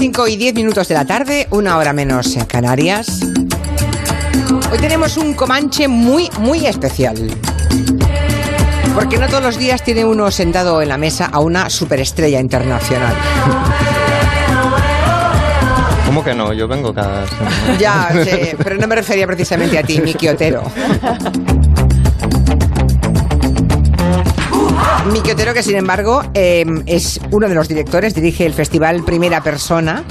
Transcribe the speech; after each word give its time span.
5 0.00 0.28
y 0.28 0.36
10 0.38 0.54
minutos 0.54 0.88
de 0.88 0.94
la 0.94 1.04
tarde, 1.04 1.46
una 1.50 1.76
hora 1.76 1.92
menos 1.92 2.34
en 2.34 2.46
Canarias. 2.46 3.20
Hoy 4.72 4.78
tenemos 4.78 5.18
un 5.18 5.34
Comanche 5.34 5.88
muy, 5.88 6.30
muy 6.38 6.64
especial. 6.64 7.30
Porque 8.94 9.18
no 9.18 9.26
todos 9.26 9.42
los 9.42 9.58
días 9.58 9.84
tiene 9.84 10.06
uno 10.06 10.30
sentado 10.30 10.80
en 10.80 10.88
la 10.88 10.96
mesa 10.96 11.26
a 11.26 11.40
una 11.40 11.68
superestrella 11.68 12.40
internacional. 12.40 13.14
¿Cómo 16.06 16.24
que 16.24 16.32
no? 16.32 16.54
Yo 16.54 16.66
vengo 16.66 16.94
cada 16.94 17.26
semana. 17.28 17.78
Ya, 17.78 18.10
sí, 18.24 18.56
pero 18.56 18.76
no 18.76 18.86
me 18.86 18.94
refería 18.94 19.26
precisamente 19.26 19.78
a 19.78 19.82
ti, 19.82 20.00
Miki 20.00 20.28
Otero. 20.28 20.62
Miki 25.12 25.32
Otero, 25.32 25.52
que 25.52 25.62
sin 25.62 25.76
embargo 25.76 26.22
eh, 26.34 26.64
es 26.86 27.20
uno 27.32 27.48
de 27.48 27.54
los 27.54 27.66
directores, 27.66 28.14
dirige 28.14 28.46
el 28.46 28.54
festival 28.54 29.02
Primera 29.04 29.42
Persona, 29.42 30.04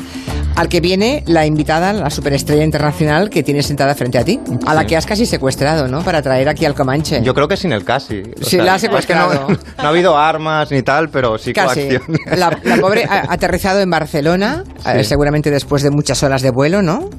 al 0.56 0.68
que 0.68 0.82
viene 0.82 1.24
la 1.26 1.46
invitada, 1.46 1.94
la 1.94 2.10
superestrella 2.10 2.66
internacional 2.66 3.30
que 3.30 3.42
tienes 3.42 3.66
sentada 3.68 3.96
frente 3.96 4.18
a 4.18 4.26
ti, 4.26 4.42
a 4.66 4.74
la 4.74 4.86
que 4.86 4.98
has 4.98 5.06
casi 5.06 5.26
secuestrado, 5.26 5.88
¿no? 5.88 6.04
Para 6.04 6.22
traer 6.22 6.50
aquí 6.50 6.66
al 6.66 6.76
Comanche. 6.76 7.22
Yo 7.24 7.34
creo 7.34 7.48
que 7.48 7.56
sin 7.56 7.72
el 7.72 7.86
casi. 7.86 8.24
O 8.42 8.44
Sí, 8.44 8.58
la 8.58 8.74
has 8.74 8.84
es 8.84 8.90
que 8.90 9.16
no, 9.16 9.30
secuestrado. 9.30 9.48
no 9.78 9.84
ha 9.84 9.88
habido 9.88 10.18
armas 10.18 10.70
ni 10.72 10.82
tal, 10.82 11.10
pero 11.10 11.38
sí 11.38 11.54
Casi. 11.54 11.90
La, 12.36 12.60
la 12.64 12.78
pobre 12.78 13.06
ha 13.06 13.32
aterrizado 13.32 13.80
en 13.80 13.90
Barcelona, 13.90 14.64
eh, 14.86 15.04
seguramente 15.06 15.50
después 15.50 15.82
de 15.82 15.92
muchas 15.92 16.22
horas 16.24 16.42
de 16.42 16.52
vuelo, 16.52 16.82
¿no? 16.82 17.10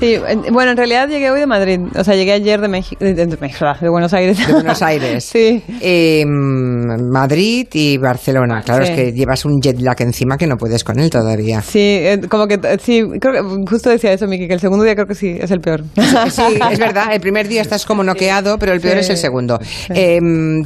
Sí, 0.00 0.14
en- 0.26 0.52
bueno, 0.52 0.72
en 0.72 0.76
realidad 0.76 1.08
llegué 1.08 1.30
hoy 1.30 1.40
de 1.40 1.46
Madrid. 1.46 1.80
O 1.96 2.04
sea, 2.04 2.14
llegué 2.14 2.32
ayer 2.32 2.60
de 2.60 2.68
México, 2.68 3.04
de, 3.04 3.14
de 3.14 3.88
Buenos 3.88 4.12
Aires. 4.12 4.46
De 4.46 4.52
Buenos 4.52 4.82
Aires. 4.82 5.24
sí. 5.32 5.62
Eh, 5.80 6.24
mm, 6.26 7.10
Madrid 7.12 7.66
y 7.72 7.96
Barcelona. 7.98 8.62
Claro, 8.64 8.84
Sí. 8.84 8.92
es 8.92 8.96
que 8.98 9.12
llevas 9.12 9.44
un 9.44 9.60
jet 9.60 9.80
lag 9.80 10.00
encima 10.02 10.36
que 10.36 10.46
no 10.46 10.56
puedes 10.56 10.84
con 10.84 10.98
él 10.98 11.10
todavía. 11.10 11.62
Sí, 11.62 11.78
eh, 11.80 12.20
como 12.28 12.46
que, 12.46 12.54
eh, 12.54 12.76
sí, 12.82 13.02
creo 13.20 13.32
que 13.32 13.64
justo 13.70 13.88
decía 13.90 14.12
eso, 14.12 14.26
Miki, 14.26 14.46
que 14.48 14.54
el 14.54 14.60
segundo 14.60 14.84
día 14.84 14.94
creo 14.94 15.06
que 15.06 15.14
sí, 15.14 15.36
es 15.40 15.50
el 15.50 15.60
peor. 15.60 15.82
Sí, 16.30 16.42
es 16.72 16.78
verdad, 16.78 17.12
el 17.12 17.20
primer 17.20 17.48
día 17.48 17.62
estás 17.62 17.84
como 17.86 18.02
noqueado, 18.02 18.58
pero 18.58 18.72
el 18.72 18.80
peor 18.80 18.94
Sí. 18.94 19.00
es 19.00 19.10
el 19.10 19.16
segundo. 19.16 19.58
Eh, 19.90 20.18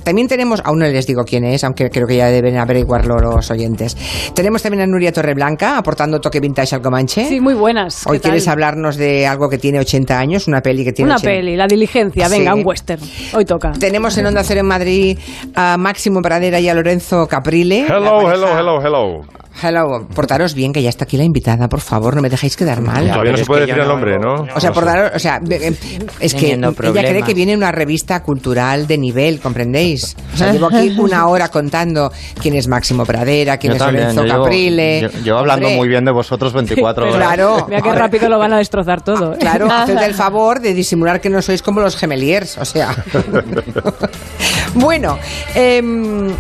también 0.05 0.27
tenemos, 0.29 0.61
aún 0.65 0.79
no 0.81 0.87
les 0.87 1.07
digo 1.07 1.25
quién 1.25 1.45
es, 1.45 1.65
aunque 1.65 1.91
creo 1.91 2.07
que 2.07 2.17
ya 2.17 2.27
deben 2.27 2.57
averiguarlo 2.57 3.19
los 3.19 3.51
oyentes. 3.51 3.97
Tenemos 4.35 4.63
también 4.63 4.83
a 4.83 4.87
Nuria 4.87 5.13
Torreblanca 5.13 5.77
aportando 5.79 6.21
toque 6.21 6.41
vintage 6.41 6.75
al 6.75 6.83
Comanche. 6.83 7.27
Sí, 7.29 7.41
muy 7.41 7.55
buenas. 7.55 8.05
¿qué 8.05 8.11
Hoy 8.11 8.21
quieres 8.21 8.49
hablarnos 8.49 8.97
de 8.97 9.18
algo 9.27 9.49
que 9.49 9.59
tiene 9.59 9.79
80 9.81 10.19
años, 10.19 10.47
una 10.49 10.61
peli 10.61 10.85
que 10.85 10.93
tiene 10.93 11.09
Una 11.11 11.17
80. 11.17 11.31
peli, 11.31 11.57
La 11.57 11.67
Diligencia, 11.67 12.29
venga, 12.29 12.53
Sí. 12.53 12.59
un 12.61 12.67
western. 12.67 13.03
Hoy 13.35 13.45
toca. 13.45 13.73
Tenemos 13.73 14.17
en 14.19 14.27
Onda 14.27 14.43
Cero 14.45 14.61
en 14.61 14.67
Madrid 14.67 15.19
a 15.55 15.77
Máximo 15.79 16.21
Pradera 16.23 16.61
y 16.61 16.69
a 16.69 16.75
Lorenzo 16.75 17.27
Caprile. 17.27 17.87
Hello, 17.89 18.31
hello, 18.33 18.59
hello, 18.59 18.81
hello. 18.83 19.21
Hello, 19.63 20.07
portaros 20.15 20.55
bien, 20.55 20.73
que 20.73 20.83
ya 20.83 20.89
está 20.89 21.05
aquí 21.05 21.17
la 21.17 21.25
invitada, 21.25 21.69
por 21.69 21.81
favor, 21.81 22.15
no 22.15 22.23
me 22.23 22.29
dejéis 22.31 22.57
quedar 22.57 22.81
mal. 22.81 23.05
Todavía 23.09 23.19
pero 23.21 23.33
no 23.33 23.39
se 23.39 23.45
puede 23.45 23.61
decir 23.63 23.75
el 23.75 23.81
no- 23.87 23.93
nombre, 23.93 24.19
¿no? 24.19 24.47
O 24.55 24.61
sea, 24.61 24.73
por 24.73 24.85
dar, 24.85 25.13
o 25.15 25.19
sea, 25.19 25.41
eh, 25.51 25.75
es 26.21 26.35
que 26.35 26.53
ella 26.53 26.73
cree 26.75 27.23
que 27.23 27.35
viene 27.35 27.57
una 27.57 27.73
revista 27.73 28.23
cultural 28.23 28.87
de 28.87 28.99
nivel, 28.99 29.41
¿comprendéis? 29.41 30.17
O 30.35 30.37
sea, 30.37 30.53
llevo 30.53 30.67
aquí 30.67 30.95
una 30.99 31.27
hora 31.29 31.49
contando 31.49 32.13
quién 32.41 32.55
es 32.55 32.69
Máximo 32.69 33.05
Pradera, 33.05 33.57
quién 33.57 33.73
Yo 33.73 33.77
es 33.77 33.79
también, 33.83 34.05
Lorenzo 34.05 34.25
yo 34.25 34.33
llevo- 34.33 34.45
Caprile. 34.45 35.01
Yo, 35.01 35.09
yo 35.25 35.39
hablando 35.39 35.67
Hombre, 35.67 35.77
muy 35.79 35.89
bien 35.89 36.05
de 36.05 36.13
vosotros 36.13 36.53
24 36.53 37.05
horas. 37.05 37.17
Claro. 37.17 37.67
Mira 37.69 37.83
qué 37.83 37.93
rápido 37.93 38.29
lo 38.29 38.39
van 38.39 38.53
a 38.53 38.59
destrozar 38.59 39.03
todo. 39.03 39.35
¿eh? 39.35 39.39
Claro, 39.41 39.69
haced 39.71 39.99
el 39.99 40.15
favor 40.15 40.61
de 40.61 40.73
disimular 40.75 41.21
que 41.21 41.31
no 41.31 41.43
sois 41.43 41.63
como 41.63 41.81
los 41.81 41.97
gemeliers, 41.97 42.59
o 42.59 42.65
sea. 42.65 42.95
bueno, 44.75 45.19
em, 45.55 46.31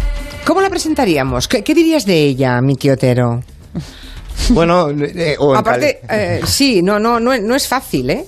¿cómo 0.48 0.62
la 0.62 0.70
presentaríamos? 0.70 1.46
¿Qué, 1.46 1.62
qué 1.62 1.74
dirías 1.74 2.06
de 2.06 2.24
ella, 2.24 2.58
Miki 2.62 2.88
Otero? 2.88 3.44
Bueno, 4.50 4.88
eh, 4.90 5.36
o 5.38 5.54
Aparte, 5.54 6.00
eh, 6.08 6.40
sí, 6.46 6.80
no, 6.80 6.98
no, 6.98 7.20
no, 7.20 7.36
no 7.36 7.54
es 7.54 7.68
fácil, 7.68 8.08
¿eh? 8.08 8.24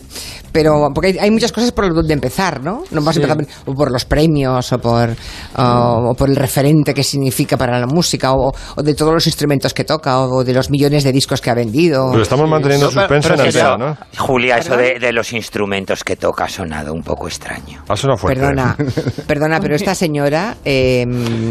Pero 0.53 0.89
porque 0.95 1.09
hay, 1.09 1.19
hay 1.19 1.31
muchas 1.31 1.53
cosas 1.53 1.73
por 1.73 1.93
donde 1.95 2.13
empezar, 2.13 2.63
¿no? 2.63 2.83
No 2.91 3.03
vas 3.03 3.17
a 3.17 3.21
empezar 3.21 3.47
o 3.67 3.75
por 3.75 3.91
los 3.91 4.05
premios 4.05 4.73
o 4.73 4.79
por, 4.79 5.11
o, 5.57 6.11
o 6.11 6.15
por 6.15 6.29
el 6.29 6.37
referente 6.37 6.93
que 6.95 7.05
significa 7.05 7.57
para 7.57 7.79
la 7.79 7.87
música 7.87 8.33
o, 8.33 8.53
o 8.77 8.83
de 8.83 8.95
todos 8.95 9.13
los 9.13 9.27
instrumentos 9.27 9.75
que 9.75 9.85
toca 9.85 10.21
o 10.21 10.45
de 10.45 10.53
los 10.53 10.71
millones 10.71 11.05
de 11.05 11.13
discos 11.13 11.41
que 11.41 11.51
ha 11.51 11.55
vendido. 11.55 12.09
Pero 12.11 12.23
estamos 12.23 12.49
manteniendo 12.49 12.91
suspenso 12.91 13.35
en 13.35 13.41
antena, 13.41 13.77
¿no? 13.77 13.97
Julia, 14.19 14.59
eso 14.59 14.77
de 14.77 15.13
los 15.13 15.33
instrumentos 15.33 16.05
que 16.05 16.17
toca 16.17 16.45
ha 16.45 16.49
sonado 16.49 16.93
un 16.93 17.03
poco 17.03 17.29
extraño. 17.29 17.83
Ha 17.89 17.97
sonado 17.97 18.19
fuerte. 18.19 18.41
Perdona, 18.41 18.77
perdona, 19.27 19.61
pero 19.61 19.75
esta 19.75 19.95
señora, 19.95 20.57
eh, 20.65 21.07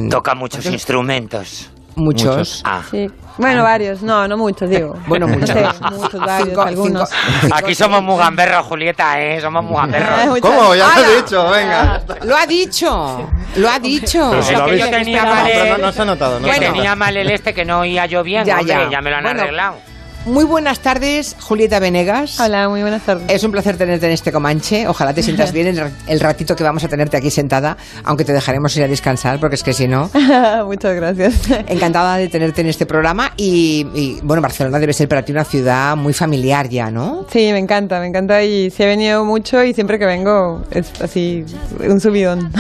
Toca 0.10 0.36
muchos 0.36 0.66
instrumentos. 0.66 1.70
Muchos. 2.00 2.36
Muchos. 2.36 2.62
Ah. 2.66 2.82
Sí. 2.90 3.10
Bueno, 3.38 3.64
varios, 3.64 4.02
no, 4.02 4.28
no 4.28 4.36
muchos, 4.38 4.70
digo. 4.70 4.96
Bueno, 5.08 5.28
No 5.28 5.34
muchos. 5.36 5.50
sé, 5.50 5.66
muchos, 5.92 6.20
varios, 6.20 6.50
Cinco- 6.50 6.62
algunos. 6.62 7.10
cinco- 7.42 7.56
Aquí 7.56 7.74
somos 7.76 8.04
muy 8.04 8.18
gamberros, 8.18 8.66
Julieta, 8.66 9.22
¿eh? 9.22 9.40
Somos 9.40 9.64
muy 9.66 9.76
gamberros. 9.78 10.26
Muchas- 10.28 10.42
¿Cómo? 10.42 10.76
Ya 10.76 10.88
lo 11.00 11.06
he 11.06 11.16
dicho, 11.22 11.50
venga. 11.50 12.02
Lo 12.24 12.36
ha 12.38 12.46
dicho, 12.46 13.30
lo 13.56 13.70
ha 13.70 13.80
dicho. 13.80 14.28
Pero 14.32 14.44
si 14.44 14.56
que 14.56 14.78
yo 14.80 14.90
tenía 14.90 15.24
No, 15.24 15.32
mal 15.36 15.44
no, 15.44 15.76
el, 15.76 15.82
no 15.82 15.92
se 15.92 16.02
ha 16.02 16.06
notado. 16.06 16.40
No 16.40 16.48
que 16.48 16.54
se 16.54 16.60
tenía 16.60 16.96
mal 16.96 17.16
el 17.16 17.30
este 17.32 17.54
que 17.54 17.64
no 17.66 17.80
oía 17.80 18.06
yo 18.08 18.24
bien, 18.24 18.46
Ya, 18.46 18.60
hombre, 18.60 18.74
ya. 18.74 18.90
ya. 18.90 19.02
me 19.02 19.10
lo 19.10 19.18
han 19.18 19.24
Bueno, 19.24 19.42
arreglado. 19.42 19.76
Muy 20.26 20.44
buenas 20.44 20.82
tardes, 20.82 21.36
Julieta 21.40 21.80
Venegas. 21.80 22.40
Hola, 22.40 22.68
muy 22.70 22.82
buenas 22.82 23.02
tardes. 23.04 23.24
Es 23.30 23.44
un 23.44 23.52
placer 23.52 23.78
tenerte 23.78 24.06
en 24.06 24.12
este 24.12 24.32
Comanche. 24.32 24.88
Ojalá 24.88 25.14
te 25.14 25.24
sientas 25.24 25.52
bien 25.54 25.68
el, 25.68 25.82
el 26.08 26.20
ratito 26.20 26.56
que 26.56 26.64
vamos 26.64 26.84
a 26.84 26.88
tenerte 26.90 27.16
aquí 27.18 27.32
sentada, 27.32 27.78
aunque 28.04 28.26
te 28.26 28.34
dejaremos 28.34 28.76
ir 28.78 28.84
a 28.84 28.88
descansar, 28.88 29.40
porque 29.40 29.56
es 29.56 29.64
que 29.64 29.74
si 29.74 29.88
no. 29.88 30.12
Muchas 30.66 30.94
gracias. 30.96 31.36
Encantada 31.68 32.18
de 32.18 32.28
tenerte 32.28 32.62
en 32.62 32.68
este 32.68 32.86
programa. 32.86 33.32
Y, 33.38 33.88
y, 33.96 34.20
bueno, 34.22 34.42
Barcelona 34.42 34.78
debe 34.78 34.94
ser 34.94 35.08
para 35.08 35.24
ti 35.24 35.32
una 35.32 35.46
ciudad 35.46 35.96
muy 35.96 36.14
familiar 36.14 36.68
ya, 36.70 36.92
¿no? 36.92 37.26
Sí, 37.32 37.50
me 37.54 37.58
encanta, 37.60 38.00
me 38.00 38.08
encanta 38.08 38.44
y 38.44 38.70
sí 38.70 38.84
he 38.84 38.88
venido 38.88 39.24
mucho 39.26 39.64
y 39.64 39.74
siempre 39.74 39.98
que 39.98 40.06
vengo 40.06 40.62
es 40.70 40.92
así 41.02 41.44
un 41.80 42.00
subidón. 42.00 42.52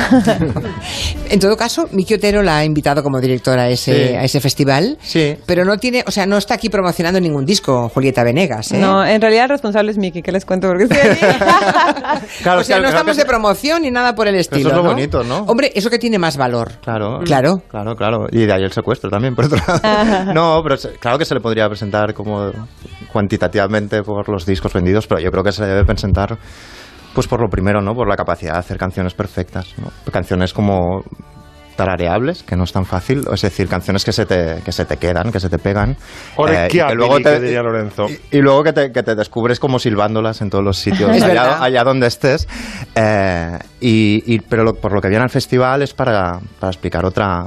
En 1.29 1.39
todo 1.39 1.55
caso, 1.57 1.87
Miki 1.91 2.15
Otero 2.15 2.41
la 2.41 2.59
ha 2.59 2.65
invitado 2.65 3.03
como 3.03 3.19
directora 3.19 3.63
a 3.63 3.69
ese, 3.69 3.89
Sí. 4.09 4.15
a 4.15 4.23
ese 4.23 4.39
festival. 4.39 4.97
Sí. 5.01 5.35
Pero 5.45 5.65
no 5.65 5.77
tiene, 5.77 6.03
o 6.07 6.11
sea, 6.11 6.25
no 6.25 6.37
está 6.37 6.55
aquí 6.55 6.69
promocionando 6.69 7.19
ningún 7.19 7.45
disco, 7.49 7.89
Julieta 7.89 8.23
Venegas, 8.23 8.71
¿eh? 8.71 8.77
No, 8.77 9.03
en 9.05 9.19
realidad 9.21 9.45
el 9.45 9.49
responsable 9.49 9.91
es 9.91 9.97
Miki, 9.97 10.21
que 10.21 10.31
les 10.31 10.45
cuento 10.45 10.67
porque 10.67 10.83
estoy 10.83 10.99
aquí. 10.99 11.25
Claro, 12.43 12.61
o 12.61 12.63
sea, 12.63 12.77
es 12.77 12.81
que- 12.81 12.83
no 12.83 12.89
estamos 12.89 13.15
que- 13.17 13.23
de 13.23 13.27
promoción 13.27 13.81
ni 13.81 13.91
nada 13.91 14.13
por 14.15 14.27
el 14.27 14.35
estilo. 14.35 14.69
es 14.69 14.75
lo 14.75 14.83
¿no? 14.83 14.89
bonito, 14.89 15.23
¿no? 15.23 15.39
Hombre, 15.47 15.71
eso 15.75 15.89
que 15.89 15.97
tiene 15.99 16.17
más 16.19 16.37
valor. 16.37 16.73
Claro. 16.81 17.19
Claro. 17.25 17.61
Claro, 17.69 17.95
claro. 17.95 18.27
Y 18.31 18.45
de 18.45 18.53
ahí 18.53 18.63
el 18.63 18.71
secuestro 18.71 19.09
también, 19.09 19.35
por 19.35 19.45
otro 19.45 19.57
lado. 19.57 20.33
No, 20.33 20.61
pero 20.63 20.75
claro 20.99 21.17
que 21.17 21.25
se 21.25 21.33
le 21.33 21.41
podría 21.41 21.67
presentar 21.67 22.13
como 22.13 22.51
cuantitativamente 23.11 24.03
por 24.03 24.29
los 24.29 24.45
discos 24.45 24.71
vendidos, 24.73 25.07
pero 25.07 25.19
yo 25.19 25.31
creo 25.31 25.43
que 25.43 25.51
se 25.51 25.61
le 25.63 25.67
debe 25.69 25.85
presentar 25.85 26.37
pues 27.13 27.27
por 27.27 27.41
lo 27.41 27.49
primero, 27.49 27.81
¿no? 27.81 27.93
Por 27.95 28.07
la 28.07 28.15
capacidad 28.15 28.53
de 28.53 28.59
hacer 28.59 28.77
canciones 28.77 29.13
perfectas, 29.15 29.73
¿no? 29.77 29.91
Canciones 30.11 30.53
como 30.53 31.03
tarareables, 31.79 32.43
que 32.43 32.55
no 32.57 32.65
es 32.65 32.73
tan 32.73 32.85
fácil, 32.85 33.23
es 33.33 33.41
decir, 33.41 33.67
canciones 33.69 34.03
que 34.03 34.11
se 34.11 34.25
te, 34.25 34.61
que 34.65 34.71
se 34.73 34.83
te 34.85 34.97
quedan, 34.97 35.31
que 35.31 35.39
se 35.39 35.49
te 35.49 35.57
pegan. 35.57 35.91
Eh, 35.91 36.67
y 36.69 36.71
¿qué 36.77 36.85
que 36.85 36.93
luego 36.95 37.17
te, 37.17 37.23
que 37.23 37.39
diría 37.39 37.61
Lorenzo? 37.63 38.07
y, 38.09 38.37
y 38.37 38.41
luego 38.41 38.63
que 38.63 38.73
te, 38.73 38.91
que 38.91 39.01
te 39.01 39.15
descubres 39.15 39.59
como 39.59 39.79
silbándolas 39.79 40.41
en 40.41 40.49
todos 40.49 40.63
los 40.63 40.77
sitios, 40.85 41.09
allá, 41.21 41.63
allá 41.63 41.83
donde 41.85 42.07
estés. 42.07 42.47
Eh, 42.95 43.57
y, 43.79 44.23
y- 44.35 44.39
pero 44.39 44.63
lo- 44.63 44.75
por 44.75 44.91
lo 44.93 45.01
que 45.01 45.07
viene 45.07 45.23
al 45.23 45.29
festival 45.29 45.81
es 45.81 45.93
para, 45.93 46.39
para 46.59 46.71
explicar 46.71 47.05
otra 47.05 47.45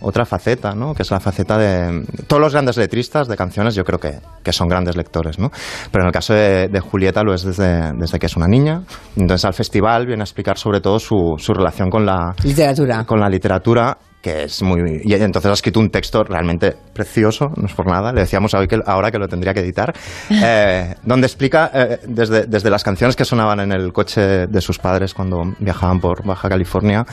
otra 0.00 0.24
faceta, 0.24 0.74
¿no? 0.74 0.94
Que 0.94 1.02
es 1.02 1.10
la 1.10 1.20
faceta 1.20 1.58
de 1.58 2.04
todos 2.26 2.40
los 2.40 2.52
grandes 2.52 2.76
letristas 2.76 3.28
de 3.28 3.36
canciones. 3.36 3.74
Yo 3.74 3.84
creo 3.84 3.98
que, 3.98 4.18
que 4.42 4.52
son 4.52 4.68
grandes 4.68 4.96
lectores, 4.96 5.38
¿no? 5.38 5.50
Pero 5.90 6.04
en 6.04 6.06
el 6.08 6.12
caso 6.12 6.34
de, 6.34 6.68
de 6.68 6.80
Julieta 6.80 7.22
lo 7.22 7.34
es 7.34 7.42
desde, 7.42 7.92
desde 7.94 8.18
que 8.18 8.26
es 8.26 8.36
una 8.36 8.46
niña. 8.46 8.82
Entonces 9.16 9.44
al 9.44 9.54
festival 9.54 10.06
viene 10.06 10.22
a 10.22 10.24
explicar 10.24 10.58
sobre 10.58 10.80
todo 10.80 10.98
su, 10.98 11.34
su 11.38 11.52
relación 11.52 11.90
con 11.90 12.06
la 12.06 12.34
Literatura. 12.42 13.04
con 13.04 13.20
la 13.20 13.28
literatura 13.28 13.96
que 14.22 14.44
es 14.44 14.62
muy 14.62 15.00
y 15.04 15.14
entonces 15.14 15.50
ha 15.50 15.54
escrito 15.54 15.80
un 15.80 15.90
texto 15.90 16.22
realmente 16.24 16.74
precioso 16.92 17.50
no 17.56 17.66
es 17.66 17.72
por 17.74 17.86
nada 17.86 18.12
le 18.12 18.20
decíamos 18.20 18.52
hoy 18.54 18.66
que 18.68 18.78
ahora 18.84 19.10
que 19.10 19.18
lo 19.18 19.28
tendría 19.28 19.54
que 19.54 19.60
editar 19.60 19.94
eh, 20.30 20.94
donde 21.04 21.26
explica 21.26 21.70
eh, 21.72 21.98
desde, 22.06 22.46
desde 22.46 22.68
las 22.70 22.84
canciones 22.84 23.16
que 23.16 23.24
sonaban 23.24 23.60
en 23.60 23.72
el 23.72 23.92
coche 23.92 24.46
de 24.46 24.60
sus 24.60 24.78
padres 24.78 25.14
cuando 25.14 25.42
viajaban 25.58 26.00
por 26.00 26.24
Baja 26.24 26.48
California 26.48 27.04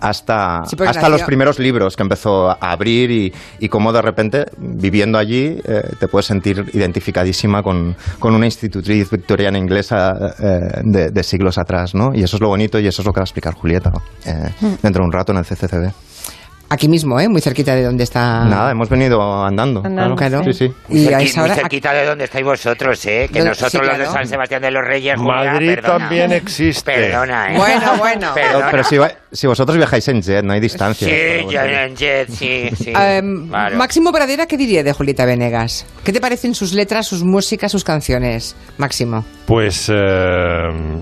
hasta 0.00 0.64
Sí, 0.64 0.76
hasta 0.80 0.92
nació- 1.02 1.08
los 1.10 1.22
primeros 1.22 1.58
libros 1.58 1.96
que 1.96 2.02
empezó 2.02 2.50
a 2.50 2.54
abrir 2.60 3.10
y, 3.10 3.32
y 3.60 3.68
cómo 3.68 3.92
de 3.92 4.02
repente 4.02 4.46
viviendo 4.58 5.18
allí 5.18 5.58
eh, 5.64 5.82
te 6.00 6.08
puedes 6.08 6.26
sentir 6.26 6.64
identificadísima 6.72 7.62
con, 7.62 7.94
con 8.18 8.34
una 8.34 8.46
institutriz 8.46 9.10
victoriana 9.10 9.58
inglesa 9.58 10.12
de, 10.82 11.10
de 11.10 11.22
siglos 11.22 11.58
atrás 11.58 11.94
¿no? 11.94 12.12
y 12.14 12.22
eso 12.22 12.36
es 12.36 12.40
lo 12.42 12.48
bonito 12.48 12.78
y 12.80 12.86
eso 12.86 13.02
es 13.02 13.06
lo 13.06 13.12
que 13.12 13.20
va 13.20 13.22
a 13.22 13.26
explicar 13.26 13.54
Julieta 13.54 13.92
eh, 14.26 14.50
dentro 14.82 15.02
de 15.02 15.06
un 15.06 15.12
rato 15.12 15.32
en 15.32 15.38
el 15.38 15.44
CCCB 15.44 15.92
Aquí 16.68 16.88
mismo, 16.88 17.20
¿eh? 17.20 17.28
Muy 17.28 17.40
cerquita 17.40 17.76
de 17.76 17.84
donde 17.84 18.02
está... 18.02 18.44
Nada, 18.44 18.72
hemos 18.72 18.88
venido 18.88 19.44
andando. 19.44 19.82
Andando, 19.84 20.16
claro. 20.16 20.42
Sí, 20.44 20.52
sí. 20.52 20.72
Y 20.88 21.12
a 21.12 21.20
esa 21.20 21.42
muy 21.42 21.50
cerquita 21.50 21.92
de 21.92 22.04
donde 22.04 22.24
estáis 22.24 22.44
vosotros, 22.44 23.06
¿eh? 23.06 23.30
Que 23.32 23.40
nosotros 23.42 23.70
sí, 23.70 23.78
los 23.88 23.98
de. 23.98 24.06
San 24.06 24.26
Sebastián 24.26 24.62
de 24.62 24.70
los 24.72 24.84
Reyes, 24.84 25.16
Madrid 25.18 25.78
también 25.80 26.32
existe. 26.32 26.92
Perdona, 26.92 27.54
¿eh? 27.54 27.56
Bueno, 27.56 27.92
bueno. 27.98 28.32
Pero, 28.34 28.46
Perdona. 28.48 28.70
pero 28.72 28.82
si, 28.84 28.96
va- 28.98 29.12
si 29.30 29.46
vosotros 29.46 29.76
viajáis 29.76 30.08
en 30.08 30.22
jet, 30.22 30.44
no 30.44 30.54
hay 30.54 30.60
distancia. 30.60 31.06
Sí, 31.06 31.46
yo 31.48 31.60
en 31.60 31.94
jet, 31.94 32.28
sí, 32.30 32.68
sí. 32.76 32.92
Em, 32.98 33.48
Claro. 33.48 33.76
Máximo 33.76 34.10
Pradera, 34.12 34.46
¿qué 34.46 34.56
diría 34.56 34.82
de 34.82 34.92
Julieta 34.92 35.24
Venegas? 35.24 35.86
¿Qué 36.02 36.12
te 36.12 36.20
parecen 36.20 36.54
sus 36.54 36.72
letras, 36.72 37.06
sus 37.06 37.22
músicas, 37.22 37.70
sus 37.70 37.84
canciones? 37.84 38.56
Máximo. 38.76 39.24
Pues 39.46 39.88
eh, 39.94 39.94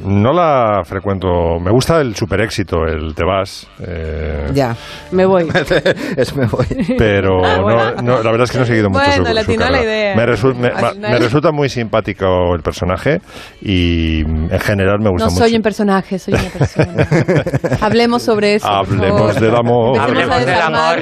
no 0.04 0.32
la 0.34 0.82
frecuento. 0.84 1.58
Me 1.60 1.70
gusta 1.70 2.02
el 2.02 2.14
super 2.14 2.42
éxito, 2.42 2.84
el 2.86 3.14
Te 3.14 3.24
vas. 3.24 3.66
eh, 3.80 4.48
Ya. 4.52 4.76
Me 5.12 5.24
voy. 5.24 5.48
es 6.16 6.36
me 6.36 6.44
voy. 6.46 6.66
Pero 6.98 7.40
no, 7.40 7.94
no, 8.02 8.22
la 8.22 8.30
verdad 8.30 8.42
es 8.44 8.50
que 8.50 8.58
no 8.58 8.64
he 8.64 8.66
seguido 8.66 8.90
mucho 8.90 9.02
Bueno, 9.02 9.42
su, 9.42 9.56
la 9.58 9.82
idea. 9.82 10.14
Me, 10.14 10.26
resu- 10.26 10.54
me- 10.54 11.18
resulta 11.18 11.52
muy 11.52 11.70
simpático 11.70 12.54
el 12.54 12.60
personaje 12.62 13.20
y 13.62 14.20
en 14.20 14.60
general 14.60 14.98
me 15.00 15.08
gusta 15.08 15.26
No 15.26 15.30
mucho. 15.32 15.44
soy 15.44 15.56
un 15.56 15.62
personaje, 15.62 16.18
soy 16.18 16.34
una 16.34 16.50
persona. 16.50 17.08
Hablemos 17.80 18.22
sobre 18.22 18.56
eso. 18.56 18.68
Hablemos 18.68 19.40
del 19.40 19.56
amor. 19.56 19.98
Hablemos 19.98 20.44
del 20.44 20.60
amor. 20.60 20.98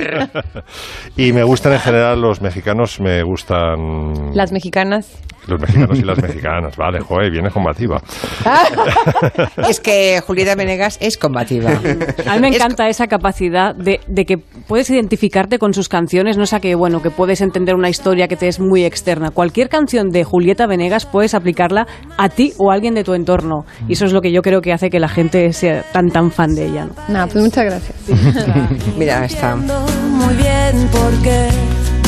y 1.17 1.33
me 1.33 1.43
gustan 1.43 1.73
en 1.73 1.81
general 1.81 2.21
los 2.21 2.41
mexicanos, 2.41 3.01
me 3.01 3.23
gustan 3.25 4.33
Las 4.33 4.53
mexicanas. 4.53 5.21
los 5.49 5.61
mexicanos 5.61 5.99
y 5.99 6.03
las 6.05 6.23
mexicanas. 6.23 6.77
Vale, 6.77 7.01
joder, 7.01 7.32
viene 7.33 7.51
combativa. 7.51 8.01
Es 9.69 9.81
que 9.81 10.21
Julieta 10.27 10.55
Venegas 10.55 10.99
es 11.01 11.17
combativa. 11.17 11.71
A 11.71 12.35
mí 12.35 12.41
me 12.41 12.49
Es 12.49 12.57
encanta 12.57 12.89
esa 12.89 13.07
capacidad 13.07 13.75
de, 13.75 14.01
de 14.07 14.25
que 14.25 14.39
puedes 14.39 14.91
identificarte 14.91 15.59
con 15.59 15.73
sus 15.73 15.89
canciones, 15.89 16.37
no 16.37 16.47
sé 16.47 16.61
que 16.61 16.75
bueno, 16.75 17.01
que 17.01 17.11
puedes 17.11 17.41
entender 17.41 17.75
una 17.75 17.89
historia 17.89 18.29
que 18.29 18.37
te 18.37 18.49
es 18.49 18.61
muy 18.61 18.85
externa. 18.85 19.31
Cualquier 19.31 19.69
canción 19.69 20.11
de 20.11 20.25
Julieta 20.25 20.67
Venegas 20.67 21.07
puedes 21.07 21.35
aplicarla 21.35 21.87
a 22.19 22.29
ti 22.29 22.53
o 22.59 22.71
a 22.71 22.75
alguien 22.75 22.95
de 22.95 23.05
tu 23.05 23.15
entorno. 23.15 23.65
Y 23.89 23.95
eso 23.95 24.05
es 24.05 24.13
lo 24.13 24.21
que 24.21 24.33
yo 24.33 24.43
creo 24.43 24.61
que 24.61 24.73
hace 24.73 24.91
que 24.91 25.01
la 25.01 25.09
gente 25.09 25.53
sea 25.53 25.83
tan 25.93 26.11
tan 26.11 26.31
fan 26.31 26.55
de 26.55 26.67
ella. 26.67 26.87
¿no? 26.87 26.95
No, 27.09 27.29
pues 27.29 27.43
muchas 27.43 27.65
gracias. 27.65 27.97
Mira, 28.99 29.25
está. 29.25 29.57
Muy 29.57 30.35
bien, 30.35 30.89
porque 30.93 31.49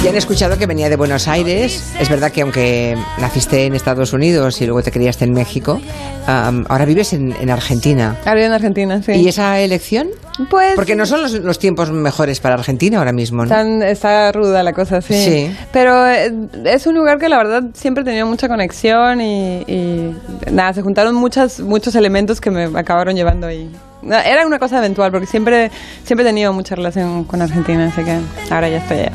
Ya 0.05 0.11
han 0.11 0.17
escuchado 0.17 0.59
que 0.59 0.67
venía 0.67 0.91
de 0.91 0.97
Buenos 0.97 1.27
Aires. 1.29 1.95
Es 1.99 2.09
verdad 2.11 2.31
que 2.31 2.43
aunque 2.43 2.95
naciste 3.19 3.65
en 3.65 3.75
Estados 3.75 4.13
Unidos 4.13 4.61
y 4.61 4.67
luego 4.67 4.83
te 4.83 4.91
criaste 4.93 5.25
en 5.25 5.33
México, 5.33 5.81
am, 6.27 6.67
ahora 6.69 6.85
vives 6.85 7.15
en, 7.15 7.33
en 7.41 7.49
Argentina. 7.49 8.15
Ahora 8.27 8.45
en 8.45 8.53
Argentina, 8.53 9.03
sí. 9.03 9.13
¿Y 9.13 9.29
esa 9.29 9.59
elección? 9.61 10.09
Pues 10.51 10.75
Porque 10.75 10.95
no 10.95 11.07
son 11.07 11.23
los, 11.23 11.33
los 11.33 11.59
tiempos 11.59 11.91
mejores 11.91 12.41
para 12.41 12.55
Argentina 12.57 12.99
ahora 12.99 13.13
mismo, 13.13 13.39
¿no? 13.47 13.51
Están- 13.55 13.83
está 13.83 14.31
ruda 14.33 14.63
la 14.63 14.75
cosa, 14.75 15.01
sí. 15.01 15.15
Sí. 15.15 15.57
Pero 15.73 16.07
eh, 16.07 16.31
es 16.67 16.87
un 16.87 16.97
lugar 16.97 17.19
que 17.19 17.31
la 17.31 17.39
verdad 17.39 17.63
siempre 17.73 18.03
he 18.03 18.05
tenido 18.05 18.27
mucha 18.27 18.47
conexión 18.47 19.23
y, 19.23 19.63
y 19.67 20.15
nada, 20.51 20.75
se 20.75 20.83
juntaron 20.83 21.15
muchas, 21.15 21.61
muchos 21.61 21.95
elementos 21.95 22.43
que 22.43 22.51
me 22.51 22.65
acabaron 22.79 23.17
llevando 23.17 23.47
ahí. 23.47 23.71
Era 24.11 24.47
una 24.47 24.59
cosa 24.59 24.79
eventual 24.79 25.11
porque 25.11 25.27
siempre, 25.27 25.71
siempre 26.05 26.25
he 26.25 26.29
tenido 26.29 26.53
mucha 26.53 26.75
relación 26.75 27.25
con 27.25 27.41
Argentina, 27.43 27.87
así 27.93 28.03
que 28.05 28.19
ahora 28.53 28.69
ya 28.69 28.79
estoy 28.79 28.99
allá. 28.99 29.13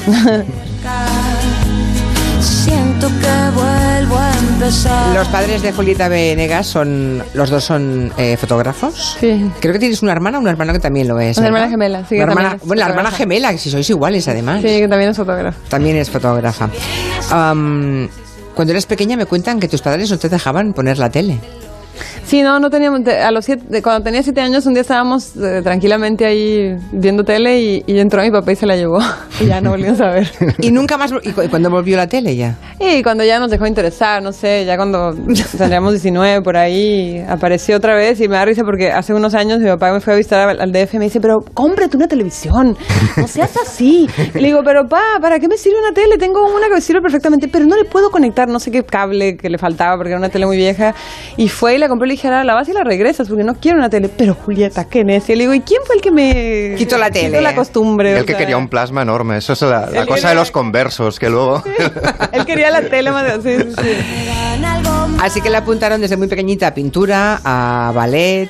siento 2.39 3.07
que 3.07 3.55
vuelvo 3.55 4.17
a 4.17 4.31
empezar. 4.37 5.15
Los 5.15 5.27
padres 5.29 5.61
de 5.61 5.71
Julieta 5.71 6.07
Venegas 6.07 6.67
son, 6.67 7.23
los 7.33 7.49
dos 7.49 7.63
son 7.63 8.11
eh, 8.17 8.37
fotógrafos. 8.37 9.17
Sí. 9.19 9.49
Creo 9.59 9.73
que 9.73 9.79
tienes 9.79 10.01
una 10.01 10.11
hermana, 10.11 10.39
un 10.39 10.47
hermano 10.47 10.73
que 10.73 10.79
también 10.79 11.07
lo 11.07 11.19
es. 11.19 11.37
Una 11.37 11.47
¿verdad? 11.47 11.63
hermana 11.63 11.71
gemela, 11.71 11.99
sí, 12.03 12.09
que 12.09 12.15
Una 12.15 12.23
hermana- 12.31 12.49
también 12.49 12.61
es 12.61 12.67
bueno, 12.67 12.79
la 12.79 12.85
hermana 12.89 13.09
fotógrafa. 13.09 13.17
gemela, 13.17 13.51
que 13.51 13.57
si 13.57 13.69
sois 13.69 13.89
iguales 13.89 14.27
además. 14.27 14.61
Sí, 14.61 14.67
que 14.67 14.87
también 14.87 15.11
es 15.11 15.17
fotógrafo. 15.17 15.59
También 15.69 15.97
es 15.97 16.09
fotógrafa. 16.09 16.69
Am, 17.31 18.07
cuando 18.55 18.71
eras 18.73 18.85
pequeña 18.85 19.15
me 19.17 19.25
cuentan 19.25 19.59
que 19.59 19.67
tus 19.67 19.81
padres 19.81 20.09
no 20.11 20.17
te 20.17 20.29
dejaban 20.29 20.73
poner 20.73 20.97
la 20.97 21.09
tele. 21.09 21.39
Sí, 22.25 22.41
no, 22.41 22.59
no 22.59 22.69
teníamos. 22.69 23.03
te- 23.03 23.19
A 23.19 23.31
los 23.31 23.45
siete, 23.45 23.81
cuando 23.81 24.03
tenía 24.03 24.21
siete 24.23 24.41
años, 24.41 24.65
un 24.65 24.73
día 24.73 24.81
estábamos 24.81 25.35
eh, 25.37 25.61
tranquilamente 25.63 26.25
ahí 26.25 26.75
viendo 26.91 27.23
tele 27.23 27.59
y, 27.61 27.83
y 27.87 27.99
entró 27.99 28.21
mi 28.21 28.31
papá 28.31 28.51
y 28.51 28.55
se 28.55 28.65
la 28.65 28.75
llevó. 28.75 28.99
y 29.41 29.45
ya 29.47 29.61
no 29.61 29.71
volvimos 29.71 29.99
a 30.01 30.09
ver. 30.09 30.29
Y 30.61 30.71
nunca 30.71 30.97
más. 30.97 31.11
¿Y 31.23 31.31
cu- 31.31 31.41
cuando 31.49 31.69
volvió 31.69 31.97
la 31.97 32.07
tele 32.07 32.35
ya? 32.35 32.55
Y 32.79 33.01
cuando 33.03 33.23
ya 33.23 33.39
nos 33.39 33.49
dejó 33.51 33.65
interesar, 33.67 34.21
no 34.23 34.31
sé, 34.31 34.63
ya 34.65 34.77
cuando 34.77 35.13
tendríamos 35.57 35.91
19 35.93 36.41
por 36.41 36.55
ahí, 36.57 37.23
apareció 37.27 37.77
otra 37.77 37.95
vez 37.95 38.19
y 38.21 38.27
me 38.27 38.35
da 38.35 38.45
risa 38.45 38.63
porque 38.63 38.91
hace 38.91 39.13
unos 39.13 39.33
años 39.33 39.59
mi 39.59 39.67
papá 39.67 39.91
me 39.91 39.99
fue 39.99 40.13
a 40.13 40.15
visitar 40.17 40.47
al, 40.49 40.61
al 40.61 40.71
DF 40.71 40.93
y 40.93 40.97
me 40.99 41.05
dice, 41.05 41.19
pero 41.19 41.39
cómprate 41.53 41.97
una 41.97 42.07
televisión, 42.07 42.77
no 43.17 43.27
seas 43.27 43.51
así. 43.61 44.07
Y 44.33 44.39
le 44.39 44.47
digo, 44.47 44.61
pero 44.63 44.87
pa, 44.87 45.01
¿para 45.21 45.39
qué 45.39 45.47
me 45.47 45.57
sirve 45.57 45.79
una 45.79 45.91
tele? 45.93 46.17
Tengo 46.17 46.39
una 46.55 46.67
que 46.67 46.75
me 46.75 46.81
sirve 46.81 47.01
perfectamente, 47.01 47.47
pero 47.47 47.65
no 47.65 47.75
le 47.75 47.83
puedo 47.85 48.09
conectar, 48.11 48.47
no 48.47 48.59
sé 48.59 48.71
qué 48.71 48.83
cable 48.83 49.35
que 49.35 49.49
le 49.49 49.57
faltaba 49.57 49.97
porque 49.97 50.11
era 50.11 50.19
una 50.19 50.29
tele 50.29 50.45
muy 50.45 50.55
vieja. 50.57 50.93
Y 51.35 51.49
fue 51.49 51.75
y 51.75 51.77
la 51.79 51.88
compré 51.89 52.05
y 52.05 52.09
le 52.09 52.13
dije, 52.13 52.27
ahora 52.27 52.43
la 52.43 52.53
vas 52.53 52.69
y 52.69 52.73
la 52.73 52.83
regresas 52.83 53.27
porque 53.27 53.43
no 53.43 53.55
quiero 53.55 53.77
una 53.77 53.89
tele. 53.89 54.09
Pero 54.09 54.33
Julieta, 54.35 54.85
qué 54.85 55.03
necia. 55.03 55.33
Y 55.33 55.37
le 55.37 55.43
digo, 55.43 55.53
¿y 55.53 55.61
quién 55.61 55.81
fue 55.85 55.95
el 55.97 56.01
que 56.01 56.11
me 56.11 56.75
Quitó 56.77 56.97
la 56.97 57.09
tele. 57.11 57.29
Quitó 57.29 57.41
la 57.41 57.55
costumbre. 57.55 58.17
El 58.17 58.25
que 58.25 58.31
sea, 58.33 58.39
quería 58.39 58.57
un 58.57 58.69
plasma 58.69 59.01
enorme. 59.01 59.37
Eso 59.37 59.53
es 59.53 59.61
la, 59.63 59.87
cosa 60.05 60.05
quería- 60.15 60.29
de 60.29 60.35
los 60.35 60.51
conversos, 60.51 61.19
que 61.19 61.29
luego... 61.29 61.61
Él 62.31 62.45
quería 62.45 62.71
la 62.71 62.81
tele 62.83 63.11
más 63.11 63.43
de... 63.43 63.63
Sí, 63.63 63.69
sí, 63.69 63.75
sí. 63.83 63.97
Así 65.21 65.41
que 65.41 65.49
le 65.49 65.57
apuntaron 65.57 65.99
desde 65.99 66.15
muy 66.17 66.27
pequeñita 66.27 66.67
a 66.67 66.73
pintura, 66.73 67.39
a 67.43 67.91
ballet 67.93 68.49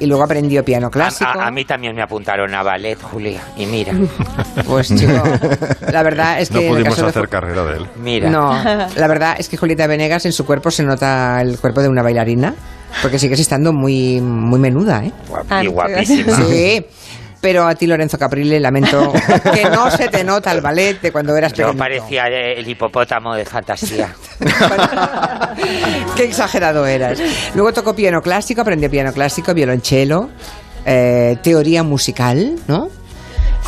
y 0.00 0.06
luego 0.06 0.24
aprendió 0.24 0.64
piano 0.64 0.90
clásico. 0.90 1.30
a- 1.38 1.46
a 1.46 1.50
mí 1.50 1.64
también 1.64 1.94
me 1.94 2.02
apuntaron 2.02 2.52
a 2.54 2.62
ballet, 2.62 3.00
Julia. 3.00 3.40
Y 3.56 3.66
mira, 3.66 3.92
Pues 4.66 4.88
chico, 4.88 5.22
la 5.90 6.02
verdad 6.02 6.40
es 6.40 6.50
que 6.50 6.62
No 6.66 6.72
pudimos 6.72 6.96
de 6.96 7.06
hacer 7.06 7.28
carrera 7.28 7.64
de 7.64 7.76
él. 7.78 7.86
mira. 8.00 8.28
No, 8.30 8.52
la 8.96 9.06
verdad 9.08 9.36
es 9.38 9.48
que 9.48 9.56
Julieta 9.56 9.86
Venegas 9.86 10.24
en 10.26 10.32
su 10.32 10.44
cuerpo 10.46 10.70
se 10.70 10.82
nota 10.82 11.40
el 11.40 11.58
cuerpo 11.58 11.80
de 11.82 11.88
una 11.88 12.02
bailarina, 12.02 12.54
porque 13.02 13.18
sigues 13.18 13.40
estando 13.40 13.72
muy 13.72 14.20
muy 14.20 14.58
menuda, 14.58 15.04
¿eh? 15.04 15.12
Ah, 15.48 15.62
y 15.64 15.66
guapísima. 15.68 16.36
Sí. 16.36 16.84
Pero 17.40 17.66
a 17.66 17.74
ti, 17.74 17.86
Lorenzo 17.86 18.18
Caprile, 18.18 18.58
lamento 18.58 19.12
que 19.52 19.64
no 19.68 19.90
se 19.90 20.08
te 20.08 20.24
nota 20.24 20.50
el 20.50 20.62
ballet 20.62 20.98
de 21.02 21.12
cuando 21.12 21.36
eras 21.36 21.52
Yo 21.52 21.66
pequeñito. 21.66 21.78
parecía 21.78 22.26
el 22.28 22.66
hipopótamo 22.66 23.34
de 23.34 23.44
fantasía. 23.44 24.14
Qué 26.16 26.24
exagerado 26.24 26.86
eras. 26.86 27.18
Luego 27.54 27.72
tocó 27.74 27.94
piano 27.94 28.22
clásico, 28.22 28.62
aprendió 28.62 28.90
piano 28.90 29.12
clásico, 29.12 29.52
violonchelo, 29.52 30.30
eh, 30.86 31.36
teoría 31.42 31.82
musical, 31.82 32.54
¿no? 32.66 32.88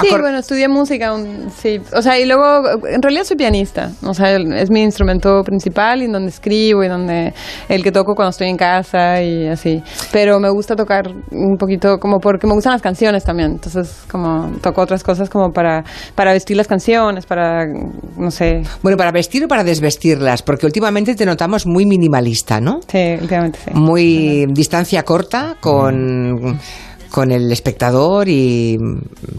Sí, 0.00 0.08
Acor- 0.08 0.20
bueno, 0.20 0.38
estudié 0.38 0.68
música, 0.68 1.14
un- 1.14 1.50
sí. 1.50 1.80
O 1.94 2.02
sea, 2.02 2.18
y 2.18 2.26
luego, 2.26 2.62
en 2.88 3.00
realidad 3.02 3.24
soy 3.24 3.36
pianista. 3.36 3.92
O 4.02 4.12
sea, 4.12 4.36
es 4.36 4.70
mi 4.70 4.82
instrumento 4.82 5.42
principal 5.42 6.02
y 6.02 6.04
en 6.04 6.12
donde 6.12 6.28
escribo 6.28 6.84
y 6.84 6.88
donde 6.88 7.32
el 7.68 7.82
que 7.82 7.90
toco 7.92 8.14
cuando 8.14 8.30
estoy 8.30 8.48
en 8.48 8.56
casa 8.56 9.22
y 9.22 9.46
así. 9.48 9.82
Pero 10.12 10.38
me 10.38 10.50
gusta 10.50 10.76
tocar 10.76 11.08
un 11.30 11.56
poquito 11.56 11.98
como 11.98 12.18
porque 12.18 12.46
me 12.46 12.52
gustan 12.54 12.72
las 12.72 12.82
canciones 12.82 13.24
también. 13.24 13.52
Entonces, 13.52 14.04
como 14.10 14.50
toco 14.60 14.82
otras 14.82 15.02
cosas 15.02 15.30
como 15.30 15.50
para, 15.50 15.82
para 16.14 16.32
vestir 16.32 16.56
las 16.56 16.66
canciones, 16.68 17.24
para, 17.26 17.64
no 17.66 18.30
sé. 18.30 18.62
Bueno, 18.82 18.96
para 18.98 19.12
vestir 19.12 19.44
o 19.44 19.48
para 19.48 19.64
desvestirlas, 19.64 20.42
porque 20.42 20.66
últimamente 20.66 21.14
te 21.14 21.24
notamos 21.24 21.66
muy 21.66 21.86
minimalista, 21.86 22.60
¿no? 22.60 22.80
Sí, 22.86 23.16
últimamente 23.20 23.58
sí. 23.64 23.70
Muy 23.72 24.46
distancia 24.50 25.02
corta 25.04 25.56
con, 25.60 26.58
con 27.10 27.32
el 27.32 27.50
espectador 27.52 28.28
y 28.28 28.78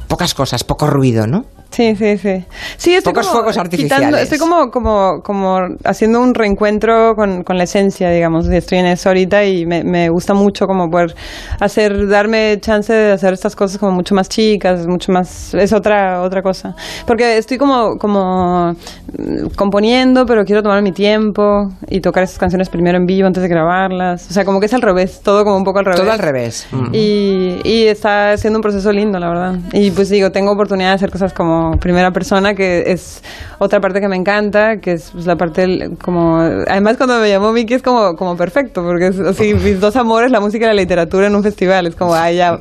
pocas 0.08 0.34
cosas, 0.34 0.64
poco 0.64 0.88
ruido, 0.88 1.28
¿no? 1.28 1.46
Sí, 1.70 1.96
sí, 1.96 2.18
sí. 2.18 2.46
Sí, 2.78 2.94
estoy 2.96 3.14
Pocos 3.14 3.28
como 3.28 3.40
fuegos 3.40 3.58
artificiales. 3.58 3.98
quitando- 4.08 4.18
estoy 4.18 4.38
como, 4.40 4.72
como, 4.72 5.22
como 5.22 5.60
haciendo 5.84 6.22
un 6.22 6.34
reencuentro 6.34 7.16
con, 7.16 7.44
con 7.44 7.58
la 7.58 7.66
esencia, 7.66 8.10
digamos. 8.10 8.48
Estoy 8.48 8.80
en 8.80 8.88
eso 8.88 9.10
ahorita 9.10 9.46
y 9.46 9.66
me, 9.66 9.84
me 9.84 10.10
gusta 10.10 10.34
mucho 10.34 10.66
como 10.66 10.90
poder 10.90 11.14
hacer, 11.60 12.08
darme 12.08 12.58
chance 12.62 12.92
de 12.94 13.12
hacer 13.12 13.34
estas 13.34 13.56
cosas 13.56 13.78
como 13.78 13.92
mucho 13.92 14.16
más 14.16 14.30
chicas, 14.30 14.88
mucho 14.88 15.12
más, 15.12 15.54
es 15.54 15.74
otra, 15.74 16.22
otra 16.22 16.42
cosa. 16.42 16.76
Porque 17.06 17.38
estoy 17.38 17.58
como, 17.58 17.98
como 17.98 18.72
mm, 19.18 19.48
componiendo, 19.56 20.26
pero 20.26 20.46
quiero 20.46 20.64
tomar 20.64 20.82
mi 20.82 20.92
tiempo 20.92 21.70
y 21.90 22.00
tocar 22.02 22.24
esas 22.24 22.38
canciones 22.40 22.70
primero 22.70 22.98
en 22.98 23.06
vivo 23.06 23.28
antes 23.28 23.44
de 23.44 23.50
grabarlas. 23.50 24.28
O 24.30 24.34
sea, 24.34 24.46
como 24.46 24.60
que 24.60 24.66
es 24.68 24.74
al 24.74 24.82
revés, 24.82 25.22
todo 25.24 25.44
como 25.44 25.58
un 25.58 25.64
poco 25.64 25.80
al 25.80 25.86
revés. 25.86 26.00
Todo 26.02 26.12
al 26.12 26.20
revés. 26.20 26.68
Mm. 26.72 26.90
Y, 26.94 27.60
y 27.64 27.88
está 27.88 28.36
siendo 28.38 28.58
un 28.58 28.64
proceso 28.64 28.92
lindo, 28.92 29.20
la 29.20 29.30
verdad. 29.30 29.56
Y 29.74 29.92
pues 29.92 30.10
digo, 30.10 30.32
tengo 30.32 30.52
oportunidad 30.52 30.90
de 30.90 30.96
hacer 30.96 31.12
cosas 31.12 31.34
como 31.34 31.57
primera 31.80 32.12
persona, 32.12 32.54
que 32.56 32.84
es 32.88 33.22
otra 33.60 33.80
parte 33.82 34.00
que 34.02 34.08
me 34.08 34.16
encanta, 34.16 34.78
que 34.78 34.94
es 34.94 35.10
pues, 35.12 35.26
la 35.26 35.36
parte 35.36 35.62
del- 35.62 35.98
como... 36.02 36.38
Además 36.38 36.98
cuando 36.98 37.20
me 37.20 37.30
llamó 37.30 37.52
Miki 37.52 37.74
es 37.76 37.82
como, 37.82 38.16
como 38.16 38.36
perfecto, 38.38 38.84
porque 38.84 39.08
es 39.08 39.40
mis 39.64 39.80
dos 39.80 39.96
amores, 39.96 40.32
la 40.32 40.40
música 40.40 40.66
y 40.66 40.68
la 40.68 40.74
literatura 40.74 41.28
en 41.28 41.36
un 41.36 41.44
festival. 41.44 41.88
Es 41.88 41.96
como, 41.96 42.14
ay, 42.16 42.38
ya, 42.38 42.58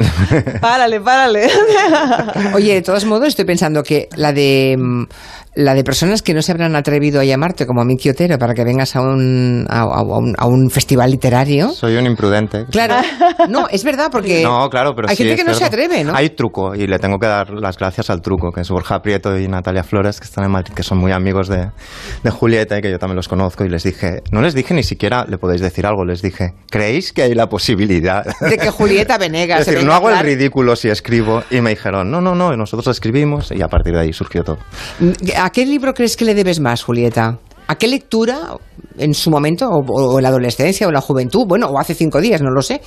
párale, 0.60 1.00
párale. 1.00 1.48
Oye, 2.54 2.74
de 2.74 2.82
todos 2.82 3.04
modos, 3.04 3.28
estoy 3.28 3.44
pensando 3.44 3.82
que 3.82 4.08
la 4.16 4.32
de 4.32 4.76
mm, 4.78 5.04
la 5.56 5.75
de 5.75 5.82
personas 5.84 6.20
que 6.20 6.34
no 6.34 6.42
se 6.42 6.52
habrán 6.52 6.76
atrevido 6.76 7.18
a 7.18 7.25
llamarte 7.25 7.66
como 7.66 7.82
Miki 7.82 8.10
Otero 8.10 8.38
para 8.38 8.52
que 8.52 8.62
vengas 8.62 8.94
a 8.94 9.00
un, 9.00 9.66
a, 9.68 9.80
a 9.80 10.02
un, 10.02 10.34
a 10.36 10.46
un 10.46 10.70
festival 10.70 11.10
literario. 11.10 11.70
Soy 11.70 11.96
un 11.96 12.04
imprudente. 12.04 12.66
Claro, 12.70 12.96
no, 13.48 13.66
es 13.68 13.82
verdad, 13.82 14.10
porque 14.12 14.42
No, 14.42 14.68
claro, 14.68 14.94
pero 14.94 15.08
hay 15.08 15.16
sí, 15.16 15.25
gente 15.25 15.42
que 15.42 15.48
no 15.48 15.54
se 15.54 15.64
atreve, 15.64 16.04
¿no? 16.04 16.14
Hay 16.14 16.30
truco 16.30 16.75
y 16.75 16.86
le 16.86 16.98
tengo 16.98 17.18
que 17.18 17.26
dar 17.26 17.50
las 17.50 17.78
gracias 17.78 18.10
al 18.10 18.20
truco, 18.20 18.52
que 18.52 18.60
es 18.60 18.68
Borja 18.68 19.00
Prieto 19.00 19.38
y 19.38 19.48
Natalia 19.48 19.82
Flores, 19.82 20.20
que 20.20 20.26
están 20.26 20.44
en 20.44 20.50
Madrid, 20.50 20.75
que 20.75 20.82
son 20.82 20.98
muy 20.98 21.12
amigos 21.12 21.48
de, 21.48 21.70
de 22.22 22.30
Julieta 22.30 22.78
y 22.78 22.82
que 22.82 22.90
yo 22.90 22.98
también 22.98 23.16
los 23.16 23.28
conozco. 23.28 23.64
Y 23.64 23.70
les 23.70 23.82
dije, 23.82 24.22
no 24.30 24.42
les 24.42 24.54
dije 24.54 24.75
ni 24.75 24.82
siquiera, 24.82 25.25
le 25.26 25.38
podéis 25.38 25.62
decir 25.62 25.86
algo, 25.86 26.04
les 26.04 26.20
dije, 26.20 26.52
¿creéis 26.70 27.14
que 27.14 27.22
hay 27.22 27.34
la 27.34 27.48
posibilidad? 27.48 28.26
De 28.40 28.58
que 28.58 28.68
Julieta 28.68 29.16
Venegas 29.18 29.60
Es 29.60 29.66
decir, 29.66 29.78
venga 29.78 29.90
no 29.90 29.96
hago 29.96 30.08
a 30.08 30.20
el 30.20 30.26
ridículo 30.26 30.76
si 30.76 30.90
escribo. 30.90 31.42
Y 31.50 31.62
me 31.62 31.70
dijeron, 31.70 32.10
no, 32.10 32.20
no, 32.20 32.34
no, 32.34 32.52
y 32.52 32.58
nosotros 32.58 32.88
escribimos 32.88 33.50
y 33.52 33.62
a 33.62 33.68
partir 33.68 33.94
de 33.94 34.00
ahí 34.00 34.12
surgió 34.12 34.44
todo. 34.44 34.58
¿A 35.46 35.50
qué 35.50 35.64
libro 35.64 35.94
crees 35.94 36.16
que 36.16 36.24
le 36.24 36.34
debes 36.34 36.58
más, 36.58 36.82
Julieta? 36.82 37.38
¿A 37.68 37.78
qué 37.78 37.86
lectura 37.86 38.58
en 38.98 39.14
su 39.14 39.30
momento, 39.30 39.68
o, 39.68 39.80
o 39.80 40.18
en 40.18 40.22
la 40.22 40.28
adolescencia, 40.28 40.86
o 40.86 40.90
en 40.90 40.94
la 40.94 41.00
juventud, 41.00 41.46
bueno, 41.46 41.66
o 41.68 41.78
hace 41.78 41.94
cinco 41.94 42.20
días, 42.20 42.40
no 42.42 42.50
lo 42.50 42.62
sé? 42.62 42.80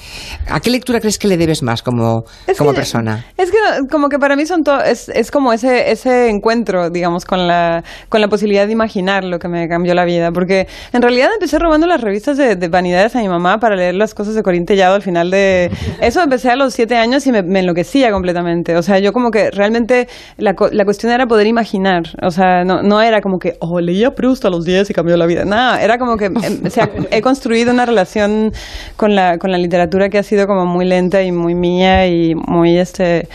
¿A 0.47 0.59
qué 0.59 0.69
lectura 0.69 0.99
crees 0.99 1.17
que 1.17 1.27
le 1.27 1.37
debes 1.37 1.61
más 1.63 1.81
como, 1.83 2.23
como 2.57 2.71
que- 2.71 2.75
persona? 2.77 3.25
Es 3.37 3.51
que 3.51 3.57
como 3.89 4.09
que 4.09 4.19
para 4.19 4.35
mí 4.35 4.45
son 4.45 4.63
todo, 4.63 4.81
es, 4.83 5.09
es 5.09 5.31
como 5.31 5.53
ese, 5.53 5.91
ese 5.91 6.29
encuentro, 6.29 6.89
digamos, 6.89 7.25
con 7.25 7.47
la, 7.47 7.83
con 8.09 8.21
la 8.21 8.27
posibilidad 8.27 8.65
de 8.65 8.73
imaginar 8.73 9.23
lo 9.23 9.39
que 9.39 9.47
me 9.47 9.67
cambió 9.67 9.93
la 9.93 10.05
vida. 10.05 10.31
Porque 10.31 10.67
en 10.93 11.01
realidad 11.01 11.29
empecé 11.33 11.59
robando 11.59 11.87
las 11.87 12.01
revistas 12.01 12.37
de, 12.37 12.55
de 12.55 12.67
vanidades 12.67 13.15
a 13.15 13.19
mi 13.19 13.27
mamá 13.29 13.59
para 13.59 13.75
leer 13.75 13.95
las 13.95 14.13
cosas 14.13 14.35
de 14.35 14.43
Corín 14.43 14.65
Tellado 14.65 14.95
al 14.95 15.01
final 15.01 15.29
de... 15.31 15.69
Eso 16.01 16.21
empecé 16.21 16.49
a 16.49 16.55
los 16.55 16.73
siete 16.73 16.95
años 16.95 17.25
y 17.27 17.31
me, 17.31 17.43
me 17.43 17.59
enloquecía 17.59 18.11
completamente. 18.11 18.75
O 18.75 18.81
sea, 18.81 18.99
yo 18.99 19.13
como 19.13 19.31
que 19.31 19.51
realmente 19.51 20.07
la, 20.37 20.55
la 20.71 20.85
cuestión 20.85 21.11
era 21.11 21.27
poder 21.27 21.47
imaginar. 21.47 22.03
O 22.21 22.31
sea, 22.31 22.63
no, 22.63 22.81
no 22.81 23.01
era 23.01 23.21
como 23.21 23.37
que, 23.39 23.55
oh, 23.59 23.79
leía 23.79 24.11
Proust 24.11 24.45
a 24.45 24.49
los 24.49 24.65
10 24.65 24.89
y 24.89 24.93
cambió 24.93 25.17
la 25.17 25.25
vida. 25.25 25.45
Nada, 25.45 25.81
era 25.83 25.97
como 25.99 26.17
que 26.17 26.25
em, 26.25 26.35
o 26.65 26.69
sea, 26.69 26.89
he 27.11 27.21
construido 27.21 27.71
una 27.71 27.85
relación 27.85 28.51
con 28.95 29.13
la, 29.15 29.37
con 29.37 29.51
la 29.51 29.57
literatura 29.57 30.09
que 30.09 30.17
ha 30.17 30.23
sido 30.23 30.47
como 30.47 30.65
muy 30.65 30.85
lenta 30.85 31.21
y 31.21 31.31
muy 31.31 31.53
mía 31.53 32.07
y 32.07 32.33
muy 32.35 32.77
este 32.79 33.27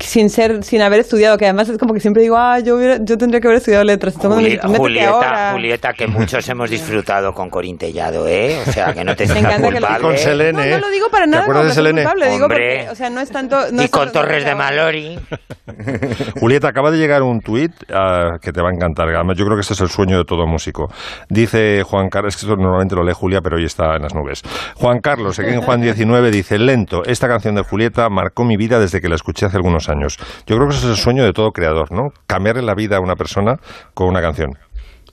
sin 0.00 0.30
ser 0.30 0.62
sin 0.62 0.82
haber 0.82 1.00
estudiado 1.00 1.36
que 1.38 1.46
además 1.46 1.68
es 1.70 1.78
como 1.78 1.94
que 1.94 2.00
siempre 2.00 2.22
digo 2.22 2.36
ah 2.38 2.60
yo 2.60 2.76
hubiera- 2.76 2.98
yo 3.02 3.16
tendría 3.18 3.40
que 3.40 3.48
haber 3.48 3.58
estudiado 3.58 3.82
letras 3.84 4.14
Juli- 4.16 4.44
dice, 4.50 4.56
"Métete 4.62 4.78
Julieta, 4.78 5.10
ahora". 5.10 5.52
Julieta, 5.52 5.92
que 5.92 6.06
muchos 6.06 6.48
hemos 6.48 6.70
disfrutado 6.70 7.32
con 7.32 7.50
Corintellado, 7.50 8.28
¿eh? 8.28 8.56
O 8.66 8.70
sea, 8.70 8.92
que 8.92 9.02
no 9.04 9.16
te 9.16 9.26
sientas 9.28 9.56
que 9.56 9.62
culpable. 9.62 10.00
Con 10.00 10.16
Selene. 10.18 10.52
no, 10.70 10.76
no 10.76 10.86
lo 10.86 10.90
digo 10.90 11.08
para 11.10 11.24
¿Te 11.24 11.30
nada 11.30 11.42
acuerdas 11.44 11.62
como 11.64 11.74
Selene? 11.74 12.02
culpable, 12.02 12.30
digo 12.30 12.44
Hombre. 12.44 12.76
porque 12.78 12.90
o 12.90 12.94
sea 12.94 13.10
no 13.10 13.20
es 13.20 13.30
tanto 13.30 13.56
no 13.72 13.82
y 13.82 13.84
es 13.86 13.90
con 13.90 14.04
tanto- 14.04 14.20
Torres 14.20 14.44
de. 14.44 14.54
Malori. 14.54 15.18
Julieta, 16.40 16.68
acaba 16.68 16.90
de 16.90 16.98
llegar 16.98 17.22
un 17.22 17.40
tuit 17.40 17.72
ah, 17.92 18.36
que 18.40 18.52
te 18.52 18.60
va 18.60 18.68
a 18.70 18.72
encantar. 18.74 19.08
Además, 19.08 19.36
yo 19.36 19.44
creo 19.44 19.56
que 19.56 19.62
este 19.62 19.74
es 19.74 19.80
el 19.80 19.88
sueño 19.88 20.18
de 20.18 20.24
todo 20.24 20.46
músico. 20.46 20.88
Dice 21.28 21.82
Juan 21.94 22.08
Carlos, 22.08 22.34
es 22.34 22.40
que 22.40 22.46
esto 22.46 22.60
normalmente 22.60 22.96
lo 22.96 23.04
lee 23.04 23.12
Julia, 23.12 23.40
pero 23.40 23.54
hoy 23.54 23.64
está 23.64 23.94
en 23.94 24.02
las 24.02 24.16
nubes. 24.16 24.42
Juan 24.74 25.00
Carlos, 25.00 25.38
aquí 25.38 25.50
en 25.50 25.60
Juan 25.60 25.80
19, 25.80 26.32
dice, 26.32 26.58
lento, 26.58 27.04
esta 27.04 27.28
canción 27.28 27.54
de 27.54 27.62
Julieta 27.62 28.10
marcó 28.10 28.44
mi 28.44 28.56
vida 28.56 28.80
desde 28.80 29.00
que 29.00 29.08
la 29.08 29.14
escuché 29.14 29.46
hace 29.46 29.58
algunos 29.58 29.88
años. 29.88 30.18
Yo 30.44 30.56
creo 30.56 30.66
que 30.66 30.74
ese 30.74 30.86
es 30.86 30.90
el 30.90 30.96
sueño 30.96 31.22
de 31.22 31.32
todo 31.32 31.52
creador, 31.52 31.92
¿no? 31.92 32.12
Cambiarle 32.26 32.62
la 32.62 32.74
vida 32.74 32.96
a 32.96 33.00
una 33.00 33.14
persona 33.14 33.60
con 33.94 34.08
una 34.08 34.20
canción. 34.20 34.58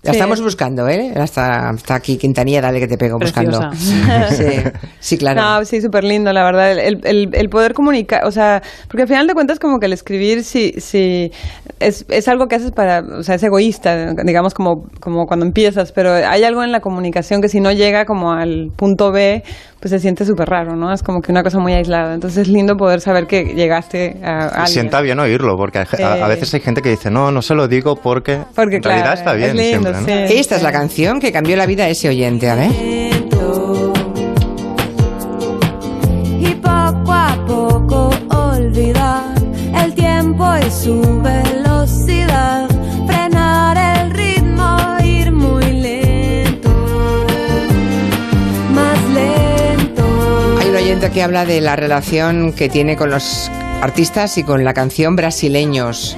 La 0.03 0.13
Sí. 0.13 0.17
estamos 0.17 0.41
buscando, 0.41 0.87
¿eh? 0.89 1.13
Hasta, 1.15 1.69
hasta 1.69 1.93
aquí, 1.93 2.17
Quintanilla, 2.17 2.59
dale 2.59 2.79
que 2.79 2.87
te 2.87 2.97
pego 2.97 3.19
Preciosa. 3.19 3.69
buscando. 3.69 4.31
Sí, 4.31 4.45
sí, 4.99 5.17
claro. 5.19 5.39
No, 5.41 5.63
sí, 5.65 5.79
súper 5.79 6.03
lindo, 6.03 6.33
la 6.33 6.43
verdad. 6.43 6.71
El, 6.71 7.01
el, 7.05 7.29
el 7.33 7.49
poder 7.49 7.73
comunicar, 7.75 8.25
o 8.25 8.31
sea, 8.31 8.63
porque 8.87 9.03
al 9.03 9.07
final 9.07 9.27
de 9.27 9.33
cuentas 9.35 9.59
como 9.59 9.77
que 9.77 9.85
el 9.85 9.93
escribir 9.93 10.43
sí, 10.43 10.73
sí 10.79 11.29
es, 11.79 12.03
es 12.09 12.27
algo 12.27 12.47
que 12.47 12.55
haces 12.55 12.71
para, 12.71 13.01
o 13.01 13.21
sea, 13.21 13.35
es 13.35 13.43
egoísta, 13.43 14.13
digamos 14.25 14.55
como, 14.55 14.85
como 14.99 15.25
cuando 15.27 15.45
empiezas, 15.45 15.91
pero 15.91 16.13
hay 16.13 16.43
algo 16.45 16.63
en 16.63 16.71
la 16.71 16.79
comunicación 16.79 17.39
que 17.39 17.47
si 17.47 17.59
no 17.59 17.71
llega 17.71 18.05
como 18.05 18.31
al 18.31 18.69
punto 18.75 19.11
B, 19.11 19.43
pues 19.79 19.91
se 19.91 19.99
siente 19.99 20.25
súper 20.25 20.47
raro, 20.47 20.75
¿no? 20.75 20.91
Es 20.93 21.03
como 21.03 21.21
que 21.21 21.31
una 21.31 21.43
cosa 21.43 21.59
muy 21.59 21.73
aislada. 21.73 22.13
Entonces 22.15 22.39
es 22.43 22.47
lindo 22.47 22.75
poder 22.75 23.01
saber 23.01 23.25
que 23.27 23.43
llegaste 23.55 24.17
a, 24.23 24.29
a 24.29 24.47
alguien. 24.47 24.67
sienta 24.67 25.01
bien 25.01 25.19
oírlo, 25.19 25.55
porque 25.57 25.79
a, 25.79 25.81
a- 25.83 26.27
veces 26.27 26.51
hay 26.55 26.59
gente 26.59 26.81
que 26.81 26.89
dice, 26.89 27.09
no, 27.11 27.31
no 27.31 27.41
se 27.43 27.53
lo 27.55 27.67
digo 27.67 27.95
porque, 27.95 28.39
Porque, 28.55 28.77
en 28.77 28.83
realidad 28.83 29.05
claro, 29.13 29.19
está 29.19 29.33
bien 29.33 29.49
es 29.49 29.55
lindo, 29.55 29.90
siempre, 29.93 30.21
¿no? 30.21 30.27
sí. 30.27 30.37
Esta 30.37 30.55
es 30.55 30.63
la 30.63 30.71
canción 30.71 31.19
que 31.19 31.31
cambió 31.31 31.55
la 31.55 31.65
vida 31.65 31.85
a 31.85 31.89
ese 31.89 32.09
oyente, 32.09 32.49
a 32.49 32.55
ver. 32.55 32.71
y 36.39 36.55
poco 36.55 37.11
a 37.13 37.37
poco 37.47 38.09
olvidar 38.29 39.35
el 39.83 39.93
tiempo 39.93 40.45
y 40.57 40.71
su 40.71 41.21
velocidad, 41.21 42.67
frenar 43.07 43.77
el 43.97 44.11
ritmo, 44.11 44.77
ir 45.03 45.31
muy 45.31 45.63
lento, 45.65 46.69
más 48.73 48.99
lento. 49.13 50.03
Hay 50.59 50.69
un 50.69 50.75
oyente 50.75 51.11
que 51.11 51.23
habla 51.23 51.45
de 51.45 51.61
la 51.61 51.75
relación 51.75 52.53
que 52.53 52.69
tiene 52.69 52.95
con 52.95 53.09
los 53.09 53.51
artistas 53.81 54.37
y 54.37 54.43
con 54.43 54.63
la 54.63 54.73
canción 54.73 55.15
brasileños. 55.15 56.17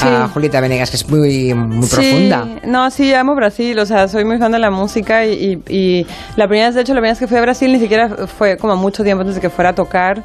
A 0.00 0.28
Julieta 0.28 0.60
Venegas, 0.60 0.90
que 0.90 0.96
es 0.96 1.08
muy, 1.08 1.52
muy 1.54 1.86
Sí, 1.86 1.94
profunda. 1.96 2.46
No, 2.64 2.90
sí, 2.90 3.12
amo 3.14 3.34
Brasil, 3.34 3.78
o 3.78 3.86
sea, 3.86 4.08
soy 4.08 4.24
muy 4.24 4.38
fan 4.38 4.52
de 4.52 4.58
la 4.58 4.70
música 4.70 5.24
y, 5.26 5.62
y- 5.68 5.72
y 5.74 6.06
la 6.36 6.46
primera 6.46 6.68
vez, 6.68 6.74
de 6.76 6.82
hecho, 6.82 6.94
la 6.94 7.00
primera 7.00 7.12
vez 7.12 7.18
que 7.18 7.26
fui 7.26 7.36
a 7.36 7.40
Brasil 7.42 7.72
ni 7.72 7.78
siquiera 7.80 8.08
fue 8.26 8.56
como 8.56 8.76
mucho 8.76 9.02
tiempo 9.02 9.20
antes 9.22 9.34
de 9.34 9.40
que 9.40 9.50
fuera 9.50 9.70
a 9.70 9.74
tocar, 9.74 10.22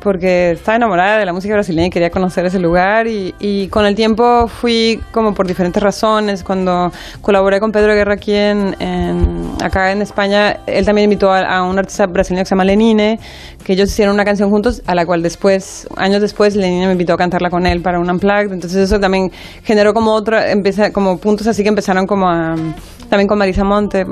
porque 0.00 0.52
estaba 0.52 0.76
enamorada 0.76 1.18
de 1.18 1.26
la 1.26 1.32
música 1.32 1.54
brasileña 1.54 1.86
y 1.88 1.90
quería 1.90 2.10
conocer 2.10 2.46
ese 2.46 2.58
lugar 2.58 3.06
y, 3.06 3.34
y 3.40 3.68
con 3.68 3.86
el 3.86 3.94
tiempo 3.94 4.46
fui 4.48 5.00
como 5.12 5.34
por 5.34 5.46
diferentes 5.46 5.82
razones, 5.82 6.44
cuando 6.44 6.92
colaboré 7.22 7.58
con 7.60 7.72
Pedro 7.72 7.94
Guerra 7.94 8.14
aquí 8.14 8.34
en, 8.34 8.76
en- 8.80 9.46
acá 9.62 9.90
en 9.92 10.02
España, 10.02 10.58
él 10.66 10.84
también 10.84 11.04
invitó 11.04 11.32
a, 11.32 11.40
a 11.40 11.62
un 11.62 11.78
artista 11.78 12.06
brasileño 12.06 12.42
que 12.42 12.46
se 12.46 12.50
llama 12.50 12.64
Lenine, 12.64 13.18
que 13.64 13.72
ellos 13.72 13.90
hicieron 13.90 14.14
una 14.14 14.24
canción 14.24 14.50
juntos, 14.50 14.82
a 14.86 14.94
la 14.94 15.04
cual 15.06 15.22
después, 15.22 15.88
años 15.96 16.20
después, 16.20 16.54
Lenine 16.56 16.86
me 16.86 16.92
invitó 16.92 17.14
a 17.14 17.16
cantarla 17.16 17.50
con 17.50 17.66
él 17.66 17.80
para 17.82 17.98
un 17.98 18.08
unplugged, 18.10 18.52
entonces 18.52 18.78
eso 18.84 19.00
también 19.00 19.32
generó 19.64 19.92
como 19.94 20.12
otra, 20.12 20.50
empieza, 20.52 20.92
como 20.92 21.18
puntos 21.18 21.46
así 21.46 21.62
que 21.62 21.68
empezaron 21.70 22.06
como 22.06 22.28
a... 22.28 22.54
También 23.08 23.28
con 23.28 23.38
Marisa 23.38 23.62
Monte 23.62 24.04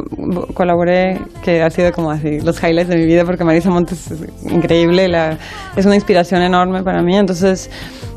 colaboré, 0.54 1.18
que 1.42 1.62
ha 1.62 1.70
sido 1.70 1.90
como 1.92 2.12
así 2.12 2.40
los 2.40 2.62
highlights 2.62 2.88
de 2.88 2.96
mi 2.96 3.06
vida, 3.06 3.24
porque 3.24 3.42
Marisa 3.42 3.68
Monte 3.68 3.94
es 3.94 4.08
increíble, 4.48 5.08
la, 5.08 5.36
es 5.76 5.86
una 5.86 5.94
inspiración 5.94 6.42
enorme 6.42 6.82
para 6.82 7.02
mí, 7.02 7.16
entonces... 7.16 7.70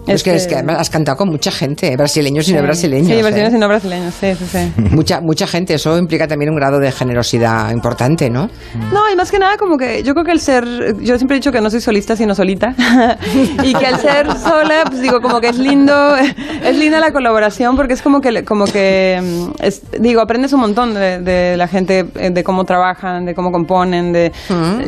Es 0.08 0.24
que, 0.24 0.36
es 0.36 0.48
que 0.48 0.56
además 0.56 0.78
has 0.80 0.90
cantado 0.90 1.18
con 1.18 1.30
mucha 1.30 1.52
gente, 1.52 1.92
¿eh? 1.92 1.98
brasileños 1.98 2.48
y 2.48 2.54
no 2.54 2.60
sí. 2.60 2.64
brasileños. 2.64 3.08
Sí, 3.08 3.14
¿eh? 3.14 3.22
brasileños 3.22 3.54
y 3.54 3.58
no 3.58 3.68
brasileños, 3.68 4.14
sí, 4.20 4.34
sí, 4.36 4.46
sí. 4.50 4.72
Mucha, 4.92 5.20
mucha 5.22 5.48
gente, 5.48 5.74
eso 5.74 5.98
implica 5.98 6.28
también 6.28 6.50
un 6.52 6.56
grado 6.58 6.80
de 6.80 6.92
generosidad 6.92 7.72
importante, 7.72 8.30
¿no? 8.30 8.50
No, 8.94 9.12
y 9.12 9.16
más 9.16 9.32
que 9.32 9.40
nada 9.40 9.58
como 9.58 9.78
que 9.78 10.04
yo 10.04 10.14
creo 10.14 10.26
que 10.26 10.32
el 10.32 10.40
ser, 10.40 10.66
yo 11.02 11.18
siempre 11.18 11.36
he 11.38 11.40
dicho 11.40 11.52
que 11.52 11.62
no 11.62 11.70
soy 11.70 11.82
solista 11.82 12.16
sino 12.16 12.34
solita 12.36 12.74
y 13.64 13.74
que 13.74 13.86
al 13.86 14.00
ser 14.00 14.28
sola, 14.38 14.84
pues 14.88 15.02
digo 15.02 15.20
como 15.22 15.40
que 15.42 15.50
es 15.50 15.58
lindo, 15.58 16.16
es 16.16 16.78
linda 16.78 17.00
la 17.00 17.12
colaboración 17.12 17.76
porque 17.76 17.94
es 17.94 18.02
como 18.02 18.22
que, 18.22 18.44
como 18.44 18.66
que, 18.66 19.20
mm, 19.22 19.64
es- 19.64 19.82
digo, 20.00 20.22
aprendes 20.22 20.54
un 20.54 20.62
montón 20.62 20.94
de, 20.94 21.20
de 21.20 21.58
la 21.58 21.68
gente, 21.68 22.06
eh, 22.16 22.30
de 22.32 22.44
cómo 22.44 22.64
trabajan, 22.66 23.26
de 23.26 23.34
cómo 23.36 23.52
componen, 23.52 24.14
de, 24.14 24.32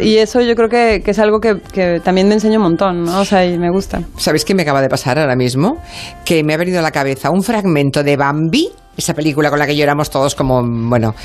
y 0.02 0.18
eso 0.18 0.42
yo 0.42 0.56
creo 0.56 0.70
que, 0.70 1.02
que 1.04 1.12
es 1.12 1.20
algo 1.20 1.40
que, 1.40 1.58
que 1.74 2.00
también 2.04 2.28
me 2.28 2.36
enseña 2.36 2.58
un 2.58 2.64
montón, 2.64 3.04
¿no? 3.04 3.20
O 3.20 3.26
sea, 3.26 3.46
y 3.46 3.58
me 3.58 3.70
gusta. 3.70 4.02
¿Sabéis 4.18 4.46
qué 4.46 4.54
me 4.56 4.62
acaba 4.64 4.82
de 4.82 4.90
pasar 4.90 5.09
ahora 5.18 5.36
mismo? 5.36 5.82
Que 6.26 6.44
me 6.44 6.54
ha 6.54 6.58
venido 6.58 6.80
a 6.80 6.82
la 6.82 6.92
cabeza 6.92 7.30
un 7.32 7.42
fragmento 7.42 8.04
de 8.04 8.18
Bambi, 8.18 8.70
esa 9.00 9.14
película 9.14 9.50
con 9.50 9.58
la 9.58 9.66
que 9.66 9.76
lloramos 9.76 10.10
todos 10.10 10.36
como, 10.36 10.62
bueno, 10.62 11.16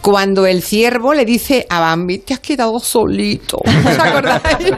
cuando 0.00 0.46
el 0.46 0.62
ciervo 0.62 1.12
le 1.12 1.24
dice 1.24 1.66
a 1.68 1.78
Bambi, 1.80 2.18
te 2.18 2.34
has 2.34 2.40
quedado 2.40 2.78
solito. 2.80 3.58
¿Os 3.64 3.98
acordáis? 3.98 4.72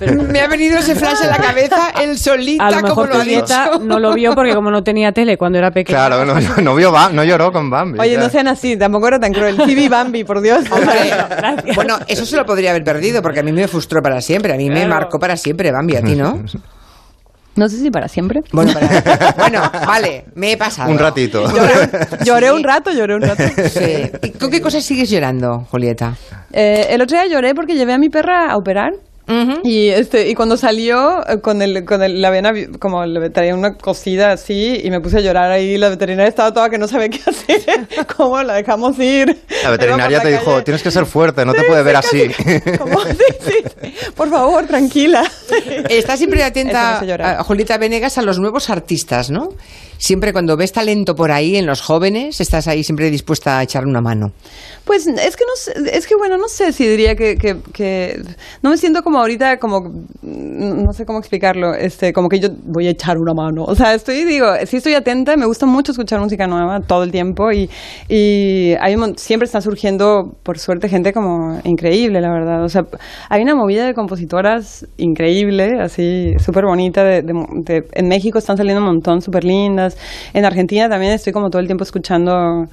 me 0.28 0.40
ha 0.40 0.48
venido 0.48 0.78
ese 0.78 0.94
flash 0.94 1.22
en 1.22 1.30
la 1.30 1.38
cabeza, 1.38 1.92
el 2.02 2.18
solita, 2.18 2.66
A 2.66 2.70
lo 2.70 2.88
como 2.88 3.06
lo 3.06 3.16
ha 3.16 3.24
dicho. 3.24 3.78
no 3.80 3.98
lo 3.98 4.14
vio 4.14 4.34
porque 4.34 4.54
como 4.54 4.70
no 4.70 4.82
tenía 4.82 5.12
tele 5.12 5.36
cuando 5.36 5.58
era 5.58 5.70
pequeña. 5.70 6.06
Claro, 6.06 6.24
no, 6.24 6.34
no, 6.62 6.74
vio 6.74 6.92
no 7.12 7.24
lloró 7.24 7.50
con 7.50 7.70
Bambi. 7.70 7.98
Oye, 7.98 8.12
ya. 8.12 8.20
no 8.20 8.28
sean 8.28 8.48
así, 8.48 8.76
tampoco 8.76 9.08
era 9.08 9.18
tan 9.18 9.32
cruel. 9.32 9.56
Vi 9.66 9.88
Bambi, 9.88 10.24
por 10.24 10.40
Dios. 10.40 10.64
Hombre, 10.70 11.74
bueno, 11.74 11.98
eso 12.06 12.26
se 12.26 12.36
lo 12.36 12.44
podría 12.44 12.70
haber 12.70 12.84
perdido 12.84 13.22
porque 13.22 13.40
a 13.40 13.42
mí 13.42 13.52
me 13.52 13.66
frustró 13.66 14.02
para 14.02 14.20
siempre, 14.20 14.52
a 14.52 14.56
mí 14.56 14.68
me 14.68 14.86
marcó 14.86 15.18
para 15.18 15.36
siempre 15.36 15.72
Bambi, 15.72 15.96
a 15.96 16.02
ti 16.02 16.14
no. 16.14 16.42
No 17.56 17.68
sé 17.68 17.78
si 17.78 17.90
para 17.90 18.08
siempre. 18.08 18.42
Bueno, 18.52 18.72
para- 18.72 19.34
bueno, 19.38 19.62
vale, 19.86 20.24
me 20.34 20.52
he 20.52 20.56
pasado. 20.56 20.90
Un 20.90 20.98
ratito. 20.98 21.44
Lloré 22.24 22.50
un 22.52 22.64
rato, 22.64 22.90
lloré 22.90 23.14
un 23.16 23.22
rato. 23.22 23.42
Sí. 23.72 24.10
¿Y 24.22 24.30
¿Con 24.30 24.50
qué 24.50 24.60
cosas 24.60 24.82
sigues 24.84 25.08
llorando, 25.08 25.66
Julieta? 25.70 26.16
Eh, 26.52 26.86
el 26.90 27.00
otro 27.02 27.16
día 27.16 27.26
lloré 27.26 27.54
porque 27.54 27.74
llevé 27.74 27.92
a 27.92 27.98
mi 27.98 28.08
perra 28.08 28.50
a 28.50 28.56
operar. 28.56 28.92
Y 29.62 29.88
este 29.88 30.28
y 30.28 30.34
cuando 30.34 30.58
salió 30.58 31.26
eh, 31.26 31.40
con 31.40 31.62
el 31.62 31.84
con 31.86 32.02
el, 32.02 32.20
la 32.20 32.28
vena 32.28 32.52
como 32.78 33.06
le 33.06 33.30
traía 33.30 33.54
una 33.54 33.74
cosida 33.74 34.32
así 34.32 34.82
y 34.84 34.90
me 34.90 35.00
puse 35.00 35.18
a 35.18 35.20
llorar 35.20 35.50
ahí 35.50 35.78
la 35.78 35.88
veterinaria 35.88 36.28
estaba 36.28 36.52
toda 36.52 36.68
que 36.68 36.76
no 36.76 36.86
sabía 36.86 37.08
qué 37.08 37.20
hacer 37.26 37.88
cómo 38.16 38.42
la 38.42 38.54
dejamos 38.54 38.98
ir 38.98 39.38
La 39.62 39.70
veterinaria 39.70 40.20
te 40.20 40.30
la 40.30 40.38
dijo, 40.38 40.62
tienes 40.62 40.82
que 40.82 40.90
ser 40.90 41.06
fuerte, 41.06 41.44
no 41.46 41.54
te 41.54 41.62
puede 41.62 41.80
sí, 41.80 41.86
ver 41.86 41.96
así. 41.96 42.78
Como, 42.78 43.00
sí, 43.00 43.16
sí. 43.40 43.94
por 44.14 44.28
favor 44.28 44.66
tranquila 44.66 45.24
Está 45.88 46.16
siempre 46.16 46.42
atenta, 46.42 46.98
a 46.98 47.44
Julieta 47.44 47.78
Venegas, 47.78 48.18
a 48.18 48.22
los 48.22 48.38
nuevos 48.38 48.70
artistas, 48.70 49.30
¿no? 49.30 49.50
Siempre 49.98 50.32
cuando 50.32 50.56
ves 50.56 50.72
talento 50.72 51.14
por 51.14 51.30
ahí 51.32 51.56
en 51.56 51.66
los 51.66 51.80
jóvenes, 51.80 52.40
estás 52.40 52.66
ahí 52.68 52.82
siempre 52.84 53.10
dispuesta 53.10 53.58
a 53.58 53.62
echar 53.62 53.84
una 53.86 54.00
mano. 54.00 54.32
Pues 54.84 55.06
es 55.06 55.36
que 55.36 55.44
no 55.44 55.56
sé, 55.56 55.96
es 55.96 56.06
que 56.06 56.14
bueno, 56.16 56.36
no 56.36 56.48
sé 56.48 56.72
si 56.72 56.86
diría 56.86 57.14
que, 57.16 57.36
que, 57.36 57.56
que- 57.72 58.20
no 58.62 58.70
me 58.70 58.76
siento 58.76 59.02
como 59.02 59.18
ahorita 59.18 59.58
como 59.58 59.80
no 60.22 60.92
sé 60.92 61.06
cómo 61.06 61.18
explicarlo, 61.18 61.74
este, 61.74 62.12
como 62.12 62.28
que 62.28 62.38
yo 62.40 62.48
voy 62.64 62.86
a 62.86 62.90
echar 62.90 63.16
una 63.18 63.32
mano. 63.34 63.64
O 63.64 63.74
sea, 63.74 63.94
estoy 63.94 64.24
digo, 64.24 64.46
sí 64.66 64.76
estoy 64.78 64.94
atenta, 64.94 65.36
me 65.36 65.46
gusta 65.46 65.66
mucho 65.66 65.92
escuchar 65.92 66.20
música 66.20 66.46
nueva 66.46 66.80
todo 66.80 67.02
el 67.04 67.10
tiempo 67.10 67.50
y, 67.52 67.68
y 68.08 68.74
hay 68.80 68.94
siempre 69.16 69.44
está 69.46 69.60
surgiendo 69.60 70.36
por 70.42 70.58
suerte 70.58 70.88
gente 70.88 71.12
como 71.12 71.60
increíble, 71.64 72.20
la 72.20 72.30
verdad. 72.32 72.64
O 72.64 72.68
sea, 72.68 72.84
hay 73.28 73.42
una 73.42 73.54
movida 73.54 73.86
de 73.86 73.94
compositoras 73.94 74.86
increíble, 74.96 75.80
así 75.80 76.34
súper 76.38 76.64
bonita 76.64 77.04
de, 77.04 77.22
de- 77.22 77.46
de- 77.64 77.84
en 77.92 78.08
México 78.08 78.38
están 78.38 78.56
saliendo 78.56 78.80
un 78.80 78.86
montón 78.88 79.20
súper 79.20 79.44
lindas. 79.44 79.83
En 80.32 80.44
Argentina 80.44 80.88
también 80.88 81.12
estoy 81.12 81.32
como 81.32 81.50
todo 81.50 81.60
el 81.60 81.66
tiempo 81.66 81.84
escuchando 81.84 82.68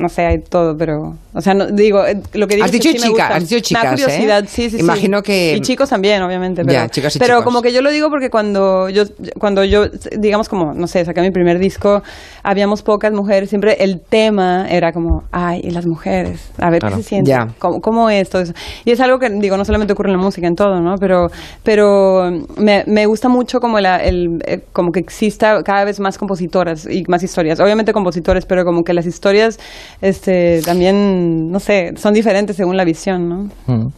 no 0.00 0.08
sé, 0.08 0.26
hay 0.26 0.38
todo, 0.40 0.76
pero, 0.76 1.14
o 1.34 1.40
sea, 1.40 1.54
no, 1.54 1.66
digo, 1.66 2.04
eh, 2.06 2.20
lo 2.34 2.46
que 2.46 2.54
digo 2.54 2.64
Has 2.66 2.72
es 2.74 2.80
que 2.80 2.88
dicho 2.88 2.98
sí 2.98 3.04
me 3.06 3.12
chica, 3.12 3.24
gusta. 3.28 3.36
has 3.36 3.48
dicho 3.48 3.60
chicas, 3.60 3.84
¿eh? 3.84 3.88
curiosidad, 3.90 4.44
sí, 4.48 4.62
sí, 4.70 4.76
sí. 4.76 4.80
Imagino 4.80 5.22
que- 5.22 5.54
Y 5.56 5.60
chicos 5.60 5.88
también, 5.90 6.22
obviamente, 6.22 6.62
pero, 6.64 6.72
Ya, 6.72 6.88
chicas 6.88 7.16
y 7.16 7.18
pero 7.18 7.34
chicos. 7.34 7.44
como 7.44 7.62
que 7.62 7.72
yo 7.72 7.82
lo 7.82 7.90
digo 7.90 8.08
porque 8.10 8.30
cuando 8.30 8.88
yo, 8.88 9.04
cuando 9.38 9.64
yo, 9.64 9.86
digamos 10.18 10.48
como, 10.48 10.72
no 10.74 10.86
sé, 10.86 11.04
saqué 11.04 11.20
mi 11.20 11.30
primer 11.30 11.58
disco, 11.58 12.02
habíamos 12.42 12.82
pocas 12.82 13.12
mujeres, 13.12 13.48
siempre 13.48 13.76
el 13.80 14.00
tema 14.00 14.66
era 14.68 14.92
como, 14.92 15.22
ay, 15.32 15.60
y 15.64 15.70
las 15.70 15.86
mujeres, 15.86 16.50
a 16.58 16.70
ver 16.70 16.80
Claro. 16.80 16.96
qué 16.96 17.02
se 17.02 17.08
siente, 17.08 17.30
Ya. 17.30 17.46
¿Cómo, 17.58 17.80
cómo 17.80 18.10
es 18.10 18.28
todo 18.30 18.42
eso. 18.42 18.52
Y 18.84 18.90
es 18.92 19.00
algo 19.00 19.18
que, 19.18 19.28
digo, 19.30 19.56
no 19.56 19.64
solamente 19.64 19.92
ocurre 19.92 20.10
en 20.10 20.16
la 20.16 20.22
música, 20.22 20.46
en 20.46 20.54
todo, 20.54 20.80
¿no? 20.80 20.94
Pero, 20.98 21.28
pero 21.62 22.30
me, 22.56 22.84
me 22.86 23.06
gusta 23.06 23.28
mucho 23.28 23.58
como, 23.60 23.78
la, 23.80 23.96
el, 23.98 24.38
eh, 24.46 24.60
como 24.72 24.90
que 24.92 25.00
exista 25.00 25.62
cada 25.62 25.84
vez 25.84 26.00
más 26.00 26.18
compositoras 26.18 26.86
y 26.90 27.04
más 27.08 27.22
historias. 27.22 27.60
Obviamente 27.60 27.92
compositores, 27.92 28.46
pero 28.46 28.64
como 28.64 28.82
que 28.82 28.92
las 28.94 29.06
historias 29.06 29.58
este, 30.00 30.62
también, 30.64 31.50
no 31.50 31.60
sé, 31.60 31.92
son 31.96 32.14
diferentes 32.14 32.56
según 32.56 32.76
la 32.76 32.84
visión, 32.84 33.28
¿no? 33.28 33.48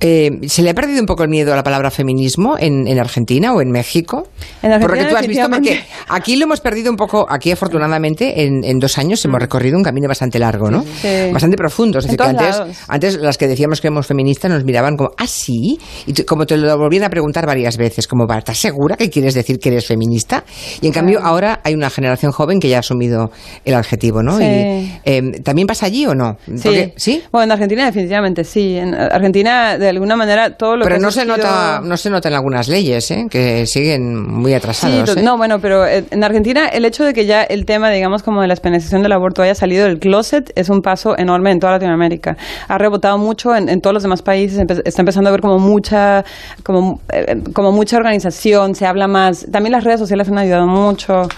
Eh, 0.01 0.31
¿Se 0.49 0.63
le 0.63 0.71
ha 0.71 0.75
perdido 0.75 1.01
un 1.01 1.07
poco 1.07 1.23
el 1.23 1.29
miedo 1.29 1.53
a 1.53 1.57
la 1.57 1.63
palabra 1.63 1.91
feminismo 1.91 2.57
en, 2.59 2.87
en 2.89 2.99
Argentina 2.99 3.53
o 3.53 3.61
en 3.61 3.71
México? 3.71 4.29
En 4.63 4.73
Argentina, 4.73 4.81
Porque 4.81 5.05
tú 5.11 5.17
has 5.17 5.27
visto, 5.27 5.43
porque 5.49 5.61
definitivamente. 5.61 5.85
aquí 6.09 6.37
lo 6.37 6.45
hemos 6.45 6.61
perdido 6.61 6.91
un 6.91 6.97
poco, 6.97 7.27
aquí 7.29 7.51
afortunadamente 7.51 8.45
en, 8.45 8.65
en 8.65 8.79
dos 8.79 8.99
años 8.99 9.25
hemos 9.25 9.41
recorrido 9.41 9.77
un 9.77 9.85
camino 9.85 10.09
bastante 10.09 10.39
largo, 10.39 10.71
¿no? 10.71 10.81
Mm. 10.81 10.87
Sí. 11.01 11.09
Bastante 11.33 11.57
profundo. 11.57 11.99
Es 11.99 12.05
En 12.07 12.13
decir, 12.13 12.19
que 12.21 12.31
antes, 12.31 12.59
lados. 12.59 12.77
antes 12.89 13.17
las 13.17 13.39
que 13.39 13.49
decíamos 13.49 13.81
que 13.81 13.89
éramos 13.89 14.07
feministas 14.07 14.51
nos 14.51 14.65
miraban 14.65 14.97
como, 14.97 15.11
¿ah, 15.17 15.27
sí? 15.27 15.79
Y 16.07 16.15
como 16.25 16.47
te 16.47 16.57
lo 16.57 16.77
volvían 16.79 17.05
a 17.05 17.11
preguntar 17.11 17.47
varias 17.47 17.77
veces, 17.77 18.07
como, 18.07 18.27
"Va, 18.27 18.39
¿estás 18.39 18.59
segura 18.59 18.97
que 18.97 19.11
quieres 19.11 19.35
decir 19.35 19.59
que 19.59 19.69
eres 19.71 19.87
feminista? 19.87 20.45
Y 20.81 20.87
en 20.87 20.93
cambio 20.93 21.21
ahora 21.23 21.61
hay 21.65 21.75
una 21.75 21.91
generación 21.91 22.33
joven 22.33 22.61
que 22.61 22.69
ya 22.69 22.77
ha 22.77 22.81
asumido 22.81 23.31
el 23.65 23.75
adjetivo, 23.75 24.23
¿no? 24.23 24.37
Sí. 24.39 24.45
Y, 24.45 24.93
eh, 25.05 25.23
¿También 25.45 25.67
pasa 25.71 25.87
allí 25.87 26.07
o 26.07 26.15
no? 26.15 26.37
Porque- 26.47 26.93
¿Sí? 26.97 27.23
Bueno, 27.33 27.45
en 27.45 27.53
Argentina 27.53 27.87
definitivamente 27.87 28.45
sí. 28.45 28.77
En 28.77 28.95
Argentina, 28.95 29.79
de 29.79 29.89
alguna 29.89 30.17
manera, 30.17 30.57
todo 30.57 30.77
lo 30.77 30.85
Pero 30.85 30.97
que 30.97 31.03
ha 31.03 31.07
no 31.07 31.11
se 31.11 31.25
nota, 31.25 31.81
no 31.83 31.97
se 31.97 32.11
nota 32.11 32.29
en 32.29 32.35
algunas 32.35 32.69
leyes, 32.69 33.11
¿eh? 33.11 33.27
que 33.31 33.67
siguen 33.67 34.17
muy 34.31 34.51
Sí, 34.53 34.57
atrasados. 34.57 35.15
to- 35.15 35.21
¿eh? 35.21 35.23
no, 35.23 35.37
bueno, 35.37 35.61
pero 35.61 35.87
eh, 35.87 36.05
en 36.11 36.25
Argentina 36.25 36.67
el 36.69 36.85
hecho 36.85 37.05
de 37.05 37.13
que 37.15 37.27
ya 37.27 37.43
el 37.43 37.65
tema, 37.65 37.91
digamos, 37.91 38.23
como 38.23 38.43
de 38.43 38.49
la 38.49 38.57
penalización 38.57 39.03
del 39.03 39.13
aborto 39.13 39.43
haya 39.43 39.55
salido 39.55 39.87
del 39.87 39.99
closet 39.99 40.53
es 40.55 40.69
un 40.69 40.83
paso 40.83 41.17
enorme 41.19 41.51
en 41.51 41.61
toda 41.61 41.73
Latinoamérica. 41.73 42.37
Ha 42.69 42.79
rebotado 42.79 43.17
mucho 43.19 43.55
en, 43.57 43.69
en 43.69 43.81
todos 43.81 43.95
los 43.95 44.03
demás 44.03 44.23
países, 44.23 44.59
empe- 44.59 44.83
está 44.85 45.03
empezando 45.03 45.29
a 45.29 45.31
haber 45.31 45.41
como 45.41 45.59
mucha, 45.59 46.25
como, 46.63 47.01
eh, 47.13 47.41
como 47.53 47.73
mucha 47.73 47.97
organización, 47.97 48.75
se 48.75 48.87
habla 48.87 49.07
más. 49.09 49.47
También 49.51 49.73
las 49.73 49.85
redes 49.85 50.01
sociales 50.01 50.29
han 50.29 50.39
ayudado 50.39 50.67
mucho. 50.67 51.29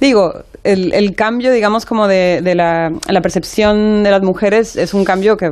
Digo, 0.00 0.32
el, 0.64 0.92
el 0.94 1.14
cambio, 1.14 1.52
digamos, 1.52 1.86
como 1.86 2.06
de, 2.06 2.40
la, 2.54 2.90
percepción 3.20 4.02
de 4.02 4.10
las 4.10 4.22
mujeres 4.22 4.76
es 4.76 4.94
un 4.94 5.04
cambio 5.04 5.36
que 5.36 5.50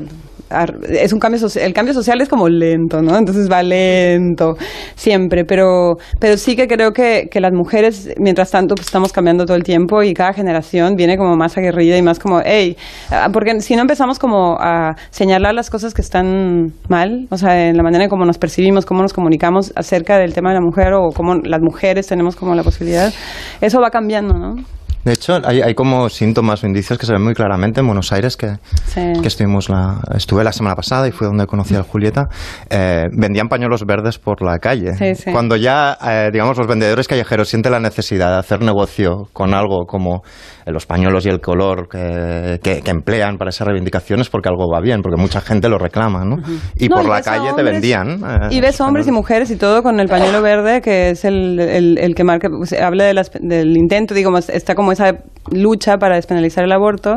es 0.89 1.13
un 1.13 1.21
cambio 1.21 1.39
el 1.63 1.73
cambio 1.73 1.95
social 1.95 2.21
es 2.21 2.29
como 2.29 2.49
lento, 2.49 3.01
¿no? 3.01 3.17
Entonces 3.17 3.49
va 3.49 3.63
lento 3.63 4.57
siempre, 4.97 5.45
pero 5.45 5.95
pero 6.19 6.37
sí 6.37 6.57
que 6.57 6.67
creo 6.67 6.91
que, 6.91 7.29
que 7.31 7.39
las 7.39 7.53
mujeres, 7.53 8.13
mientras 8.19 8.51
tanto, 8.51 8.75
pues 8.75 8.89
estamos 8.89 9.13
cambiando 9.13 9.47
todo 9.47 9.57
el 9.57 9.63
tiempo 9.63 10.03
y 10.03 10.13
cada 10.13 10.33
generación 10.33 10.97
viene 10.97 11.17
como 11.17 11.37
más 11.37 11.57
aguerrida 11.57 11.97
y 11.97 12.03
más 12.03 12.19
como, 12.19 12.41
hey, 12.45 12.77
ah, 13.13 13.29
porque 13.33 13.61
si 13.61 13.77
no 13.77 13.83
empezamos 13.83 14.19
como 14.19 14.57
a 14.59 14.97
señalar 15.11 15.55
las 15.55 15.71
cosas 15.71 15.95
que 15.95 16.03
están 16.03 16.73
mal, 16.89 17.29
o 17.31 17.37
sea, 17.37 17.69
en 17.69 17.77
la 17.77 17.85
manera 17.85 18.03
en 18.03 18.11
cómo 18.11 18.25
nos 18.25 18.39
percibimos, 18.39 18.85
cómo 18.85 19.03
nos 19.03 19.13
comunicamos 19.13 19.73
acerca 19.77 20.19
del 20.19 20.35
tema 20.35 20.49
de 20.49 20.57
la 20.57 20.63
mujer 20.63 20.95
o 20.95 21.11
cómo 21.15 21.37
las 21.37 21.61
mujeres 21.61 22.09
tenemos 22.09 22.35
como 22.35 22.57
la 22.57 22.65
posibilidad, 22.65 23.13
eso 23.61 23.81
va 23.81 23.91
cambiando, 23.91 24.35
¿no? 24.35 24.57
De 25.05 25.13
hecho, 25.15 25.41
hay, 25.45 25.63
hay 25.63 25.75
como 25.75 26.09
síntomas 26.11 26.63
o 26.63 26.67
indicios 26.67 26.99
que 26.99 27.07
se 27.07 27.13
ven 27.13 27.23
muy 27.23 27.35
claramente 27.35 27.81
en 27.81 27.87
Buenos 27.87 28.13
Aires, 28.13 28.37
que, 28.37 28.57
Sí. 28.87 29.13
que 29.23 29.29
estuvimos 29.29 29.69
la, 29.71 30.01
estuve 30.15 30.45
la 30.45 30.53
semana 30.53 30.77
pasada 30.77 31.09
y 31.09 31.13
fue 31.13 31.27
donde 31.27 31.47
conocí 31.47 31.75
a 31.75 31.83
Julieta. 31.83 32.29
Eh, 32.69 33.07
vendían 33.13 33.49
pañuelos 33.49 33.85
verdes 33.87 34.19
por 34.19 34.43
la 34.43 34.59
calle. 34.59 34.95
Sí, 34.95 35.15
sí. 35.15 35.33
Cuando 35.33 35.57
ya, 35.57 35.97
eh, 36.07 36.29
digamos, 36.33 36.59
los 36.59 36.67
vendedores 36.67 37.09
callejeros 37.09 37.49
sienten 37.49 37.73
la 37.73 37.81
necesidad 37.81 38.31
de 38.33 38.39
hacer 38.39 38.61
negocio 38.61 39.29
con 39.33 39.55
algo 39.55 39.87
como 39.87 40.23
los 40.71 40.87
pañuelos 40.87 41.27
y 41.27 41.29
el 41.29 41.41
color 41.41 41.89
que, 41.89 42.59
que- 42.63 42.81
que 42.83 42.91
emplean 42.91 43.37
para 43.39 43.51
esas 43.51 43.67
reivindicaciones, 43.67 44.29
porque 44.29 44.49
algo 44.49 44.71
va 44.73 44.81
bien, 44.81 45.03
porque 45.03 45.21
mucha 45.21 45.41
gente 45.41 45.69
lo 45.69 45.79
reclama, 45.79 46.25
¿no? 46.25 46.37
Y 46.77 46.89
No, 46.89 46.97
por 46.97 47.05
la 47.09 47.17
ves 47.17 47.27
a 47.27 47.31
calle 47.33 47.45
te 47.47 47.51
hombres- 47.63 47.73
vendían. 47.73 48.09
eh, 48.25 48.49
y 48.51 48.61
ves 48.61 48.81
hombres 48.81 49.07
y 49.07 49.13
mujeres 49.13 49.51
y 49.51 49.57
todo 49.57 49.83
con 49.83 50.01
el 50.01 50.09
pañuelo 50.09 50.43
verde, 50.43 50.81
que 50.81 51.11
es 51.11 51.25
el, 51.25 51.59
el, 51.61 51.99
el 51.99 52.15
que 52.15 52.25
marca, 52.25 52.49
pues, 52.49 52.73
habla 52.73 53.05
de 53.05 53.15
las- 53.15 53.31
del 53.41 53.77
intento, 53.77 54.15
digo, 54.15 54.31
está 54.39 54.75
como 54.75 54.93
esa 54.93 55.15
lucha 55.51 55.97
para 55.99 56.17
despenalizar 56.17 56.65
el 56.65 56.73
aborto. 56.73 57.17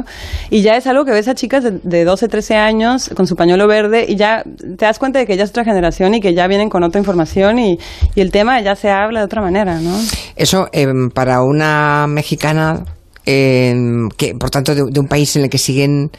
Y 0.49 0.61
ya 0.61 0.75
es 0.77 0.87
algo 0.87 1.05
que 1.05 1.11
ves 1.11 1.27
a 1.27 1.35
chicas 1.35 1.63
de, 1.63 1.71
de 1.83 2.03
12, 2.05 2.27
13 2.27 2.55
años 2.55 3.09
con 3.15 3.27
su 3.27 3.35
pañuelo 3.35 3.67
verde 3.67 4.05
y 4.07 4.15
ya 4.15 4.43
te 4.43 4.85
das 4.85 4.99
cuenta 4.99 5.19
de 5.19 5.25
que 5.25 5.35
ya 5.37 5.43
es 5.43 5.49
otra 5.49 5.63
generación 5.63 6.13
y 6.15 6.21
que 6.21 6.33
ya 6.33 6.47
vienen 6.47 6.69
con 6.69 6.83
otra 6.83 6.99
información 6.99 7.59
y, 7.59 7.77
y 8.15 8.21
el 8.21 8.31
tema 8.31 8.59
ya 8.61 8.75
se 8.75 8.89
habla 8.89 9.19
de 9.19 9.25
otra 9.25 9.41
manera, 9.41 9.79
¿no? 9.79 9.95
Eso, 10.35 10.67
em, 10.71 11.09
para 11.09 11.41
una 11.43 12.05
mexicana, 12.07 12.83
em, 13.25 14.09
que 14.09 14.35
por 14.35 14.49
tanto 14.49 14.75
de, 14.75 14.91
de 14.91 14.99
un 14.99 15.07
país 15.07 15.35
en 15.35 15.43
el 15.43 15.49
que 15.49 15.57
siguen 15.57 16.11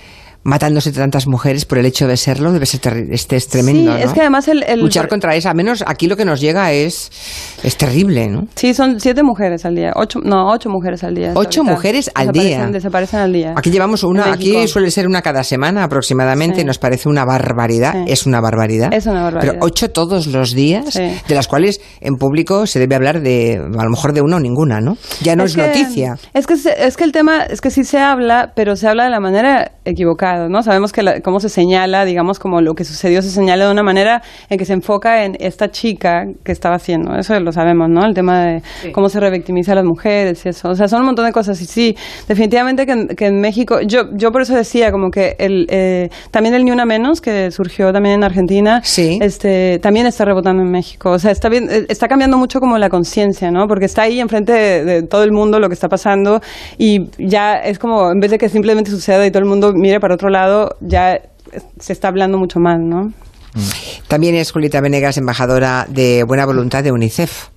matándose 0.45 0.93
tantas 0.93 1.27
mujeres 1.27 1.65
por 1.65 1.79
el 1.79 1.87
hecho 1.87 2.07
de 2.07 2.17
serlo, 2.17 2.53
debe 2.53 2.67
ser 2.67 2.81
este 3.11 3.37
es 3.37 3.49
tremendo. 3.49 3.97
Sí, 3.97 4.03
es 4.03 4.13
que 4.13 4.21
además 4.21 4.47
el... 4.49 4.63
el- 4.63 4.81
Luchar 4.81 5.09
contra 5.09 5.35
eso, 5.35 5.49
al 5.49 5.55
menos 5.57 5.83
aquí 5.87 6.07
lo 6.07 6.17
que 6.17 6.25
nos 6.25 6.41
llega 6.41 6.71
es, 6.73 7.11
es 7.63 7.77
terrible, 7.77 8.29
¿no? 8.29 8.47
Sí, 8.55 8.75
son 8.75 9.01
siete 9.01 9.23
mujeres 9.23 9.65
al 9.65 9.75
día. 9.75 9.93
Ocho, 9.97 10.21
no, 10.23 10.51
ocho 10.51 10.69
mujeres 10.69 11.03
al 11.03 11.15
día. 11.15 11.33
Ocho 11.35 11.61
ahorita. 11.63 11.75
mujeres 11.75 12.11
al 12.15 12.29
Desaparecen- 12.29 12.33
día. 12.43 12.67
Desaparecen 12.67 13.21
al 13.21 13.33
día. 13.33 13.55
Aquí 13.57 13.71
llevamos 13.71 14.03
una, 14.05 14.33
aquí 14.33 14.69
suele 14.69 14.91
ser 14.91 15.07
una 15.07 15.23
cada 15.23 15.43
semana 15.45 15.85
aproximadamente, 15.85 16.61
Sí. 16.61 16.65
nos 16.67 16.79
parece 16.79 17.09
una 17.09 17.25
barbaridad, 17.25 17.93
Sí. 18.05 18.13
es 18.13 18.27
una 18.27 18.41
barbaridad. 18.41 18.93
Es 18.93 19.07
una 19.07 19.23
barbaridad. 19.23 19.55
Pero 19.55 19.65
ocho 19.67 19.91
todos 19.91 20.27
los 20.27 20.53
días, 20.55 20.93
Sí. 20.93 21.03
de 21.27 21.35
las 21.35 21.49
cuales 21.49 21.81
en 22.01 22.17
público 22.17 22.67
se 22.67 22.79
debe 22.79 22.95
hablar 22.97 23.23
de, 23.23 23.55
a 23.57 23.85
lo 23.85 23.91
mejor 23.91 24.13
de 24.13 24.21
una 24.21 24.37
o 24.37 24.41
ninguna, 24.41 24.81
¿no? 24.81 24.99
Ya 25.23 25.37
no 25.37 25.45
es, 25.45 25.55
que- 25.57 25.67
noticia. 25.67 26.17
Es 26.35 26.47
que, 26.47 26.55
es 26.55 26.97
que 26.99 27.05
el 27.05 27.13
tema 27.13 27.45
es 27.45 27.61
que 27.63 27.71
sí 27.71 27.85
se 27.85 27.99
habla, 27.99 28.53
pero 28.55 28.77
se 28.77 28.89
habla 28.89 29.05
de 29.05 29.11
la 29.11 29.21
manera 29.21 29.73
equivocada, 29.87 30.34
¿no? 30.49 30.62
Sabemos 30.62 30.92
que 30.92 31.03
la- 31.03 31.20
cómo 31.20 31.40
se 31.40 31.49
señala, 31.49 32.05
digamos, 32.05 32.38
como 32.38 32.61
lo 32.61 32.75
que 32.75 32.85
sucedió 32.85 33.23
se 33.23 33.31
señala 33.31 33.66
de 33.66 33.73
una 33.73 33.83
manera 33.83 34.23
en 34.49 34.59
que 34.59 34.64
se 34.64 34.73
enfoca 34.73 35.25
en 35.25 35.37
esta 35.40 35.70
chica 35.70 36.25
que 36.44 36.53
estaba 36.53 36.77
haciendo. 36.77 37.14
Eso 37.16 37.38
lo 37.40 37.53
sabemos, 37.53 37.88
¿no? 37.88 38.05
El 38.05 38.14
tema 38.14 38.44
de 38.44 38.62
cómo 38.92 39.09
se 39.09 39.20
revictimiza 39.20 39.73
a 39.73 39.77
las 39.77 39.85
mujeres 39.85 40.44
y 40.47 40.49
eso. 40.51 40.68
O 40.70 40.75
sea, 40.75 40.88
son 40.88 41.01
un 41.01 41.07
montón 41.07 41.25
de 41.27 41.33
cosas. 41.33 41.61
Y 41.61 41.66
sí, 41.66 41.97
definitivamente 42.29 42.87
que 42.87 42.92
en, 42.92 43.09
que 43.09 43.27
en 43.27 43.40
México, 43.40 43.81
yo, 43.87 44.11
yo 44.14 44.31
por 44.33 44.42
eso 44.42 44.55
decía 44.55 44.90
como 44.92 45.11
que 45.11 45.37
el, 45.38 45.66
eh, 45.70 46.09
también 46.31 46.55
el 46.55 46.64
Ni 46.64 46.70
Una 46.70 46.85
Menos, 46.85 47.20
que 47.20 47.51
surgió 47.51 47.92
también 47.92 48.16
en 48.16 48.25
Argentina, 48.25 48.81
Sí. 48.83 49.18
este, 49.23 49.79
también 49.81 50.07
está 50.07 50.25
rebotando 50.25 50.62
en 50.62 50.70
México. 50.70 51.11
O 51.11 51.18
sea, 51.18 51.31
está, 51.31 51.49
bien, 51.49 51.68
eh, 51.70 51.87
está 51.88 52.09
cambiando 52.09 52.37
mucho 52.38 52.61
como 52.61 52.79
la 52.79 52.88
conciencia, 52.88 53.51
¿no? 53.51 53.66
Porque 53.66 53.85
está 53.87 54.03
ahí 54.03 54.20
enfrente 54.20 54.53
de, 54.53 54.85
de 54.85 55.03
todo 55.03 55.23
el 55.25 55.33
mundo 55.33 55.59
lo 55.61 55.68
que 55.68 55.75
está 55.75 55.88
pasando 55.88 56.40
y 56.79 57.11
ya 57.18 57.55
es 57.57 57.79
como, 57.79 58.11
en 58.11 58.18
vez 58.20 58.31
de 58.31 58.38
que 58.38 58.49
simplemente 58.49 58.90
suceda 58.90 59.27
y 59.27 59.31
todo 59.31 59.42
el 59.42 59.49
mundo 59.49 59.73
mire 59.75 60.01
para 60.01 60.14
otro 60.14 60.24
lado, 60.31 60.77
ya 60.81 61.21
se 61.79 61.93
está 61.93 62.09
hablando 62.09 62.39
mucho 62.39 62.61
más, 62.61 62.81
¿no? 62.81 63.13
También 64.09 64.35
es 64.35 64.51
Julieta 64.51 64.81
Venegas, 64.81 65.17
embajadora 65.17 65.87
de 65.89 66.25
buena 66.25 66.45
voluntad 66.45 66.83
de 66.83 66.93
UNICEF. 66.93 67.49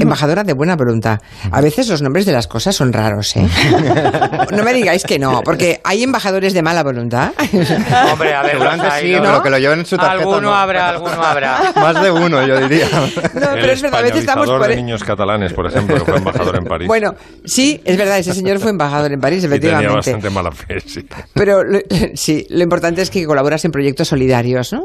Embajadora 0.00 0.44
de 0.44 0.52
buena 0.52 0.76
voluntad. 0.76 1.18
A 1.50 1.60
veces 1.60 1.88
los 1.88 2.02
nombres 2.02 2.26
de 2.26 2.32
las 2.32 2.46
cosas 2.46 2.74
son 2.74 2.92
raros, 2.92 3.36
¿eh? 3.36 3.46
no 4.56 4.62
me 4.64 4.72
digáis 4.72 5.04
que 5.04 5.18
no, 5.18 5.42
porque 5.44 5.80
hay 5.84 6.02
embajadores 6.02 6.52
de 6.52 6.62
mala 6.62 6.82
voluntad. 6.82 7.32
Hombre, 8.12 8.34
a 8.34 8.42
ver, 8.42 8.56
los 8.58 8.74
sí, 8.74 8.80
hay, 8.90 9.12
¿no? 9.16 9.22
pero 9.22 9.42
que 9.42 9.50
lo 9.50 9.58
lleven 9.58 9.80
en 9.80 9.86
su 9.86 9.96
tarjeta. 9.96 10.20
Alguno 10.22 10.40
no. 10.40 10.54
habrá, 10.54 10.88
alguno 10.90 11.22
habrá. 11.22 11.72
Más 11.76 12.02
de 12.02 12.10
uno, 12.10 12.46
yo 12.46 12.60
diría. 12.68 12.88
No, 12.92 13.50
el 13.52 13.60
pero 13.60 13.72
es 13.72 13.82
verdad, 13.82 14.00
a 14.00 14.02
veces 14.02 14.20
estamos 14.20 14.46
por... 14.48 14.66
de 14.66 14.76
niños 14.76 15.02
catalanes, 15.04 15.52
por 15.52 15.66
ejemplo, 15.66 15.96
que 15.96 16.04
fue 16.04 16.16
embajador 16.18 16.56
en 16.56 16.64
París. 16.64 16.88
Bueno, 16.88 17.14
sí, 17.44 17.80
es 17.84 17.96
verdad, 17.96 18.18
ese 18.18 18.32
señor 18.34 18.58
fue 18.58 18.70
embajador 18.70 19.12
en 19.12 19.20
París, 19.20 19.38
y 19.44 19.48
tenía 19.48 19.56
efectivamente. 19.78 19.94
bastante 19.96 20.30
mala 20.30 20.52
fe, 20.52 20.80
sí. 20.80 21.06
Pero 21.34 21.62
lo- 21.64 21.80
sí, 22.14 22.46
lo 22.50 22.62
importante 22.62 23.02
es 23.02 23.10
que 23.10 23.24
colaboras 23.26 23.64
en 23.64 23.70
proyectos 23.72 24.08
solidarios, 24.08 24.72
¿no? 24.72 24.84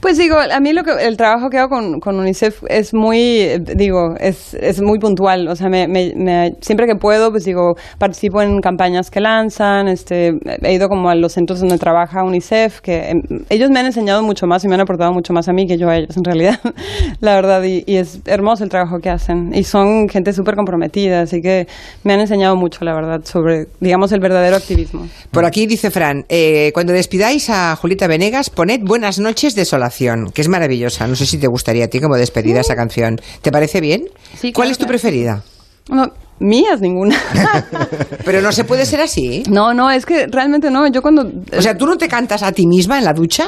Pues 0.00 0.18
digo, 0.18 0.36
a 0.38 0.60
mí 0.60 0.72
lo 0.72 0.82
que, 0.84 0.92
el 1.06 1.16
trabajo 1.16 1.48
que 1.50 1.58
hago 1.58 1.68
con, 1.70 2.00
con 2.00 2.18
UNICEF 2.18 2.62
es 2.68 2.94
muy, 2.94 3.58
digo, 3.74 4.14
es, 4.18 4.35
es 4.54 4.80
muy 4.80 4.98
puntual. 4.98 5.48
O 5.48 5.56
sea, 5.56 5.68
me, 5.68 5.86
me- 5.88 6.12
me- 6.16 6.54
siempre 6.60 6.86
que 6.86 6.96
puedo, 6.96 7.30
pues 7.30 7.44
digo, 7.44 7.76
participo 7.98 8.42
en 8.42 8.60
campañas 8.60 9.10
que 9.10 9.20
lanzan, 9.20 9.88
este, 9.88 10.34
he 10.62 10.72
ido 10.74 10.88
como 10.88 11.08
a 11.10 11.14
los 11.14 11.32
centros 11.32 11.60
donde 11.60 11.78
trabaja 11.78 12.22
UNICEF, 12.22 12.80
que 12.80 13.10
em, 13.10 13.22
ellos 13.50 13.70
me 13.70 13.80
han 13.80 13.86
enseñado 13.86 14.22
mucho 14.22 14.46
más 14.46 14.64
y 14.64 14.68
me 14.68 14.74
han 14.74 14.80
aportado 14.80 15.12
mucho 15.12 15.32
más 15.32 15.48
a 15.48 15.52
mí 15.52 15.66
que 15.66 15.78
yo 15.78 15.88
a 15.88 15.96
ellos, 15.96 16.16
en 16.16 16.24
realidad, 16.24 16.60
la 17.20 17.34
verdad. 17.34 17.62
Y, 17.64 17.84
y 17.86 17.96
es 17.96 18.20
hermoso 18.26 18.64
el 18.64 18.70
trabajo 18.70 19.00
que 19.00 19.10
hacen. 19.10 19.52
Y 19.54 19.64
son 19.64 20.08
gente 20.08 20.32
súper 20.32 20.54
comprometida, 20.56 21.22
así 21.22 21.40
que 21.40 21.66
me 22.04 22.12
han 22.14 22.20
enseñado 22.20 22.56
mucho, 22.56 22.84
la 22.84 22.94
verdad, 22.94 23.20
sobre, 23.24 23.66
digamos, 23.80 24.12
el 24.12 24.20
verdadero 24.20 24.56
activismo. 24.56 25.08
Por 25.30 25.44
aquí 25.44 25.66
dice 25.66 25.90
Fran, 25.90 26.24
eh, 26.28 26.70
cuando 26.74 26.92
despidáis 26.92 27.50
a 27.50 27.76
Julieta 27.76 28.06
Venegas, 28.06 28.50
poned 28.50 28.80
Buenas 28.82 29.18
noches 29.18 29.54
Desolación, 29.54 30.30
que 30.32 30.42
es 30.42 30.48
maravillosa. 30.48 31.06
No 31.06 31.16
sé 31.16 31.26
si 31.26 31.38
te 31.38 31.46
gustaría 31.46 31.84
a 31.86 31.88
ti 31.88 32.00
como 32.00 32.16
despedida 32.16 32.60
esa 32.60 32.76
canción. 32.76 33.20
¿Te 33.42 33.50
parece 33.52 33.80
bien? 33.80 34.04
Sí, 34.34 34.52
¿Cuál 34.52 34.66
claro, 34.66 34.72
es 34.72 34.78
tu 34.78 34.84
claro. 34.84 34.88
preferida? 34.90 35.42
No, 35.88 36.12
mías 36.38 36.80
ninguna. 36.80 37.16
Pero 38.24 38.42
no 38.42 38.52
se 38.52 38.64
puede 38.64 38.84
ser 38.86 39.00
así. 39.00 39.42
No, 39.48 39.72
no, 39.72 39.90
es 39.90 40.04
que 40.04 40.26
realmente 40.26 40.70
no. 40.70 40.86
Yo 40.88 41.02
cuando. 41.02 41.30
O 41.56 41.62
sea, 41.62 41.76
¿tú 41.76 41.86
no 41.86 41.96
te 41.96 42.08
cantas 42.08 42.42
a 42.42 42.52
ti 42.52 42.66
misma 42.66 42.98
en 42.98 43.04
la 43.04 43.12
ducha? 43.12 43.46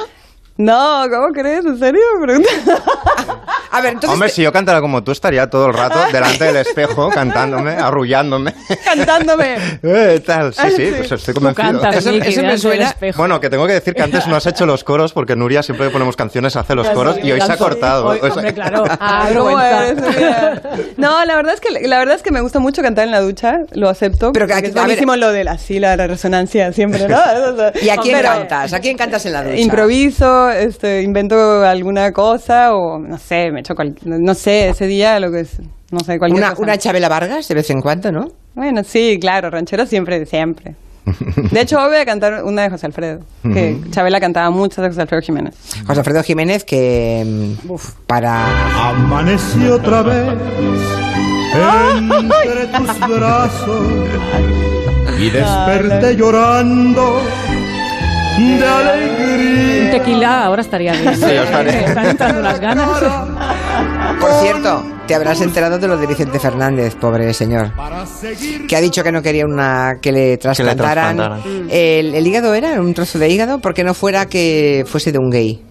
No, 0.59 1.05
¿cómo 1.11 1.29
crees? 1.33 1.65
¿En 1.65 1.79
serio? 1.79 2.01
Pregunta. 2.21 2.51
A 3.71 3.81
ver, 3.83 3.93
entonces... 3.93 4.11
Hombre, 4.15 4.29
te- 4.31 4.35
si 4.35 4.43
yo 4.43 4.51
cantara 4.53 4.81
como 4.81 5.05
tú, 5.05 5.13
estaría 5.13 5.49
todo 5.51 5.67
el 5.67 5.75
rato 5.75 5.99
delante 6.13 6.45
del 6.45 6.57
espejo, 6.57 7.11
cantándome, 7.11 7.73
arrullándome. 7.73 8.55
Cantándome. 8.85 9.57
Eh, 9.83 10.21
tal, 10.27 10.53
sí, 10.55 10.63
sí, 10.71 10.77
sí. 10.77 10.93
pues 10.97 11.13
estoy 11.13 11.35
Tú 11.35 11.41
convencido. 11.41 11.81
cantas, 11.81 11.97
Eso- 12.05 12.11
Miki, 12.13 12.29
eso 12.29 12.43
me 12.43 12.59
suena-. 12.59 12.95
Bueno, 13.17 13.41
que 13.41 13.49
tengo 13.51 13.67
que 13.67 13.75
decir 13.75 13.95
que 13.95 14.03
antes 14.03 14.27
no 14.27 14.37
has 14.37 14.47
hecho 14.47 14.67
los 14.67 14.83
coros 14.85 15.13
porque 15.13 15.37
Nuria 15.37 15.63
siempre 15.63 15.87
que 15.87 15.93
ponemos 15.93 16.17
canciones 16.17 16.57
hace 16.57 16.75
los 16.75 16.89
coros 16.91 17.19
y 17.23 17.31
hoy 17.31 17.41
se 17.41 17.53
ha 17.53 17.57
cortado. 17.57 18.07
Hoy, 18.09 18.19
hombre, 18.23 18.53
claro. 18.55 18.85
Ah. 19.01 19.29
No, 20.97 21.25
la 21.25 21.37
verdad 21.37 21.55
es 21.55 21.61
que 21.61 21.87
la 21.87 21.99
verdad 21.99 22.17
es 22.17 22.23
que 22.23 22.31
me 22.33 22.41
gusta 22.41 22.59
mucho 22.59 22.83
cantar 22.83 23.05
en 23.05 23.11
la 23.13 23.21
ducha, 23.21 23.61
lo 23.73 23.89
acepto. 23.89 24.33
Pero 24.33 24.47
que 24.47 24.55
aquí- 24.55 24.67
es 24.69 24.75
ver- 24.75 25.19
lo 25.19 25.31
de 25.33 25.45
la 25.45 25.59
sí, 25.59 25.79
la, 25.79 25.97
resonancia 25.97 26.73
siempre, 26.73 27.07
¿no? 27.09 27.19
¿Y 27.81 27.89
a 27.91 27.97
quién 27.99 28.17
pero- 28.17 28.29
cantas? 28.31 28.73
¿A 28.73 28.81
quién 28.81 28.97
cantas 28.97 29.25
en 29.27 29.33
la 29.33 29.45
ducha? 29.45 29.57
Improviso, 29.57 30.48
este, 30.51 31.03
invento 31.03 31.63
alguna 31.65 32.13
cosa 32.13 32.75
o 32.75 32.99
no 32.99 33.19
sé, 33.19 33.51
me 33.51 33.61
echo 33.61 33.75
cual- 33.75 33.97
no 34.05 34.35
sé, 34.35 34.69
ese 34.69 34.87
día 34.87 35.19
lo 35.21 35.31
que 35.31 35.41
es, 35.41 35.59
no 35.91 36.01
sé, 36.01 36.19
cualquier 36.19 36.39
Una, 36.43 36.51
cosa. 36.51 36.63
una 36.63 36.79
Chabela 36.79 37.09
Vargas 37.09 37.47
de 37.49 37.55
vez 37.55 37.71
en 37.71 37.81
cuando, 37.81 38.11
¿no? 38.13 38.29
Bueno, 38.55 38.83
sí, 38.85 39.19
claro, 39.21 39.51
ranchero 39.51 39.87
siempre, 39.87 40.25
siempre. 40.27 40.75
De 41.53 41.61
hecho, 41.63 41.79
hoy 41.81 41.89
voy 41.89 41.97
a 41.99 42.05
cantar 42.05 42.45
una 42.45 42.63
de 42.63 42.71
José 42.71 42.85
Alfredo, 42.85 43.21
que 43.43 43.79
Chabela 43.91 44.21
cantaba 44.21 44.51
muchas 44.51 44.83
de 44.83 44.89
José 44.89 45.01
Alfredo 45.03 45.23
Jiménez. 45.23 45.55
José 45.87 46.01
Alfredo 46.01 46.23
Jiménez, 46.23 46.65
que 46.65 47.57
mm, 47.67 47.75
para... 48.07 48.89
Amanecí 48.91 49.67
otra 49.69 50.03
vez 50.03 50.27
entre 51.55 52.67
tus 52.67 53.09
brazos 53.09 53.87
y 55.19 55.31
desperté 55.31 56.15
llorando 56.17 57.23
de 58.39 58.55
Un 58.57 58.63
alegría. 58.63 59.91
tequila 59.91 60.45
ahora 60.45 60.63
estaría 60.63 60.93
bien. 60.93 61.17
Sí, 61.17 61.25
estaré. 61.25 61.85
Están 61.85 62.07
entrando 62.07 62.41
unas 62.41 62.61
ganas. 62.61 62.89
Por 64.21 64.31
cierto, 64.43 64.85
te 65.07 65.15
habrás 65.15 65.41
enterado 65.41 65.79
de 65.79 65.89
lo 65.89 65.97
de 65.97 66.07
Vicente 66.07 66.39
Fernández, 66.39 66.95
pobre 66.97 67.33
señor. 67.35 67.73
Que 68.69 68.77
ha 68.77 68.81
dicho 68.81 69.03
que 69.03 69.13
no 69.13 69.23
quería 69.23 69.45
una 69.47 69.99
que 70.01 70.13
le 70.13 70.37
trasplantaran. 70.39 71.17
trasplantaran. 71.17 71.69
El, 71.71 72.15
el 72.15 72.27
hígado 72.27 72.55
era 72.55 72.81
un 72.81 72.95
trozo 72.95 73.19
de 73.19 73.29
hígado 73.29 73.59
porque 73.61 73.85
no 73.85 73.95
fuera 73.95 74.27
que 74.27 74.85
fuese 74.87 75.13
de 75.13 75.19
un 75.19 75.31
gay. 75.31 75.63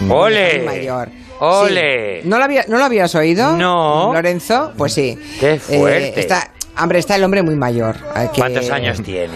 Muy 0.00 0.10
¡Ole! 0.16 0.62
mayor. 0.64 1.08
¡Ole! 1.40 2.22
Sí. 2.22 2.28
¿No, 2.28 2.38
lo 2.38 2.44
había- 2.44 2.64
¿No 2.68 2.78
lo 2.78 2.84
habías 2.84 3.14
oído? 3.14 3.56
No. 3.56 4.12
¿Lorenzo? 4.12 4.72
Pues 4.76 4.92
sí. 4.92 5.16
¡Qué 5.40 5.58
fuerte! 5.58 6.18
está, 6.20 6.50
hombre, 6.80 6.98
está 6.98 7.16
el 7.16 7.24
hombre 7.24 7.42
muy 7.42 7.54
mayor. 7.56 7.96
Que- 8.32 8.40
¿Cuántos 8.40 8.70
años 8.70 9.00
tiene? 9.02 9.34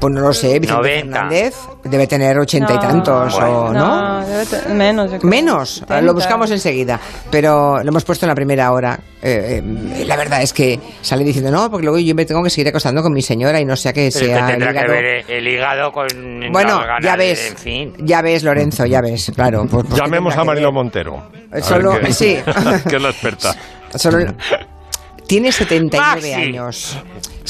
Pues 0.00 0.14
no 0.14 0.20
lo 0.22 0.32
sé, 0.32 0.58
Vicente 0.58 0.72
90. 0.82 1.12
Fernández 1.14 1.54
debe 1.84 2.06
tener 2.06 2.38
ochenta 2.38 2.72
y 2.72 2.76
No. 2.76 2.80
tantos, 2.82 3.34
o 3.34 3.70
¿no? 3.72 4.24
debe 4.26 4.46
te- 4.46 4.68
menos, 4.70 5.10
yo 5.12 5.18
creo. 5.18 5.30
Menos, 5.30 5.68
70. 5.74 6.00
lo 6.00 6.14
buscamos 6.14 6.50
enseguida, 6.50 6.98
pero 7.30 7.82
lo 7.82 7.88
hemos 7.90 8.04
puesto 8.04 8.24
en 8.24 8.28
la 8.28 8.34
primera 8.34 8.72
hora. 8.72 8.98
Eh, 9.22 9.62
eh, 9.62 10.04
la 10.06 10.16
verdad 10.16 10.40
es 10.40 10.54
que 10.54 10.80
sale 11.02 11.22
diciendo, 11.22 11.50
no, 11.50 11.70
porque 11.70 11.84
luego 11.84 11.98
yo 11.98 12.14
me 12.14 12.24
tengo 12.24 12.42
que 12.42 12.48
seguir 12.48 12.68
acostando 12.68 13.02
con 13.02 13.12
mi 13.12 13.20
señora 13.20 13.60
y 13.60 13.66
no 13.66 13.76
sea 13.76 13.92
que 13.92 14.08
Pero 14.10 14.24
sea 14.26 14.46
que 14.46 14.52
el 14.54 14.58
tendrá 14.58 14.72
que 14.72 14.78
hígado. 14.78 14.92
ver 14.94 15.24
el 15.30 15.48
hígado 15.48 15.92
con 15.92 16.06
Bueno, 16.50 16.80
ya 17.02 17.10
de- 17.12 17.16
ves, 17.18 17.50
en 17.50 17.56
fin. 17.58 17.92
ya 17.98 18.22
ves, 18.22 18.42
Lorenzo, 18.42 18.86
ya 18.86 19.02
ves, 19.02 19.30
claro. 19.34 19.66
pues- 19.70 19.84
pues 19.86 20.00
Llamemos 20.00 20.34
a 20.34 20.40
que 20.40 20.46
Marilo. 20.46 20.72
Montero. 20.72 21.18
A 21.18 21.54
ver 21.56 21.62
Solo- 21.62 22.00
qué- 22.00 22.12
sí. 22.14 22.38
que 22.88 22.96
es 22.96 23.02
la 23.02 23.10
experta. 23.10 23.54
Solo- 23.96 24.32
tiene 25.26 25.52
79 25.52 26.00
Maxi. 26.14 26.32
años. 26.32 26.98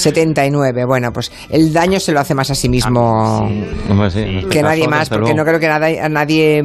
79, 0.00 0.84
bueno, 0.86 1.12
pues 1.12 1.30
el 1.50 1.72
daño 1.72 2.00
se 2.00 2.12
lo 2.12 2.20
hace 2.20 2.34
más 2.34 2.50
a 2.50 2.54
sí 2.54 2.68
mismo 2.68 3.48
sí, 4.10 4.20
este 4.20 4.48
que 4.48 4.62
nadie 4.62 4.88
más, 4.88 5.08
porque 5.08 5.34
no 5.34 5.44
creo 5.44 5.60
que 5.60 5.68
nada, 5.68 5.86
a 5.86 6.08
nadie, 6.08 6.62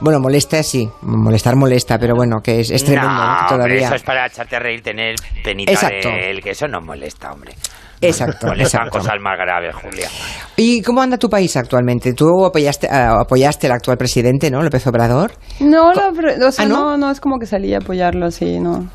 bueno, 0.00 0.20
molesta 0.20 0.62
sí, 0.62 0.88
molestar 1.02 1.56
molesta, 1.56 1.98
pero 1.98 2.14
bueno, 2.14 2.36
que 2.42 2.60
es, 2.60 2.70
es 2.70 2.84
tremendo 2.84 3.10
¿no? 3.10 3.18
no, 3.18 3.26
que 3.26 3.54
hombre, 3.54 3.56
todavía. 3.56 3.86
eso 3.86 3.94
es 3.94 4.02
para 4.02 4.26
echarte 4.26 4.56
a 4.56 4.58
reír, 4.58 4.82
tener 4.82 5.16
penita 5.42 5.72
Exacto. 5.72 6.08
de 6.08 6.30
él, 6.30 6.40
que 6.42 6.50
eso 6.50 6.66
no 6.68 6.80
molesta, 6.80 7.32
hombre. 7.32 7.54
Exacto, 8.00 8.46
Molestan 8.46 8.82
exacto. 8.82 8.98
cosas 8.98 9.14
más 9.20 9.36
graves, 9.36 9.74
Julia. 9.74 10.08
¿Y 10.56 10.82
cómo 10.82 11.00
anda 11.00 11.16
tu 11.16 11.28
país 11.28 11.56
actualmente? 11.56 12.12
Tú 12.12 12.44
apoyaste, 12.44 12.88
ah, 12.88 13.20
apoyaste 13.20 13.66
al 13.66 13.72
actual 13.72 13.96
presidente, 13.96 14.50
¿no? 14.50 14.62
López 14.62 14.86
Obrador. 14.86 15.32
No, 15.60 15.90
o 15.90 16.52
sea, 16.52 16.64
¿Ah, 16.64 16.68
no? 16.68 16.90
no? 16.90 16.96
no, 16.96 17.10
es 17.10 17.20
como 17.20 17.38
que 17.38 17.46
salí 17.46 17.74
a 17.74 17.78
apoyarlo 17.78 18.26
así, 18.26 18.60
no. 18.60 18.88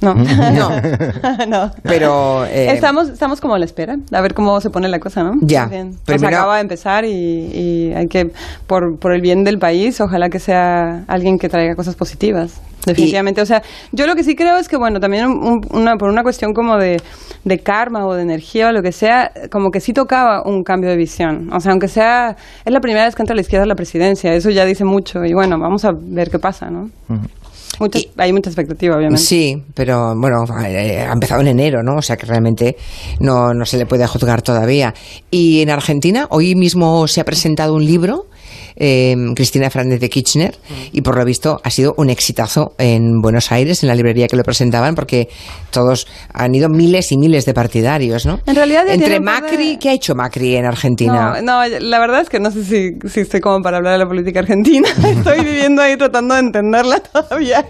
No. 0.00 0.14
No. 0.52 0.70
no. 1.48 1.70
Pero, 1.82 2.44
eh, 2.46 2.72
estamos, 2.72 3.08
estamos 3.08 3.40
como 3.40 3.54
a 3.54 3.58
la 3.58 3.64
espera, 3.64 3.96
a 4.12 4.20
ver 4.20 4.34
cómo 4.34 4.60
se 4.60 4.70
pone 4.70 4.88
la 4.88 4.98
cosa, 4.98 5.22
¿no? 5.22 5.32
Ya. 5.42 5.66
Bien. 5.66 5.94
Primero- 6.04 6.36
acaba 6.36 6.56
de 6.56 6.62
empezar 6.62 7.04
y, 7.04 7.10
y 7.10 7.92
hay 7.94 8.06
que, 8.08 8.30
por, 8.66 8.98
por 8.98 9.12
el 9.12 9.20
bien 9.20 9.44
del 9.44 9.58
país, 9.58 10.00
ojalá 10.00 10.28
que 10.28 10.38
sea 10.38 11.04
alguien 11.06 11.38
que 11.38 11.48
traiga 11.48 11.74
cosas 11.74 11.94
positivas. 11.96 12.60
Definitivamente. 12.84 13.40
O 13.42 13.46
sea, 13.46 13.62
yo 13.90 14.06
lo 14.06 14.14
que 14.14 14.22
sí 14.22 14.36
creo 14.36 14.58
es 14.58 14.68
que, 14.68 14.76
bueno, 14.76 15.00
también 15.00 15.26
un- 15.26 15.42
un- 15.44 15.60
una, 15.80 15.96
por 15.96 16.08
una 16.08 16.22
cuestión 16.22 16.52
como 16.52 16.76
de, 16.76 17.00
de 17.44 17.58
karma 17.58 18.06
o 18.06 18.14
de 18.14 18.22
energía 18.22 18.68
o 18.68 18.72
lo 18.72 18.80
que 18.80 18.92
sea, 18.92 19.32
como 19.50 19.70
que 19.72 19.80
sí 19.80 19.92
tocaba 19.92 20.42
un 20.44 20.62
cambio 20.62 20.88
de 20.90 20.96
visión. 20.96 21.52
O 21.52 21.58
sea, 21.58 21.72
aunque 21.72 21.88
sea, 21.88 22.36
es 22.64 22.72
la 22.72 22.80
primera 22.80 23.04
vez 23.04 23.16
que 23.16 23.22
entra 23.22 23.34
a 23.34 23.36
la 23.36 23.40
izquierda 23.40 23.64
a 23.64 23.66
la 23.66 23.74
presidencia, 23.74 24.32
eso 24.34 24.50
ya 24.50 24.64
dice 24.64 24.84
mucho. 24.84 25.24
Y 25.24 25.32
bueno, 25.34 25.58
vamos 25.58 25.84
a 25.84 25.90
ver 25.96 26.30
qué 26.30 26.38
pasa, 26.38 26.70
¿no? 26.70 26.88
Mucha- 27.80 27.98
Y- 27.98 28.08
hay 28.16 28.32
mucha 28.32 28.50
expectativa, 28.50 28.96
obviamente. 28.96 29.22
Sí, 29.22 29.62
pero 29.74 30.14
bueno, 30.16 30.44
eh, 30.64 31.00
ha 31.00 31.12
empezado 31.12 31.40
en 31.42 31.48
enero, 31.48 31.82
¿no? 31.82 31.96
O 31.96 32.02
sea 32.02 32.16
que 32.16 32.26
realmente 32.26 32.76
no, 33.20 33.52
no 33.54 33.64
se 33.66 33.76
le 33.78 33.86
puede 33.86 34.06
juzgar 34.06 34.42
todavía. 34.42 34.94
Y 35.30 35.60
en 35.62 35.70
Argentina, 35.70 36.26
hoy 36.30 36.54
mismo 36.54 37.06
se 37.08 37.20
ha 37.20 37.24
presentado 37.24 37.74
un 37.74 37.84
libro, 37.84 38.26
eh, 38.76 39.14
Cristina 39.34 39.70
Fernández 39.70 40.00
de 40.00 40.08
Kirchner, 40.10 40.54
y 40.92 41.00
por 41.02 41.16
lo 41.16 41.24
visto 41.24 41.60
ha 41.64 41.70
sido 41.70 41.94
un 41.96 42.10
exitazo 42.10 42.74
en 42.78 43.20
Buenos 43.20 43.50
Aires, 43.52 43.82
en 43.82 43.88
la 43.88 43.94
librería 43.94 44.26
que 44.28 44.36
lo 44.36 44.42
presentaban, 44.42 44.94
porque 44.94 45.28
todos 45.70 46.06
han 46.32 46.54
ido 46.54 46.68
miles 46.68 47.10
y 47.12 47.16
miles 47.18 47.44
de 47.46 47.54
partidarios, 47.54 48.26
¿no? 48.26 48.40
En 48.46 48.54
realidad 48.54 48.84
Entre 48.88 49.14
de- 49.14 49.20
Macri, 49.20 49.78
¿qué 49.78 49.90
ha 49.90 49.92
hecho 49.92 50.14
Macri 50.14 50.56
en 50.56 50.66
Argentina? 50.66 51.40
No, 51.42 51.62
no, 51.62 51.78
la 51.80 51.98
verdad 51.98 52.20
es 52.20 52.28
que 52.28 52.40
no 52.40 52.50
sé 52.50 52.64
si, 52.64 53.08
si 53.08 53.20
estoy 53.20 53.40
como 53.40 53.62
para 53.62 53.78
hablar 53.78 53.92
de 53.94 53.98
la 53.98 54.06
política 54.06 54.40
argentina. 54.40 54.88
Estoy 55.06 55.40
viviendo 55.44 55.82
ahí 55.82 55.96
tratando 55.96 56.34
de 56.34 56.40
entenderla 56.40 57.00
todavía. 57.00 57.64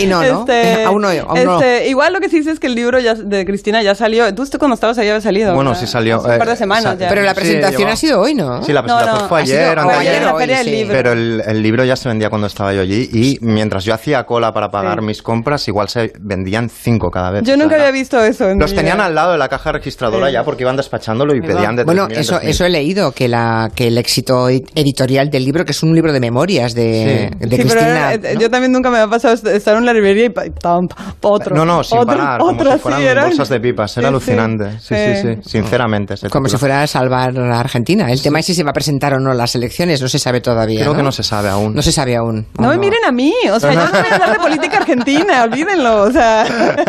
Y 0.00 0.06
no, 0.06 0.22
¿no? 0.22 0.46
Aún 0.86 1.02
no, 1.02 1.08
aún 1.08 1.44
no. 1.44 1.60
este, 1.60 1.88
Igual 1.88 2.12
lo 2.12 2.20
que 2.20 2.28
sí 2.28 2.42
sé 2.42 2.50
es 2.52 2.60
que 2.60 2.66
el 2.68 2.74
libro 2.74 2.98
ya, 3.00 3.14
de 3.14 3.44
Cristina 3.44 3.82
ya 3.82 3.94
salió. 3.94 4.34
Tú 4.34 4.44
cuando 4.58 4.74
estabas 4.74 4.98
ahí 4.98 5.08
había 5.08 5.20
salido. 5.20 5.54
Bueno, 5.54 5.70
¿verdad? 5.70 5.84
sí 5.84 5.90
salió, 5.90 6.16
Hace 6.16 6.32
un 6.32 6.38
par 6.38 6.48
de 6.48 6.54
eh, 6.54 6.56
semanas 6.56 6.82
sa- 6.84 6.94
ya. 6.98 7.08
Pero 7.08 7.22
la 7.22 7.34
Sí, 7.34 7.40
presentación 7.40 7.80
llegó. 7.80 7.92
ha 7.92 7.96
sido 7.96 8.20
hoy, 8.20 8.34
¿no? 8.34 8.62
Sí, 8.62 8.72
la 8.72 8.82
presentación 8.82 9.22
no, 9.22 9.28
fue 9.28 9.42
ha 9.42 9.46
sido 9.46 9.58
ayer, 9.58 9.78
anteayer. 9.78 10.22
Feria 10.38 10.58
del 10.58 10.70
libro. 10.70 10.92
Pero 10.94 11.12
el, 11.12 11.42
el 11.46 11.62
libro 11.62 11.84
ya 11.84 11.96
se 11.96 12.08
vendía 12.08 12.28
cuando 12.30 12.46
estaba 12.46 12.72
yo 12.72 12.80
allí 12.82 13.08
y 13.12 13.38
mientras 13.40 13.84
yo 13.84 13.94
hacía 13.94 14.24
cola 14.24 14.52
para 14.52 14.68
pagar 14.70 14.98
Sí. 15.00 15.06
mis 15.06 15.22
compras, 15.22 15.66
igual 15.68 15.88
se 15.88 16.12
vendían 16.20 16.68
cinco 16.68 17.10
cada 17.10 17.30
vez. 17.30 17.42
Yo 17.44 17.56
nunca 17.56 17.74
había 17.76 17.90
visto 17.90 18.18
eso. 18.22 18.48
en 18.48 18.58
Los 18.58 18.74
tenían 18.74 18.96
vida. 18.98 19.06
al 19.06 19.14
lado 19.14 19.32
de 19.32 19.38
la 19.38 19.48
caja 19.48 19.72
registradora 19.72 20.26
Sí. 20.28 20.32
ya 20.32 20.44
porque 20.44 20.62
iban 20.64 20.76
despachándolo 20.76 21.34
y 21.34 21.40
pedían 21.40 21.76
de 21.76 21.84
Bueno, 21.84 22.06
3.000 22.08 22.14
en 22.14 22.20
eso, 22.20 22.34
3.000. 22.40 22.48
eso 22.48 22.64
he 22.64 22.70
leído, 22.70 23.12
que, 23.12 23.28
la, 23.28 23.70
que 23.74 23.88
el 23.88 23.98
éxito 23.98 24.48
ed- 24.48 24.62
editorial 24.74 25.28
del 25.30 25.44
libro, 25.44 25.64
que 25.64 25.72
es 25.72 25.82
un 25.82 25.94
libro 25.94 26.12
de 26.12 26.20
memorias 26.20 26.74
de, 26.74 27.30
Sí. 27.32 27.38
de 27.48 27.56
Sí, 27.56 27.62
pero 27.62 27.80
Cristina. 27.80 28.12
era- 28.12 28.14
eh, 28.14 28.34
¿no? 28.34 28.40
yo 28.40 28.50
también 28.50 28.72
nunca 28.72 28.90
me 28.90 28.98
había 28.98 29.10
pasado 29.10 29.34
est- 29.34 29.46
estar 29.46 29.76
en 29.76 29.84
la 29.86 29.92
librería 29.92 30.26
y 30.26 30.30
pa- 30.30 30.44
pam, 30.62 30.88
otro. 31.22 31.54
No, 31.56 31.64
no, 31.64 31.82
sin 31.84 31.98
otro, 31.98 32.16
parar, 32.16 32.38
como 32.40 32.52
otro, 32.52 32.72
si 32.72 32.78
fueran 32.78 33.02
eran- 33.02 33.24
bolsas 33.26 33.48
de 33.48 33.60
pipas. 33.60 33.96
Era 33.96 34.08
Sí, 34.08 34.14
alucinante. 34.14 34.70
Sí, 34.80 34.94
sí, 34.94 35.22
sí, 35.22 35.28
Eh, 35.28 35.38
sinceramente. 35.44 36.14
Como 36.30 36.48
si 36.48 36.56
fuera 36.56 36.82
a 36.82 36.86
salvar 36.86 37.38
a 37.38 37.60
Argentina. 37.60 38.10
El 38.10 38.20
tema 38.22 38.40
es 38.40 38.46
si 38.46 38.54
se 38.54 38.62
va 38.64 38.70
a 38.70 38.72
presentar 38.72 39.14
o 39.14 39.18
no 39.20 39.32
las 39.34 39.54
elecciones, 39.54 40.00
no 40.00 40.08
se 40.08 40.18
sabe 40.28 40.40
todavía. 40.40 40.80
Creo 40.80 40.94
que 40.94 41.02
no 41.02 41.12
se 41.12 41.22
sabe 41.22 41.48
aún. 41.48 41.74
No 41.74 41.82
se 41.82 41.90
sabe 41.92 42.14
aún. 42.16 42.46
No 42.58 42.68
me 42.68 42.76
miren 42.76 43.04
a 43.06 43.12
mí, 43.12 43.32
o 43.50 43.58
sea, 43.58 43.72
yo 43.72 43.80
no 43.80 43.90
voy 43.90 44.10
a 44.10 44.14
hablar 44.14 44.32
de 44.32 44.38
política 44.38 44.76
argentina, 44.78 45.42
olvídenlo, 45.50 46.02
o 46.02 46.12
sea, 46.12 46.44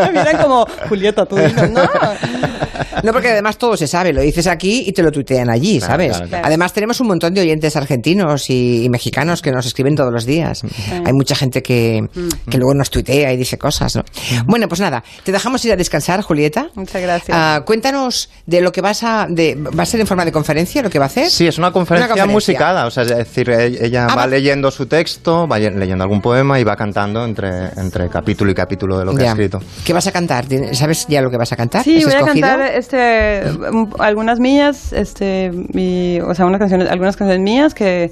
miran 0.14 0.38
como, 0.42 0.66
Julieta, 0.90 1.26
tú 1.26 1.36
dices, 1.38 1.72
no. 1.72 1.82
No, 3.04 3.14
porque 3.14 3.30
además 3.30 3.58
todo 3.58 3.78
se 3.78 3.88
sabe, 3.88 4.12
lo 4.12 4.22
dices 4.22 4.48
aquí 4.48 4.84
y 4.86 4.92
te 4.92 5.02
lo 5.02 5.12
tuitean 5.12 5.50
allí, 5.50 5.80
Claro, 5.80 5.94
¿sabes? 5.94 6.10
claro, 6.12 6.28
claro. 6.28 6.46
Además 6.48 6.74
tenemos 6.74 7.00
un 7.00 7.08
montón 7.08 7.34
de 7.34 7.42
oyentes 7.42 7.76
argentinos 7.78 8.50
y, 8.50 8.84
y 8.84 8.90
mexicanos 8.90 9.42
que 9.42 9.52
nos 9.52 9.66
escriben 9.66 9.96
todos 9.96 10.12
los 10.12 10.26
días. 10.26 10.64
Hay 11.06 11.14
mucha 11.14 11.36
gente 11.36 11.62
que, 11.64 12.06
que 12.50 12.58
luego 12.58 12.74
nos 12.74 12.90
tuitea 12.90 13.32
y 13.32 13.38
dice 13.38 13.58
cosas, 13.58 13.96
¿no? 13.96 14.04
Bueno, 14.46 14.68
pues 14.68 14.82
nada, 14.82 15.04
te 15.24 15.32
dejamos 15.32 15.64
ir 15.64 15.72
a 15.72 15.76
descansar, 15.78 16.22
Julieta. 16.22 16.70
Muchas 16.76 17.02
gracias. 17.02 17.38
Ah, 17.38 17.62
cuéntanos 17.66 18.30
de 18.46 18.62
lo 18.62 18.72
que 18.72 18.82
vas 18.82 19.04
a... 19.04 19.28
De, 19.30 19.56
¿Va 19.56 19.84
a 19.84 19.86
ser 19.86 20.02
en 20.02 20.08
forma 20.08 20.26
de 20.26 20.32
conferencia 20.34 20.82
lo 20.82 20.90
que 20.90 21.00
va 21.00 21.06
a 21.06 21.08
hacer? 21.08 21.30
Sí, 21.30 21.48
es 21.48 21.58
una 21.58 21.72
conferencia, 21.72 22.10
conferencia. 22.10 22.34
musicada, 22.34 22.86
o 22.86 22.92
sea, 22.92 23.04
es 23.04 23.29
decir, 23.30 23.50
e- 23.50 23.86
ella 23.86 24.08
Ah, 24.10 24.16
va 24.16 24.28
leyendo 24.28 24.70
su 24.72 24.86
texto, 24.88 25.48
va 25.48 25.60
ye- 25.60 25.72
leyendo 25.72 26.04
algún 26.04 26.22
poema 26.22 26.60
y 26.60 26.64
va 26.64 26.76
cantando 26.76 27.24
entre, 27.26 27.70
entre 27.78 28.10
capítulo 28.10 28.52
y 28.52 28.56
capítulo 28.56 28.98
de 29.00 29.06
lo 29.06 29.14
que 29.16 29.24
Ya. 29.24 29.30
ha 29.30 29.32
escrito. 29.34 29.60
¿Qué 29.86 29.94
vas 29.94 30.08
a 30.08 30.12
cantar? 30.12 30.46
¿Tienes- 30.46 30.78
¿Sabes 30.78 31.06
ya 31.08 31.22
lo 31.22 31.30
que 31.32 31.38
vas 31.38 31.52
a 31.52 31.56
cantar? 31.56 31.84
Sí, 31.84 31.98
¿Has 31.98 32.06
voy 32.06 32.14
a 32.16 32.26
cantar 32.26 32.62
este, 32.62 33.44
un- 33.72 33.94
algunas 34.00 34.40
mías, 34.40 34.94
este, 34.94 35.52
y, 35.74 36.20
o 36.22 36.34
sea, 36.36 36.46
unas 36.46 36.60
canciones, 36.60 36.90
algunas 36.90 37.16
canciones 37.18 37.44
mías 37.44 37.74
que 37.74 38.12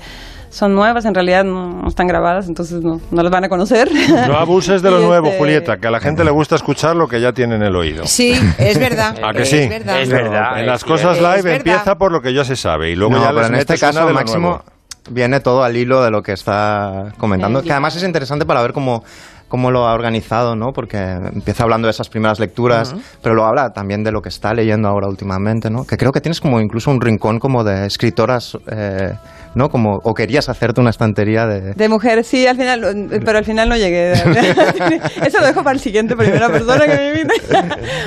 son 0.50 0.74
nuevas, 0.74 1.04
en 1.04 1.14
realidad 1.14 1.44
no, 1.44 1.82
no 1.82 1.88
están 1.90 2.08
grabadas, 2.08 2.48
entonces 2.48 2.82
no, 2.82 3.02
no 3.12 3.22
las 3.22 3.30
van 3.32 3.44
a 3.44 3.50
conocer. 3.50 3.90
No 4.28 4.38
abuses 4.38 4.82
de 4.82 4.90
lo 4.90 5.02
Y, 5.02 5.06
nuevo, 5.06 5.28
este, 5.28 5.40
Julieta, 5.40 5.78
que 5.78 5.88
a 5.88 5.92
la 5.92 6.00
gente 6.00 6.24
le 6.24 6.32
gusta 6.32 6.56
escuchar 6.56 6.96
lo 6.96 7.08
que 7.10 7.20
ya 7.20 7.34
tiene 7.34 7.56
en 7.56 7.64
el 7.64 7.76
oído. 7.76 8.06
Sí, 8.08 8.34
es 8.58 8.80
verdad. 8.80 9.14
¿A 9.24 9.34
que 9.34 9.42
es 9.42 9.50
sí? 9.50 9.68
verdad. 9.68 10.02
Es 10.02 10.10
verdad. 10.10 10.60
En 10.62 10.66
las 10.68 10.86
cosas 10.86 11.18
live 11.22 11.58
empieza 11.58 11.96
por 11.96 12.14
lo 12.14 12.22
que 12.22 12.34
ya 12.34 12.46
se 12.46 12.56
sabe 12.56 12.92
y 12.92 12.96
luego 12.96 13.16
no, 13.16 13.22
ya 13.22 13.28
pero 13.28 13.42
les 13.42 13.50
en 13.50 13.56
este 13.56 13.78
caso 13.78 14.00
de 14.00 14.06
lo 14.08 14.14
Máximo 14.14 14.40
nuevo. 14.50 14.64
Viene 15.10 15.40
todo 15.40 15.64
al 15.64 15.76
hilo 15.76 16.02
de 16.04 16.12
lo 16.12 16.22
que 16.22 16.34
está 16.34 17.14
comentando, 17.18 17.62
que 17.62 17.72
además 17.72 17.96
es 17.96 18.04
interesante 18.04 18.46
para 18.46 18.62
ver 18.62 18.74
cómo 18.74 19.04
cómo 19.48 19.72
lo 19.72 19.88
ha 19.88 19.94
organizado, 19.94 20.56
¿no? 20.56 20.74
Porque 20.74 20.98
empieza 20.98 21.64
hablando 21.64 21.88
de 21.88 21.92
esas 21.92 22.10
primeras 22.10 22.40
lecturas, 22.40 22.96
pero 23.22 23.36
lo 23.36 23.46
habla 23.46 23.72
también 23.72 24.04
de 24.04 24.12
lo 24.12 24.22
que 24.22 24.30
está 24.30 24.54
leyendo 24.54 24.88
ahora 24.88 25.08
últimamente, 25.08 25.70
¿no? 25.70 25.86
Que 25.86 25.98
creo 25.98 26.12
que 26.12 26.22
tienes 26.22 26.42
como 26.42 26.60
incluso 26.60 26.92
un 26.92 27.02
rincón 27.02 27.40
como 27.40 27.64
de 27.64 27.86
escritoras, 27.86 28.58
eh, 28.70 29.14
¿no? 29.58 29.70
Como, 29.70 30.00
o 30.04 30.14
querías 30.14 30.50
hacerte 30.50 30.80
una 30.80 30.92
estantería 30.92 31.46
de... 31.48 31.74
De 31.74 31.90
mujeres, 31.90 32.28
sí, 32.28 32.46
al 32.46 32.56
final, 32.56 33.10
pero 33.26 33.40
al 33.40 33.44
final 33.44 33.68
no 33.68 33.76
llegué. 33.76 34.12
Eso 35.26 35.40
lo 35.40 35.48
dejo 35.48 35.64
para 35.64 35.74
el 35.74 35.80
siguiente 35.80 36.16
primera 36.16 36.48
persona 36.48 36.86
que 36.86 36.96
me 36.96 37.22
invite. 37.22 37.48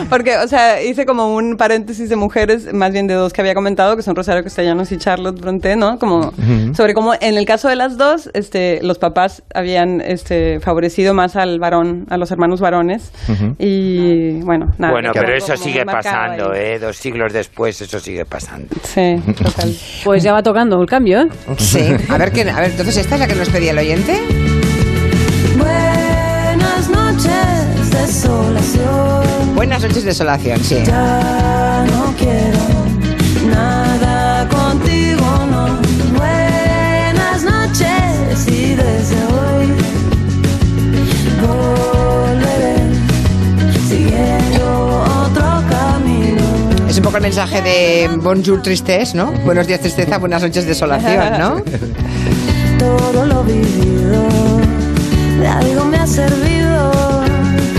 Porque, 0.09 0.37
o 0.39 0.47
sea, 0.47 0.83
hice 0.83 1.05
como 1.05 1.35
un 1.35 1.57
paréntesis 1.57 2.09
de 2.09 2.17
mujeres, 2.17 2.73
más 2.73 2.93
bien 2.93 3.07
de 3.07 3.15
dos 3.15 3.33
que 3.33 3.41
había 3.41 3.55
comentado, 3.55 3.97
que 3.97 4.03
son 4.03 4.15
Rosario 4.15 4.43
Castellanos 4.45 4.93
y 4.93 4.99
Charlotte 4.99 5.41
Bronte, 5.41 5.77
¿no? 5.77 5.99
Como 5.99 6.33
sobre 6.73 6.95
cómo 6.95 7.15
en 7.21 7.37
el 7.37 7.45
caso 7.45 7.69
de 7.69 7.77
las 7.77 7.99
dos, 7.99 8.31
este, 8.35 8.81
los 8.83 8.99
papás 8.99 9.43
habían 9.55 10.01
este, 10.01 10.61
favorecido 10.61 11.15
más 11.15 11.37
al 11.37 11.59
varón, 11.59 12.07
a 12.11 12.17
los 12.17 12.31
hermanos 12.31 12.61
varones. 12.61 13.13
Y 13.59 14.41
bueno, 14.43 14.67
nada. 14.79 14.93
Bueno, 14.93 15.11
pero 15.13 15.35
eso 15.35 15.57
sigue 15.57 15.85
pasando, 15.85 16.53
ahí. 16.53 16.61
¿eh? 16.61 16.79
Dos 16.79 16.97
siglos 16.97 17.33
después 17.33 17.81
eso 17.81 17.99
sigue 17.99 18.25
pasando. 18.25 18.69
Sí, 18.83 19.17
total. 19.37 19.75
Pues 20.05 20.23
ya 20.23 20.33
va 20.33 20.43
tocando 20.43 20.81
el 20.81 20.87
cambio, 20.87 21.21
¿eh? 21.21 21.29
Sí. 21.59 21.81
A 22.09 22.19
ver, 22.19 22.33
¿qué, 22.33 22.43
a 22.43 22.61
ver, 22.61 22.71
entonces, 22.71 22.97
¿esta 22.97 23.15
es 23.17 23.21
la 23.21 23.27
que 23.27 23.35
nos 23.35 23.49
pedía 23.49 23.73
el 23.73 23.79
oyente? 23.79 24.21
Buenas 25.57 26.89
noches, 26.89 27.91
desolación. 27.91 29.55
Buenas 29.55 29.83
noches, 29.83 30.05
desolación, 30.05 30.63
sí. 30.63 30.79
Ya 30.87 31.85
no 31.91 32.15
quiero 32.17 32.59
nada 33.49 33.90
Mensaje 47.21 47.61
de 47.61 48.09
Bonjour 48.17 48.63
Tristesse, 48.63 49.15
¿no? 49.15 49.31
Buenos 49.45 49.67
días, 49.67 49.81
tristeza, 49.81 50.19
buenas 50.19 50.43
noches, 50.43 50.67
desolación, 50.67 51.39
¿no? 51.39 51.63
Todo 52.79 53.27
lo 53.27 53.45
vivido 53.45 54.27
de 55.39 55.47
algo 55.47 55.85
me 55.85 55.99
ha 55.99 56.07
servido. 56.07 56.91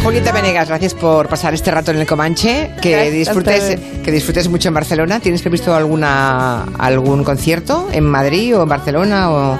Julieta 0.04 0.32
Venegas, 0.32 0.68
gracias 0.68 0.94
por 0.94 1.28
pasar 1.28 1.54
este 1.56 1.72
rato 1.72 1.92
en 1.92 1.98
el 1.98 2.08
Comanche. 2.08 2.72
Que 2.82 3.10
disfrutes, 3.10 3.80
que 4.04 4.12
disfrutes 4.12 4.48
mucho 4.48 4.68
en 4.68 4.76
Barcelona. 4.76 5.20
¿Tienes 5.20 5.42
previsto 5.42 5.76
alguna 5.76 6.64
algún 6.78 7.24
concierto 7.24 7.88
en 7.92 8.06
Madrid 8.06 8.58
o 8.58 8.64
en 8.64 8.70
Barcelona? 8.70 9.32
O... 9.32 9.60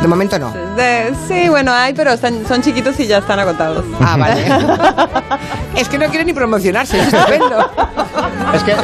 De 0.00 0.08
momento 0.08 0.38
no. 0.38 0.52
De- 0.76 1.12
sí, 1.28 1.48
bueno, 1.48 1.72
hay, 1.72 1.92
pero 1.92 2.12
están, 2.12 2.46
son 2.46 2.62
chiquitos 2.62 2.98
y 3.00 3.06
ya 3.06 3.18
están 3.18 3.38
agotados. 3.38 3.84
Ah, 4.00 4.16
vale. 4.18 4.44
es 5.80 5.88
que 5.88 5.98
no 5.98 6.06
quiere 6.08 6.24
ni 6.24 6.32
promocionarse, 6.32 6.98
es 7.00 7.12
estupendo. 7.12 7.70
Es 8.54 8.62
que 8.64 8.74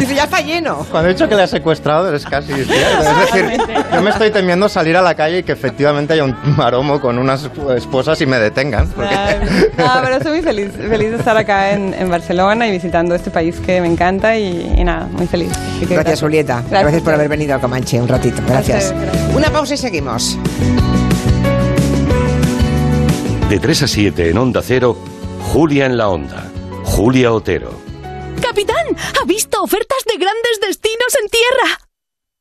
Dice, 0.00 0.14
ya 0.14 0.24
está 0.24 0.40
lleno. 0.40 0.78
cuando 0.90 1.10
he 1.10 1.12
dicho 1.12 1.28
que 1.28 1.34
le 1.36 1.42
ha 1.42 1.46
secuestrado 1.46 2.12
es 2.14 2.24
casi 2.24 2.52
cierto. 2.52 2.72
Es 2.72 3.32
decir, 3.32 3.76
yo 3.92 4.02
me 4.02 4.10
estoy 4.10 4.30
temiendo 4.30 4.68
salir 4.68 4.96
a 4.96 5.02
la 5.02 5.14
calle 5.14 5.38
y 5.38 5.42
que 5.42 5.52
efectivamente 5.52 6.14
haya 6.14 6.24
un 6.24 6.34
maromo 6.56 7.00
con 7.00 7.18
unas 7.18 7.48
esposas 7.76 8.20
y 8.22 8.26
me 8.26 8.38
detengan. 8.38 8.88
porque- 8.88 9.70
No, 9.76 9.84
pero 10.02 10.16
estoy 10.16 10.32
muy 10.32 10.42
feliz, 10.42 10.70
feliz 10.72 11.10
de 11.10 11.16
estar 11.18 11.36
acá 11.36 11.72
en, 11.72 11.92
en 11.94 12.10
Barcelona 12.10 12.66
y 12.66 12.70
visitando 12.72 13.14
este 13.14 13.30
país 13.30 13.60
que 13.60 13.80
me 13.82 13.86
encanta 13.86 14.36
y, 14.36 14.74
y 14.78 14.82
nada, 14.84 15.06
muy 15.12 15.26
feliz. 15.26 15.52
Gracias, 15.88 16.20
Julieta. 16.20 16.62
Gracias, 16.70 17.02
por 17.02 17.14
haber 17.14 17.28
venido 17.28 17.54
al 17.54 17.60
Comanche 17.60 18.00
un 18.00 18.08
ratito. 18.08 18.40
Gracias. 18.48 18.90
Gracias, 18.94 19.12
gracias. 19.12 19.34
Una 19.36 19.50
pausa 19.50 19.74
y 19.74 19.76
seguimos. 19.76 20.38
De 23.48 23.58
3 23.58 23.82
a 23.82 23.86
7 23.86 24.30
en 24.30 24.38
Onda 24.38 24.62
Cero, 24.62 24.96
Julia 25.52 25.86
en 25.86 25.96
la 25.96 26.08
Onda. 26.08 26.50
Julia 26.84 27.32
Otero. 27.32 27.78
¡Capitán! 28.40 28.86
¿Ha 29.20 29.24
visto 29.26 29.62
ofertas 29.62 30.04
de 30.06 30.14
grandes 30.18 30.60
destinos 30.60 31.14
en 31.22 31.28
tierra? 31.28 31.78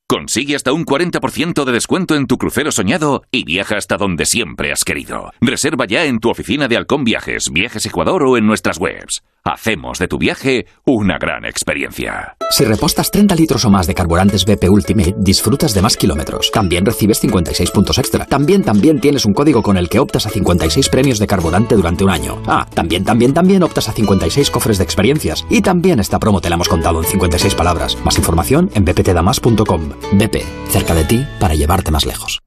Consigue 0.08 0.56
hasta 0.56 0.72
un 0.74 0.86
40% 0.86 1.66
de 1.66 1.72
descuento 1.72 2.16
en 2.16 2.28
tu 2.28 2.38
crucero 2.38 2.72
soñado 2.72 3.24
y 3.32 3.44
viaja 3.46 3.78
hasta 3.78 3.98
donde 3.98 4.26
siempre 4.26 4.72
has 4.72 4.84
querido. 4.84 5.32
Reserva 5.42 5.86
ya 5.86 6.06
en 6.06 6.20
tu 6.20 6.30
oficina 6.30 6.68
de 6.68 6.78
Halcón 6.78 7.04
Viajes, 7.04 7.50
Viajes 7.52 7.86
Ecuador 7.86 8.24
o 8.24 8.38
en 8.38 8.46
nuestras 8.46 8.78
webs. 8.78 9.24
Hacemos 9.46 10.00
de 10.00 10.08
tu 10.08 10.18
viaje 10.18 10.68
una 10.86 11.18
gran 11.18 11.44
experiencia. 11.44 12.38
Si 12.50 12.64
repostas 12.64 13.12
30 13.12 13.36
litros 13.36 13.66
o 13.66 13.70
más 13.70 13.88
de 13.88 13.94
carburantes 13.94 14.46
BP 14.46 14.70
Ultimate, 14.70 15.16
disfrutas 15.18 15.74
de 15.74 15.82
más 15.82 15.98
kilómetros. 15.98 16.50
También 16.50 16.86
recibes 16.86 17.20
56 17.20 17.72
puntos 17.72 17.98
extra. 17.98 18.26
También, 18.26 18.64
también 18.64 19.02
tienes 19.02 19.26
un 19.26 19.34
código 19.34 19.62
con 19.62 19.76
el 19.76 19.90
que 19.90 20.00
optas 20.00 20.26
a 20.26 20.30
56 20.30 20.88
premios 20.88 21.20
de 21.20 21.28
carburante 21.28 21.76
durante 21.76 22.06
un 22.06 22.12
año. 22.12 22.42
Ah, 22.48 22.66
también, 22.74 23.04
también, 23.04 23.34
también 23.34 23.64
optas 23.64 23.90
a 23.90 23.92
56 23.92 24.50
cofres 24.50 24.78
de 24.78 24.86
experiencias. 24.86 25.46
Y 25.50 25.62
también 25.62 26.00
esta 26.00 26.20
promo 26.20 26.40
te 26.40 26.48
la 26.48 26.56
hemos 26.56 26.70
contado 26.70 27.04
en 27.04 27.06
56 27.10 27.54
palabras. 27.56 27.98
Más 28.06 28.18
información 28.18 28.72
en 28.76 28.86
bptdamas.com. 28.86 29.90
BP, 30.14 30.38
cerca 30.70 30.96
de 30.96 31.04
ti 31.04 31.28
para 31.42 31.54
llevarte 31.54 31.92
más 31.92 32.06
lejos. 32.06 32.40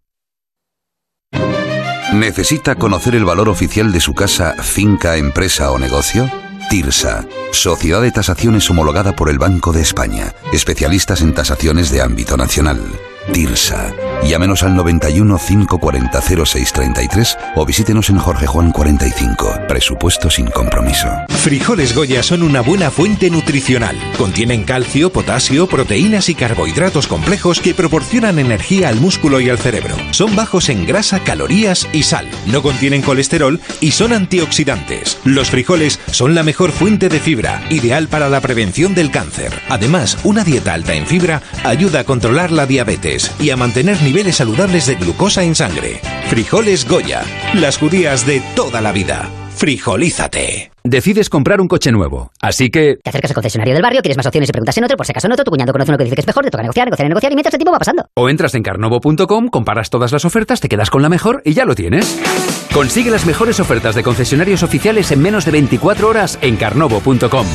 ¿Necesita 2.14 2.76
conocer 2.76 3.14
el 3.14 3.26
valor 3.26 3.50
oficial 3.50 3.92
de 3.92 4.00
su 4.00 4.14
casa, 4.14 4.54
finca, 4.62 5.18
empresa 5.18 5.70
o 5.72 5.78
negocio? 5.78 6.30
TIRSA, 6.68 7.26
Sociedad 7.52 8.02
de 8.02 8.10
Tasaciones 8.10 8.68
homologada 8.70 9.14
por 9.14 9.30
el 9.30 9.38
Banco 9.38 9.72
de 9.72 9.82
España, 9.82 10.34
especialistas 10.52 11.20
en 11.20 11.34
tasaciones 11.34 11.90
de 11.90 12.02
ámbito 12.02 12.36
nacional. 12.36 12.80
TIRSA. 13.32 13.92
Llámenos 14.24 14.62
al 14.62 14.74
91 14.74 15.38
540 15.38 16.20
0633 16.20 17.38
o 17.54 17.64
visítenos 17.64 18.10
en 18.10 18.18
Jorge 18.18 18.46
Juan 18.46 18.72
45. 18.72 19.60
Presupuesto 19.68 20.30
sin 20.30 20.46
compromiso. 20.46 21.08
Frijoles 21.28 21.94
Goya 21.94 22.22
son 22.22 22.42
una 22.42 22.60
buena 22.60 22.90
fuente 22.90 23.30
nutricional. 23.30 23.96
Contienen 24.18 24.64
calcio, 24.64 25.10
potasio, 25.10 25.66
proteínas 25.66 26.28
y 26.28 26.34
carbohidratos 26.34 27.06
complejos 27.06 27.60
que 27.60 27.74
proporcionan 27.74 28.38
energía 28.38 28.88
al 28.88 28.96
músculo 28.96 29.40
y 29.40 29.50
al 29.50 29.58
cerebro. 29.58 29.96
Son 30.10 30.34
bajos 30.34 30.68
en 30.68 30.86
grasa, 30.86 31.20
calorías 31.20 31.88
y 31.92 32.02
sal. 32.02 32.28
No 32.46 32.62
contienen 32.62 33.02
colesterol 33.02 33.60
y 33.80 33.92
son 33.92 34.12
antioxidantes. 34.12 35.18
Los 35.24 35.50
frijoles 35.50 36.00
son 36.10 36.34
la 36.34 36.42
mejor 36.42 36.72
fuente 36.72 37.08
de 37.08 37.20
fibra, 37.20 37.62
ideal 37.70 38.08
para 38.08 38.28
la 38.28 38.40
prevención 38.40 38.94
del 38.94 39.10
cáncer. 39.10 39.52
Además, 39.68 40.18
una 40.24 40.44
dieta 40.44 40.74
alta 40.74 40.94
en 40.94 41.06
fibra 41.06 41.42
ayuda 41.64 42.00
a 42.00 42.04
controlar 42.04 42.50
la 42.50 42.66
diabetes 42.66 43.15
y 43.38 43.50
a 43.50 43.56
mantener 43.56 44.00
niveles 44.02 44.36
saludables 44.36 44.86
de 44.86 44.96
glucosa 44.96 45.42
en 45.42 45.54
sangre. 45.54 46.00
Frijoles 46.28 46.86
Goya, 46.86 47.22
las 47.54 47.78
judías 47.78 48.26
de 48.26 48.40
toda 48.54 48.80
la 48.80 48.92
vida. 48.92 49.30
Frijolízate. 49.56 50.70
Decides 50.84 51.30
comprar 51.30 51.62
un 51.62 51.66
coche 51.66 51.90
nuevo, 51.90 52.30
así 52.42 52.68
que... 52.70 52.98
Te 53.02 53.08
acercas 53.08 53.30
al 53.30 53.34
concesionario 53.34 53.72
del 53.72 53.82
barrio, 53.82 54.02
tienes 54.02 54.18
más 54.18 54.26
opciones 54.26 54.50
y 54.50 54.52
preguntas 54.52 54.76
en 54.76 54.84
otro, 54.84 54.98
por 54.98 55.06
si 55.06 55.12
acaso 55.12 55.26
en 55.26 55.32
otro, 55.32 55.44
tu 55.44 55.50
cuñado 55.50 55.72
conoce 55.72 55.90
uno 55.90 55.98
que 55.98 56.04
dice 56.04 56.14
que 56.14 56.20
es 56.20 56.26
mejor, 56.26 56.44
te 56.44 56.50
toca 56.50 56.62
negociar, 56.62 56.86
negociar, 56.86 57.08
negociar 57.08 57.32
y 57.32 57.34
mientras 57.34 57.54
el 57.54 57.58
tiempo 57.58 57.72
va 57.72 57.78
pasando. 57.78 58.04
O 58.14 58.28
entras 58.28 58.54
en 58.54 58.62
carnovo.com, 58.62 59.48
comparas 59.48 59.88
todas 59.88 60.12
las 60.12 60.24
ofertas, 60.26 60.60
te 60.60 60.68
quedas 60.68 60.90
con 60.90 61.00
la 61.00 61.08
mejor 61.08 61.40
y 61.44 61.54
ya 61.54 61.64
lo 61.64 61.74
tienes. 61.74 62.20
Consigue 62.72 63.10
las 63.10 63.24
mejores 63.24 63.58
ofertas 63.58 63.94
de 63.94 64.02
concesionarios 64.02 64.62
oficiales 64.62 65.10
en 65.10 65.22
menos 65.22 65.46
de 65.46 65.52
24 65.52 66.06
horas 66.06 66.38
en 66.42 66.56
carnovo.com. 66.56 67.46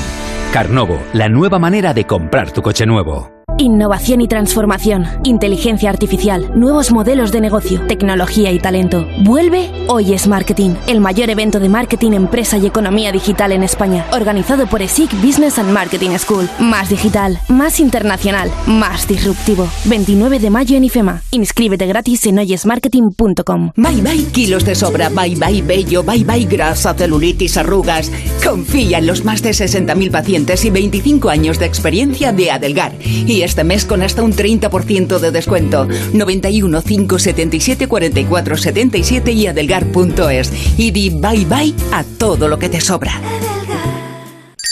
Carnovo, 0.52 1.02
la 1.14 1.30
nueva 1.30 1.60
manera 1.60 1.94
de 1.94 2.06
comprar 2.06 2.52
tu 2.52 2.64
coche 2.64 2.86
nuevo. 2.88 3.41
Innovación 3.62 4.22
y 4.22 4.28
transformación, 4.28 5.06
inteligencia 5.24 5.92
artificial, 5.92 6.52
nuevos 6.56 6.92
modelos 6.92 7.32
de 7.32 7.42
negocio, 7.42 7.80
tecnología 7.86 8.52
y 8.52 8.58
talento. 8.58 9.08
Vuelve 9.24 9.70
Hoy 9.88 10.14
es 10.14 10.28
Marketing, 10.28 10.72
el 10.88 11.00
mayor 11.00 11.30
evento 11.30 11.60
de 11.60 11.70
marketing, 11.70 12.14
empresa 12.14 12.58
y 12.58 12.66
economía 12.66 13.12
digital 13.12 13.52
en 13.52 13.62
España, 13.62 14.08
organizado 14.14 14.66
por 14.66 14.82
ESIC 14.82 15.14
Business 15.22 15.60
and 15.60 15.72
Marketing 15.72 16.18
School. 16.18 16.50
Más 16.60 16.90
digital, 16.90 17.38
más 17.50 17.80
internacional, 17.80 18.50
más 18.66 19.08
disruptivo. 19.08 19.68
29 19.86 20.40
de 20.40 20.50
mayo 20.50 20.76
en 20.76 20.86
IFEMA. 20.86 21.22
Inscríbete 21.30 21.86
gratis 21.86 22.26
en 22.26 22.40
hoyesmarketing.com. 22.40 23.74
Bye 23.76 24.02
bye 24.02 24.26
kilos 24.32 24.66
de 24.66 24.74
sobra, 24.74 25.10
bye 25.10 25.36
bye 25.36 25.62
vello, 25.62 26.02
bye 26.02 26.24
bye 26.24 26.46
grasa, 26.46 26.96
celulitis, 26.96 27.58
arrugas. 27.58 28.12
Confía 28.44 28.98
en 28.98 29.06
los 29.06 29.24
más 29.24 29.44
de 29.44 29.52
60.000 29.52 30.10
pacientes 30.10 30.66
y 30.66 30.72
25 30.72 31.30
años 31.30 31.60
de 31.60 31.68
experiencia 31.68 32.32
de 32.32 32.50
Adelgar. 32.50 32.94
Y 33.04 33.51
este 33.52 33.66
mes 33.66 33.84
con 33.84 34.02
hasta 34.02 34.24
un 34.24 34.32
30% 34.32 35.20
de 35.20 35.30
descuento. 35.30 35.86
91 36.14 36.82
577 36.82 37.86
44 37.86 38.56
77 38.56 39.32
y 39.34 39.48
adelgar.es. 39.48 40.54
Y 40.78 40.92
di 40.92 41.10
bye 41.10 41.44
bye 41.44 41.74
a 41.92 42.06
todo 42.18 42.48
lo 42.48 42.58
que 42.58 42.70
te 42.70 42.80
sobra. 42.80 43.20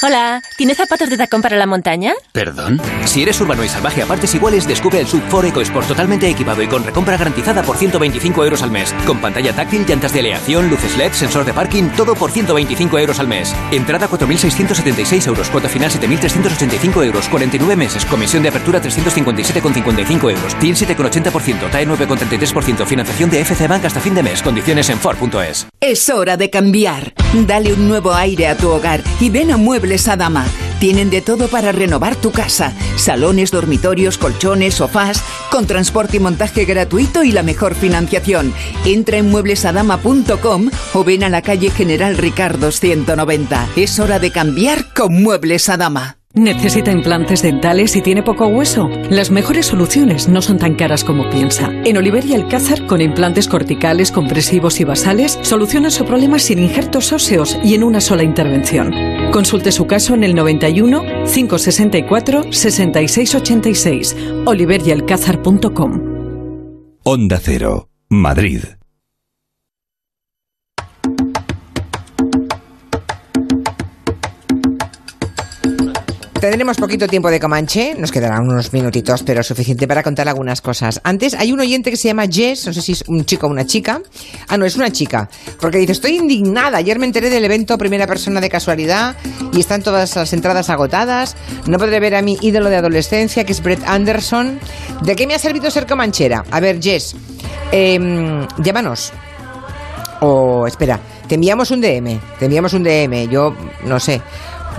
Hola, 0.02 0.42
¿tienes 0.56 0.78
zapatos 0.78 1.10
de 1.10 1.18
tacón 1.18 1.42
para 1.42 1.58
la 1.58 1.66
montaña? 1.66 2.14
¿Perdón? 2.32 2.82
Si 3.04 3.22
eres 3.22 3.42
urbano 3.42 3.66
y 3.66 3.68
salvaje 3.68 4.02
a 4.02 4.06
partes 4.06 4.34
iguales, 4.34 4.66
descubre 4.66 5.02
el 5.02 5.08
Sub 5.08 5.22
4 5.30 5.50
EcoSport 5.50 5.90
totalmente 5.90 6.30
equipado 6.30 6.64
y 6.64 6.68
con 6.68 6.86
recompra 6.86 7.18
garantizada 7.18 7.64
por 7.64 7.76
125 7.76 8.46
euros 8.46 8.64
al 8.64 8.72
mes. 8.72 8.96
Con 9.06 9.20
pantalla 9.20 9.52
táctil, 9.52 9.86
llantas 9.86 10.14
de 10.14 10.22
aleación, 10.22 10.70
luces 10.70 10.96
LED, 10.96 11.12
sensor 11.12 11.44
de 11.44 11.54
parking, 11.54 11.90
todo 11.98 12.16
por 12.16 12.32
125 12.32 12.98
euros 12.98 13.20
al 13.20 13.28
mes. 13.28 13.54
Entrada 13.72 14.08
4.676 14.08 15.28
euros, 15.28 15.50
cuota 15.50 15.68
final 15.68 15.92
7.385 15.92 17.04
euros, 17.04 17.28
49 17.28 17.76
meses, 17.76 18.06
comisión 18.06 18.42
de 18.42 18.50
apertura 18.50 18.82
357,55 18.82 20.32
euros, 20.32 20.56
TIN 20.60 20.76
7,80%, 20.76 21.72
TAE 21.72 21.86
9,33%, 21.86 22.86
financiación 22.86 23.30
de 23.30 23.42
FC 23.42 23.68
Bank 23.68 23.84
hasta 23.84 24.00
fin 24.00 24.16
de 24.16 24.24
mes, 24.24 24.42
condiciones 24.42 24.88
en 24.88 24.98
Ford.es. 24.98 25.68
Es 25.82 26.08
hora 26.10 26.38
de 26.38 26.50
cambiar. 26.50 27.14
Dale 27.34 27.74
un 27.74 27.90
nuevo 27.90 28.14
aire 28.14 28.48
a 28.48 28.56
tu 28.56 28.70
hogar 28.70 29.02
y 29.20 29.30
ven 29.30 29.52
a 29.52 29.58
Muebles 29.90 30.08
Adama. 30.08 30.46
Tienen 30.80 31.10
de 31.10 31.24
todo 31.24 31.48
para 31.48 31.72
renovar 31.72 32.16
tu 32.16 32.32
casa. 32.32 32.74
Salones, 32.96 33.50
dormitorios, 33.50 34.20
colchones, 34.20 34.76
sofás, 34.76 35.24
con 35.50 35.66
transporte 35.66 36.18
y 36.18 36.20
montaje 36.20 36.66
gratuito 36.66 37.24
y 37.24 37.32
la 37.32 37.42
mejor 37.42 37.74
financiación. 37.74 38.54
Entra 38.86 39.18
en 39.18 39.32
mueblesadama.com 39.32 40.70
o 40.94 41.04
ven 41.04 41.24
a 41.24 41.30
la 41.30 41.42
calle 41.42 41.72
General 41.72 42.16
Ricardo 42.18 42.72
190. 42.72 43.68
Es 43.78 44.00
hora 44.00 44.20
de 44.20 44.30
cambiar 44.30 44.94
con 44.94 45.24
Muebles 45.24 45.70
Adama. 45.70 46.18
¿Necesita 46.36 46.92
implantes 46.92 47.42
dentales 47.42 47.96
y 47.96 48.04
tiene 48.04 48.22
poco 48.22 48.46
hueso? 48.46 48.92
Las 49.10 49.32
mejores 49.32 49.66
soluciones 49.66 50.30
no 50.30 50.44
son 50.44 50.60
tan 50.60 50.76
caras 50.76 51.04
como 51.04 51.28
piensa. 51.32 51.72
En 51.84 51.98
Oliveria 51.98 52.36
Alcázar, 52.36 52.86
con 52.86 53.02
implantes 53.02 53.48
corticales, 53.48 54.12
compresivos 54.12 54.80
y 54.80 54.84
basales, 54.84 55.40
soluciona 55.42 55.90
su 55.90 56.06
problema 56.06 56.38
sin 56.38 56.60
injertos 56.60 57.12
óseos 57.12 57.58
y 57.64 57.74
en 57.74 57.84
una 57.84 58.00
sola 58.00 58.22
intervención. 58.22 58.94
Consulte 59.32 59.72
su 59.72 59.86
caso 59.86 60.14
en 60.16 60.24
el 60.24 60.34
91 60.36 61.04
564 61.26 62.52
6686 62.52 64.16
oliverialcázar.com. 64.46 66.02
Onda 67.04 67.40
Cero, 67.42 67.90
Madrid. 68.10 68.79
Tendremos 76.40 76.78
poquito 76.78 77.06
tiempo 77.06 77.30
de 77.30 77.38
Comanche, 77.38 77.96
nos 77.98 78.14
quedarán 78.14 78.48
unos 78.48 78.72
minutitos, 78.72 79.24
pero 79.24 79.44
suficiente 79.44 79.90
para 79.90 80.02
contar 80.02 80.30
algunas 80.30 80.62
cosas. 80.62 81.02
Antes, 81.04 81.34
hay 81.34 81.52
un 81.52 81.60
oyente 81.60 81.92
que 81.92 81.98
se 81.98 82.08
llama 82.08 82.28
Jess, 82.32 82.66
no 82.66 82.72
sé 82.72 82.82
si 82.82 82.94
es 82.94 83.04
un 83.08 83.26
chico 83.26 83.48
o 83.48 83.50
una 83.50 83.66
chica. 83.66 84.02
Ah, 84.48 84.58
no, 84.58 84.66
es 84.66 84.78
una 84.78 84.90
chica, 84.90 85.30
porque 85.60 85.80
dice, 85.80 85.92
estoy 85.92 86.16
indignada, 86.16 86.78
ayer 86.78 86.98
me 86.98 87.06
enteré 87.06 87.30
del 87.30 87.44
evento 87.44 87.78
Primera 87.78 88.08
Persona 88.08 88.40
de 88.40 88.48
Casualidad 88.48 89.18
y 89.52 89.60
están 89.60 89.84
todas 89.84 90.16
las 90.16 90.32
entradas 90.32 90.70
agotadas, 90.70 91.36
no 91.68 91.78
podré 91.78 92.00
ver 92.00 92.16
a 92.16 92.22
mi 92.22 92.38
ídolo 92.40 92.70
de 92.70 92.78
adolescencia, 92.78 93.44
que 93.44 93.52
es 93.52 93.62
Brett 93.62 93.84
Anderson. 93.86 94.62
¿De 95.02 95.18
qué 95.18 95.28
me 95.28 95.36
ha 95.36 95.40
servido 95.40 95.70
ser 95.70 95.88
comanchera? 95.88 96.46
A 96.52 96.62
ver, 96.62 96.82
Jess, 96.82 97.18
em, 97.74 98.48
llámanos. 98.60 99.12
O, 100.22 100.66
espera, 100.68 101.02
te 101.28 101.36
enviamos 101.36 101.70
un 101.72 101.82
DM, 101.82 102.18
te 102.40 102.46
enviamos 102.46 102.72
un 102.74 102.84
DM, 102.84 103.28
yo 103.28 103.54
no 103.84 104.00
sé. 104.00 104.22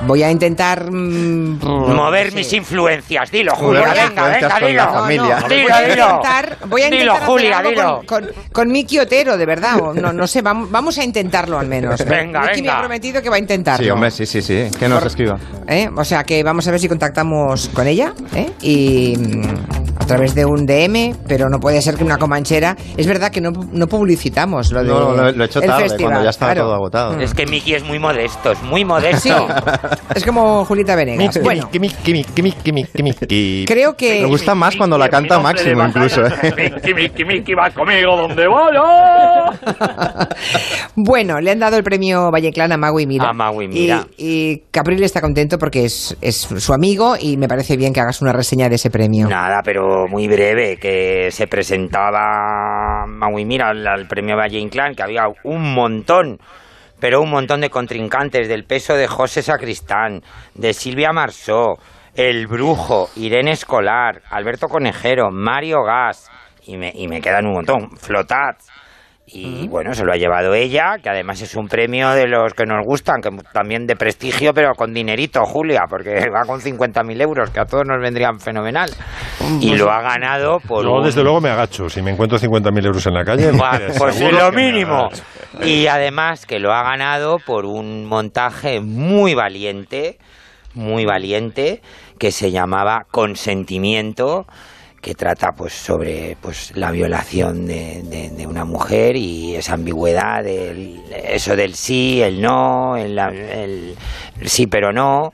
Voy 0.07 0.23
a 0.23 0.31
intentar 0.31 0.91
mm, 0.91 1.59
Mover 1.63 2.33
mis 2.33 2.53
influencias, 2.53 3.31
dilo, 3.31 3.55
Julia. 3.55 3.81
Voy 3.87 3.91
Venga, 4.09 4.29
venga, 4.29 4.49
con 4.51 4.69
dilo. 4.69 4.83
la 4.85 4.89
familia. 4.93 5.37
Dilo, 5.49 5.63
voy 5.63 5.71
a 5.73 5.81
dilo. 5.83 6.05
intentar, 6.09 6.57
voy 6.69 6.83
a 6.83 6.85
Dilo, 6.87 6.97
intentar 6.97 7.17
hacer 7.17 7.27
Julia, 7.29 7.63
dilo. 7.63 8.03
Con, 8.07 8.25
con, 8.25 8.31
con 8.53 8.69
Miki 8.73 8.99
Otero, 8.99 9.37
de 9.37 9.47
verdad. 9.47 9.79
o 9.81 9.93
No, 9.95 10.13
no 10.13 10.27
sé, 10.27 10.41
vamos, 10.43 10.71
vamos 10.71 10.97
a 10.99 11.05
intentarlo 11.05 11.59
al 11.59 11.67
menos. 11.67 12.03
Venga, 12.07 12.41
Miki 12.41 12.51
me 12.55 12.61
venga. 12.63 12.77
ha 12.77 12.81
prometido 12.81 13.23
que 13.23 13.29
va 13.31 13.37
a 13.37 13.39
intentarlo. 13.41 13.85
Sí, 13.85 13.91
hombre, 13.91 14.11
sí, 14.11 14.27
sí, 14.27 14.41
sí. 14.43 14.69
Que 14.79 14.89
nos 14.89 15.05
escriba. 15.05 15.39
¿Eh? 15.69 15.89
O 15.95 16.05
sea 16.05 16.25
que 16.25 16.43
vamos 16.43 16.67
a 16.67 16.71
ver 16.71 16.81
si 16.81 16.89
contactamos 16.89 17.69
con 17.75 17.87
ella 17.87 18.15
¿eh? 18.35 18.51
y 18.63 19.17
mm, 19.19 20.01
a 20.01 20.07
través 20.07 20.35
de 20.35 20.45
un 20.47 20.65
DM, 20.67 21.15
pero 21.29 21.49
no 21.51 21.59
puede 21.61 21.83
ser 21.83 21.97
que 21.97 22.05
una 22.05 22.17
comanchera. 22.17 22.75
Es 22.97 23.07
verdad 23.07 23.31
que 23.31 23.41
no, 23.41 23.51
no 23.51 23.87
publicitamos 23.87 24.73
lo 24.73 24.83
de 24.83 24.89
No, 24.89 25.13
lo, 25.15 25.33
lo 25.33 25.45
he 25.45 25.47
hecho 25.47 25.61
tarde, 25.61 25.83
festival, 25.83 26.11
cuando 26.13 26.25
ya 26.25 26.31
estaba 26.31 26.53
claro. 26.53 26.67
todo 26.69 26.75
agotado. 26.77 27.21
Es 27.21 27.35
que 27.35 27.47
Miki 27.47 27.75
es 27.75 27.85
muy 27.85 27.99
modesto, 27.99 28.53
es 28.53 28.63
muy 28.63 28.85
modesto. 28.85 29.21
Sí, 29.21 29.31
es 30.15 30.25
como 30.25 30.65
Julieta 30.65 30.97
Venegas. 30.97 31.41
Bueno, 31.43 31.69
creo 33.67 33.95
que 33.97 34.21
Me 34.23 34.27
gusta 34.27 34.55
más 34.55 34.77
cuando 34.77 34.99
la 34.99 35.09
canta 35.09 35.39
Máximo, 35.39 35.87
incluso. 35.87 36.25
¿eh? 36.27 36.53
Miki, 36.57 36.95
Miki, 36.95 37.25
Miki, 37.25 37.55
vas 37.55 37.73
conmigo 37.75 38.17
donde 38.17 38.47
vaya. 38.47 40.29
Bueno, 40.97 41.41
le 41.41 41.51
han 41.51 41.59
dado 41.59 41.77
el 41.77 41.83
premio 41.83 42.31
Valleclán 42.31 42.73
a 42.73 42.77
Magui 42.77 43.07
Mira. 43.07 43.29
A 43.29 43.33
Magui 43.33 43.69
Mira. 43.69 44.07
Y, 44.17 44.51
y 44.53 44.63
Capril 44.71 45.03
está 45.03 45.21
contento 45.21 45.59
porque 45.59 45.85
es, 45.85 46.17
es 46.21 46.37
su 46.37 46.73
amigo 46.73 47.15
y 47.19 47.37
me 47.37 47.49
parece 47.49 47.77
bien 47.77 47.93
que 47.93 48.01
hagas 48.01 48.21
una 48.21 48.33
reseña 48.33 48.69
de 48.69 48.75
ese 48.75 48.91
premio. 48.91 49.29
Nada, 49.29 49.61
pero 49.65 50.07
muy 50.09 50.29
breve, 50.29 50.77
que 50.77 51.29
se 51.31 51.47
presentaba 51.47 53.07
Maui 53.07 53.45
Mira 53.45 53.69
al, 53.71 53.87
al 53.87 54.07
premio 54.07 54.37
Valle 54.37 54.59
Inclán, 54.59 54.95
que 54.95 55.03
había 55.03 55.23
un 55.45 55.75
montón, 55.75 56.39
pero 57.01 57.23
un 57.23 57.31
montón 57.31 57.63
de 57.63 57.71
contrincantes 57.71 58.49
del 58.49 58.65
peso 58.65 58.95
de 58.95 59.09
José 59.09 59.43
Sacristán, 59.43 60.23
de 60.55 60.73
Silvia 60.75 61.13
Marsó, 61.13 61.79
El 62.15 62.47
Brujo, 62.47 63.09
Irene 63.17 63.53
Escolar, 63.53 64.23
Alberto 64.31 64.69
Conejero, 64.69 65.31
Mario 65.31 65.83
Gas, 65.83 66.31
y 66.67 66.77
me, 66.77 66.93
y 66.95 67.09
me 67.09 67.21
quedan 67.21 67.47
un 67.47 67.55
montón, 67.55 67.91
Flotat. 67.97 68.61
Y 69.33 69.69
bueno, 69.69 69.95
se 69.95 70.05
lo 70.05 70.13
ha 70.13 70.17
llevado 70.17 70.55
ella, 70.55 70.97
que 71.03 71.09
además 71.09 71.41
es 71.41 71.55
un 71.55 71.69
premio 71.69 72.11
de 72.11 72.27
los 72.27 72.53
que 72.53 72.65
nos 72.67 72.85
gustan, 72.85 73.21
que 73.23 73.31
también 73.53 73.87
de 73.87 73.95
prestigio, 73.95 74.53
pero 74.53 74.73
con 74.75 74.93
dinerito, 74.93 75.45
Julia, 75.45 75.83
porque 75.89 76.11
va 76.35 76.45
con 76.47 76.61
50.000 76.61 77.23
euros, 77.23 77.51
que 77.51 77.61
a 77.61 77.65
todos 77.65 77.85
nos 77.87 78.01
vendrían 78.03 78.41
fenomenal. 78.41 78.91
Y 79.61 79.77
lo 79.77 79.91
ha 79.91 80.03
ganado 80.03 80.59
por 80.67 80.85
Yo, 80.85 80.95
un- 80.95 81.05
desde 81.05 81.23
luego, 81.23 81.41
me 81.41 81.51
agacho. 81.51 81.89
Si 81.89 82.03
me 82.03 82.11
encuentro 82.11 82.39
50.000 82.39 82.87
euros 82.87 83.07
en 83.07 83.15
la 83.15 83.25
calle, 83.25 83.51
pues 83.99 84.17
es 84.17 84.23
aseguro 84.23 84.51
lo 84.51 84.53
mínimo. 84.53 85.09
Y 85.63 85.87
además 85.87 86.45
que 86.47 86.59
lo 86.59 86.73
ha 86.73 86.83
ganado 86.83 87.39
por 87.45 87.67
un 87.67 88.07
montaje 88.07 88.81
muy 88.81 89.35
valiente, 89.35 90.19
muy 90.75 91.05
valiente, 91.05 91.83
que 92.19 92.33
se 92.33 92.51
llamaba 92.51 93.03
Consentimiento, 93.11 94.47
que 95.01 95.15
trata 95.15 95.53
pues 95.57 95.73
sobre 95.73 96.37
pues 96.41 96.73
la 96.77 96.91
violación 96.91 97.67
de, 97.67 98.03
de- 98.03 98.47
una 98.47 98.65
mujer 98.65 99.17
y 99.17 99.55
esa 99.55 99.75
ambigüedad, 99.75 100.43
del, 100.43 101.01
eso 101.25 101.55
del 101.55 101.75
sí, 101.75 102.21
el 102.21 102.41
no, 102.41 102.97
el, 102.97 103.95
sí 104.45 104.67
pero 104.67 104.93
no. 104.93 105.31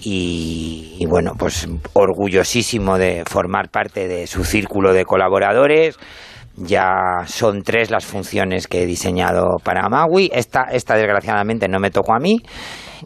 Y, 0.00 1.04
bueno, 1.08 1.32
pues 1.38 1.68
orgullosísimo 1.92 2.98
de 2.98 3.24
formar 3.26 3.68
parte 3.68 4.06
de 4.06 4.26
su 4.26 4.44
círculo 4.44 4.92
de 4.92 5.04
colaboradores. 5.04 5.96
Ya 6.56 7.24
son 7.26 7.62
tres 7.62 7.90
las 7.90 8.04
funciones 8.04 8.66
que 8.66 8.82
he 8.82 8.86
diseñado 8.86 9.56
para 9.62 9.88
Maui. 9.88 10.30
Esta, 10.32 10.64
esta 10.72 10.94
desgraciadamente 10.96 11.68
no 11.68 11.78
me 11.80 11.90
tocó 11.90 12.14
a 12.14 12.18
mí. 12.18 12.36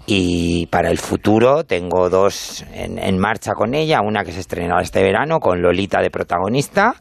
Y 0.07 0.67
para 0.67 0.91
el 0.91 0.99
futuro 0.99 1.65
tengo 1.65 2.09
dos 2.09 2.65
en, 2.73 2.99
en 2.99 3.19
marcha 3.19 3.53
con 3.53 3.75
ella. 3.75 4.01
Una 4.03 4.25
que 4.25 4.33
se 4.33 4.41
estrenará 4.41 4.83
este 4.83 5.03
verano 5.03 5.39
con 5.39 5.61
Lolita 5.61 6.01
de 6.01 6.11
protagonista. 6.11 6.95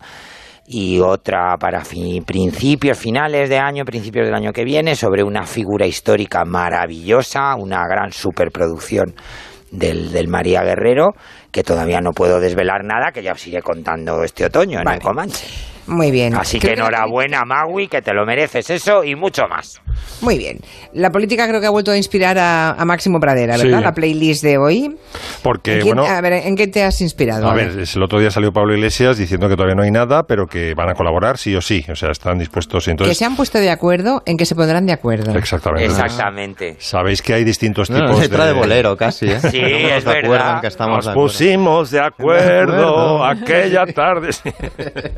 Y 0.68 1.00
otra 1.00 1.58
para 1.60 1.82
principios, 2.26 2.98
finales 2.98 3.50
de 3.50 3.58
año, 3.58 3.84
principios 3.84 4.26
del 4.26 4.36
año 4.36 4.54
que 4.54 4.64
viene, 4.64 4.96
sobre 4.96 5.24
una 5.24 5.46
figura 5.46 5.86
histórica 5.86 6.46
maravillosa, 6.46 7.56
una 7.56 7.86
gran 7.88 8.12
superproducción 8.12 9.14
del, 9.72 10.12
del 10.12 10.28
María 10.28 10.62
Guerrero, 10.64 11.10
que 11.52 11.64
todavía 11.64 12.00
no 12.00 12.12
puedo 12.12 12.40
desvelar 12.40 12.84
nada, 12.84 13.12
que 13.12 13.24
ya 13.24 13.34
os 13.34 13.48
iré 13.48 13.62
contando 13.62 14.24
este 14.24 14.46
otoño 14.46 14.80
en 14.80 14.88
el 14.88 15.00
Comanche. 15.02 15.46
Muy 15.88 16.12
bien. 16.12 16.36
Así 16.36 16.60
Creo 16.60 16.76
que 16.76 16.80
enhorabuena, 16.80 17.44
Magui, 17.44 17.88
que 17.88 18.02
te 18.02 18.14
lo 18.14 18.26
mereces 18.26 18.70
eso 18.70 19.04
y 19.04 19.16
mucho 19.16 19.48
más. 19.50 19.82
Muy 20.22 20.38
bien. 20.38 20.60
La 20.94 21.10
política 21.10 21.48
creo 21.48 21.60
que 21.62 21.68
ha 21.68 21.72
vuelto 21.72 21.92
a 21.92 21.98
inspirar 21.98 22.38
a, 22.38 22.72
a 22.72 22.86
Máximo 22.86 23.20
Pradera, 23.20 23.58
Sí. 23.58 23.64
¿verdad? 23.68 23.82
La 23.84 23.94
playlist 23.94 24.44
de 24.44 24.58
hoy. 24.58 24.96
Porque, 25.44 25.76
¿En 25.76 25.82
quién- 25.82 25.96
bueno, 25.96 26.12
a 26.12 26.22
ver, 26.22 26.34
¿en 26.34 26.56
qué 26.56 26.68
te 26.68 26.84
has 26.84 27.02
inspirado? 27.02 27.50
A 27.50 27.54
ver, 27.54 27.72
el 27.94 28.04
otro 28.04 28.20
día 28.20 28.30
salió 28.32 28.52
Pablo 28.52 28.74
Iglesias 28.76 29.18
diciendo 29.18 29.48
que 29.50 29.56
todavía 29.56 29.76
no 29.76 29.84
hay 29.84 29.92
nada, 29.92 30.24
pero 30.24 30.46
que 30.48 30.74
van 30.76 30.90
a 30.90 30.94
colaborar 30.94 31.38
sí 31.38 31.56
o 31.56 31.62
sí. 31.62 31.86
O 31.92 31.96
sea, 31.96 32.12
están 32.12 32.38
dispuestos. 32.38 32.84
y 32.84 32.86
que 32.86 32.92
Entonces, 32.92 33.18
se 33.18 33.26
han 33.26 33.36
puesto 33.36 33.58
de 33.60 33.70
acuerdo 33.70 34.22
en 34.26 34.38
que 34.38 34.46
se 34.46 34.56
pondrán 34.56 34.86
de 34.86 34.94
acuerdo. 34.94 35.36
Exactamente. 35.36 35.86
Exactamente. 35.86 36.76
Sabéis 36.80 37.22
que 37.22 37.34
hay 37.34 37.44
distintos 37.44 37.90
No, 37.90 38.00
tipos 38.06 38.20
letra 38.20 38.46
de 38.46 38.54
bolero 38.54 38.96
casi, 38.98 39.28
¿eh? 39.28 39.40
Sí, 39.52 39.60
es 39.60 40.04
de 40.06 40.12
acuerdo 40.12 40.30
verdad. 40.32 40.62
que 40.62 40.68
estamos 40.68 40.98
Nos 40.98 41.06
de 41.06 41.12
acuerdo. 41.12 41.28
pusimos 41.28 41.92
de 41.92 42.00
acuerdo. 42.00 43.24
acuerdo 43.24 43.26
aquella 43.26 43.86
tarde. 43.94 44.30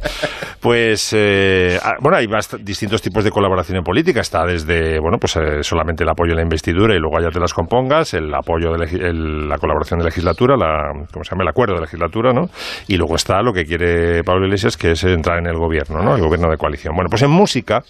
Pues, 0.59 1.09
eh, 1.13 1.77
ah, 1.83 1.95
bueno, 1.99 2.17
hay 2.17 2.27
distintos 2.61 3.01
tipos 3.01 3.23
de 3.25 3.31
colaboración 3.31 3.77
en 3.77 3.83
política. 3.83 4.21
Está 4.21 4.45
desde, 4.45 4.62
bueno, 5.01 5.17
pues 5.19 5.35
eh, 5.35 5.63
solamente 5.63 6.03
el 6.03 6.09
apoyo 6.09 6.31
en 6.31 6.37
la 6.37 6.43
investidura 6.43 6.95
y 6.95 6.99
luego 6.99 7.19
ya 7.19 7.29
te 7.29 7.39
las 7.39 7.53
compongas, 7.53 8.13
el 8.13 8.33
apoyo 8.33 8.73
de 8.73 8.85
el- 8.85 9.47
la 9.49 9.57
colaboración 9.57 9.99
de 9.99 10.05
legislatura, 10.05 10.55
la, 10.57 10.91
¿cómo 11.11 11.23
se 11.23 11.31
llama? 11.31 11.43
El 11.43 11.49
acuerdo 11.49 11.75
de 11.75 11.81
legislatura, 11.81 12.33
¿no? 12.33 12.49
Y 12.87 12.97
luego 12.97 13.15
está 13.15 13.41
lo 13.41 13.53
que 13.53 13.65
quiere 13.65 14.23
Pablo 14.23 14.45
Iglesias, 14.45 14.77
que 14.77 14.91
es 14.91 15.03
entrar 15.03 15.39
en 15.39 15.47
el 15.47 15.57
gobierno, 15.57 16.01
¿no? 16.01 16.15
El 16.15 16.21
gobierno 16.21 16.49
de 16.49 16.57
coalición. 16.57 16.95
Bueno, 16.95 17.09
pues 17.09 17.21
en 17.23 17.31
música 17.31 17.83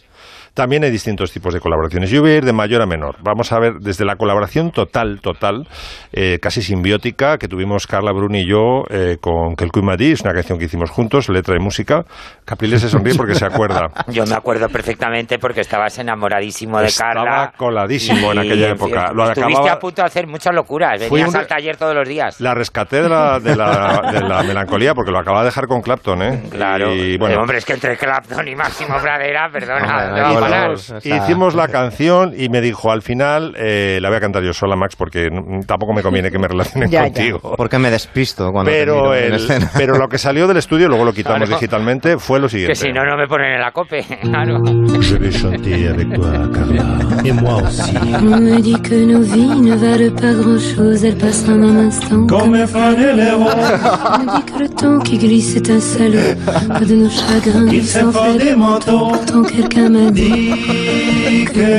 también 0.54 0.84
hay 0.84 0.91
distintos 0.91 1.32
tipos 1.32 1.54
de 1.54 1.60
colaboraciones. 1.60 2.10
Yo 2.10 2.22
voy 2.22 2.32
a 2.32 2.36
ir 2.38 2.45
de 2.45 2.54
mayor 2.54 2.82
a 2.82 2.86
menor. 2.86 3.16
Vamos 3.22 3.51
a 3.51 3.60
ver 3.60 3.74
desde 3.80 4.06
la 4.06 4.16
colaboración 4.16 4.72
total, 4.72 5.20
total, 5.22 5.68
eh, 6.12 6.38
casi 6.41 6.62
simbiótica, 6.62 7.38
que 7.38 7.47
tuvimos 7.47 7.88
Carla 7.88 8.12
Bruni 8.12 8.41
y 8.41 8.47
yo 8.47 8.84
eh, 8.89 9.18
con 9.20 9.56
Kelku 9.56 9.80
y 9.80 9.84
Madí, 9.84 10.12
es 10.12 10.22
una 10.22 10.34
canción 10.34 10.60
que 10.60 10.66
hicimos 10.66 10.89
juntos, 10.91 11.30
letra 11.30 11.56
y 11.56 11.60
música. 11.64 12.04
Capriles 12.45 12.82
se 12.82 12.89
sonríe 12.89 13.16
porque 13.16 13.36
se 13.36 13.45
acuerda. 13.45 13.88
Yo 14.08 14.26
me 14.26 14.36
acuerdo 14.36 14.68
perfectamente 14.70 15.39
porque 15.39 15.62
estabas 15.62 15.97
enamoradísimo 15.97 16.80
de 16.80 16.88
Estaba 16.88 17.14
Carla. 17.14 17.54
coladísimo 17.58 18.32
en 18.34 18.39
aquella 18.39 18.70
época. 18.70 19.12
Lo 19.14 19.24
Estuviste 19.30 19.54
acababa- 19.60 19.72
a 19.74 19.80
punto 19.80 20.01
de 20.01 20.06
hacer 20.08 20.28
muchas 20.28 20.54
locuras. 20.54 20.99
Venías 20.99 21.30
un- 21.30 21.38
al 21.38 21.47
taller 21.47 21.78
todos 21.78 21.95
los 21.95 22.08
días. 22.08 22.39
La 22.41 22.54
rescaté 22.54 23.01
de 23.01 23.10
la, 23.10 23.39
de 23.39 23.56
la, 23.56 24.01
de 24.12 24.22
la 24.22 24.43
melancolía 24.43 24.93
porque 24.93 25.12
lo 25.12 25.20
acaba 25.20 25.39
de 25.39 25.45
dejar 25.45 25.68
con 25.68 25.82
Clapton, 25.82 26.22
¿eh? 26.22 26.43
Claro. 26.51 26.93
Y, 26.93 27.18
bueno, 27.18 27.39
hombre, 27.41 27.58
es 27.58 27.66
que 27.66 27.74
entre 27.74 27.97
Clapton 27.97 28.47
y 28.47 28.56
Máximo 28.56 28.97
Pradera, 29.01 29.49
perdona, 29.51 30.08
Hombre, 30.08 30.22
no 30.22 30.28
hay 30.28 30.36
o 30.74 30.78
sea, 30.78 31.00
Hicimos 31.04 31.56
la 31.56 31.68
canción 31.68 32.34
y 32.38 32.50
me 32.50 32.62
dijo 32.62 32.91
al 32.91 33.02
final, 33.02 33.54
eh, 33.58 34.00
la 34.02 34.10
voy 34.10 34.18
a 34.18 34.22
cantar 34.22 34.44
yo 34.44 34.54
sola, 34.54 34.76
Max, 34.76 34.96
porque 34.96 35.30
tampoco 35.68 35.94
me 35.94 36.02
conviene 36.02 36.32
que 36.32 36.39
me 36.39 36.48
relacionen 36.48 36.89
Ya, 36.89 37.00
ya. 37.00 37.04
contigo. 37.06 37.54
Porque 37.58 37.78
me 37.80 37.89
despisto 37.89 38.52
cuando 38.52 38.72
te 38.72 38.78
Pero, 38.78 38.96
miro 38.96 39.16
en 39.16 39.24
el- 39.26 39.34
escena. 39.36 39.70
pero 39.78 39.98
lo 39.98 40.08
que 40.08 40.18
salió 40.18 40.48
del 40.48 40.58
estudio, 40.58 40.88
luego 40.88 41.06
lo 41.06 41.14
quitamos 41.14 41.39
Claro. 41.44 41.56
digitalmente, 41.56 42.18
fue 42.18 42.39
lo 42.39 42.48
siguiente. 42.50 42.74
Que 42.74 42.76
si 42.88 42.91
no, 42.91 43.04
no 43.06 43.18
me 43.18 43.28
ponen 43.28 43.54
en 43.54 43.62
la 43.62 43.72
cope. 43.72 44.04
Claro. 44.24 44.60
Je 45.02 45.18
vais 45.18 45.32
chanter 45.32 45.88
avec 45.89 46.14
toi, 46.14 46.32
Carla. 46.54 46.84
Et 47.26 47.32
moi 47.32 47.62
aussi. 47.62 47.94
On 48.18 48.39
me 48.41 48.62
dit 48.62 48.80
que 48.82 48.96
nos 49.06 49.22
vies 49.22 49.48
ne 49.62 49.76
valent 49.76 50.14
pas 50.16 50.34
grand-chose, 50.34 51.04
elles 51.06 51.18
passent 51.18 51.48
en 51.48 51.62
un 51.62 51.88
instant. 51.88 52.26
Comme 52.28 52.54
un 52.56 52.66
fanet 52.68 53.14
les 53.14 53.32
roses. 53.32 53.54
On 53.54 54.18
me 54.20 54.38
dit 54.39 54.46
que 54.52 54.60
le 54.60 54.70
temps 54.70 55.00
qui 55.00 55.18
glisse 55.18 55.56
est 55.56 55.70
un 55.70 55.80
salaud, 55.80 56.34
que 56.80 56.86
de 56.86 56.96
nos 56.96 57.10
chagrins 57.10 57.68
Il 57.68 57.74
il 57.76 57.84
s'en 57.86 58.12
s'effondre 58.12 58.39
fait 58.39 58.46
des 58.46 58.56
manteaux. 58.56 59.08
Pourtant 59.10 59.44
quelqu'un 59.44 59.89
m'a 59.89 60.12
dit 60.12 60.32
Dit 60.34 61.45
que 61.45 61.73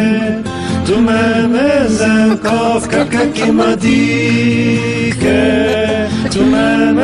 tu 0.87 0.95
m'aimes 1.07 1.59
encore. 2.31 2.89
Quelqu'un 2.89 3.27
qui 3.35 3.51
m'a 3.51 3.75
dit 3.77 5.11
que 5.21 6.29
tu 6.31 6.39
m'aimes 6.41 7.01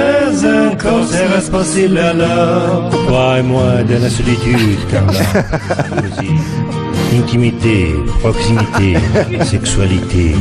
encore. 0.72 1.05
Serait-ce 1.07 1.51
possible 1.51 1.98
alors? 1.98 2.90
Toi 3.09 3.38
et 3.40 3.42
moi 3.42 3.82
de 3.88 3.94
la 3.94 4.11
solitude, 4.11 4.78
Carla. 4.90 5.12
Jalousie, 5.88 6.40
Intimité, 7.18 7.94
proximité, 8.20 8.96
sexualité. 9.44 10.36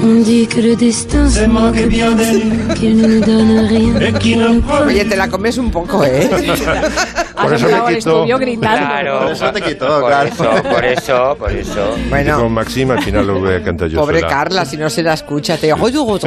On 0.00 0.22
dit 0.22 0.46
que 0.48 0.60
le 0.62 0.76
destin 0.76 1.28
Se 1.28 1.46
manque 1.46 1.86
bien 1.88 2.12
de 2.12 2.24
nous. 2.24 2.74
qu'il 2.74 2.96
ne 2.96 3.06
nous 3.08 3.20
donne 3.20 3.66
rien. 3.68 4.00
Et 4.00 4.12
qui 4.18 4.36
ne 4.36 4.60
prend 4.60 4.86
Oye, 4.86 5.04
te 5.04 5.16
la 5.16 5.28
comes 5.28 5.58
un 5.58 5.70
poco, 5.70 6.04
¿eh? 6.04 6.28
Por 7.38 7.54
eso 7.54 7.68
me 7.68 7.94
quito, 7.94 8.26
Claro. 8.60 9.20
Por 9.20 9.30
eso 9.32 9.52
te 9.52 9.60
quitó, 9.62 10.04
claro. 10.06 10.30
Por 10.70 10.84
eso, 10.84 11.36
por 11.38 11.52
eso. 11.52 11.90
con 11.94 12.10
Bueno, 12.10 12.48
Maxim, 12.48 12.90
al 12.90 13.00
final 13.02 13.26
lo 13.28 13.38
voy 13.38 13.54
a 13.54 13.62
cantar 13.62 13.88
yo 13.88 14.00
pobre 14.00 14.20
sola. 14.20 14.30
Carla, 14.32 14.64
si 14.64 14.76
no 14.76 14.90
se 14.90 15.04
la 15.04 15.14
escucha, 15.14 15.56
te 15.56 15.72
oigo 15.72 16.18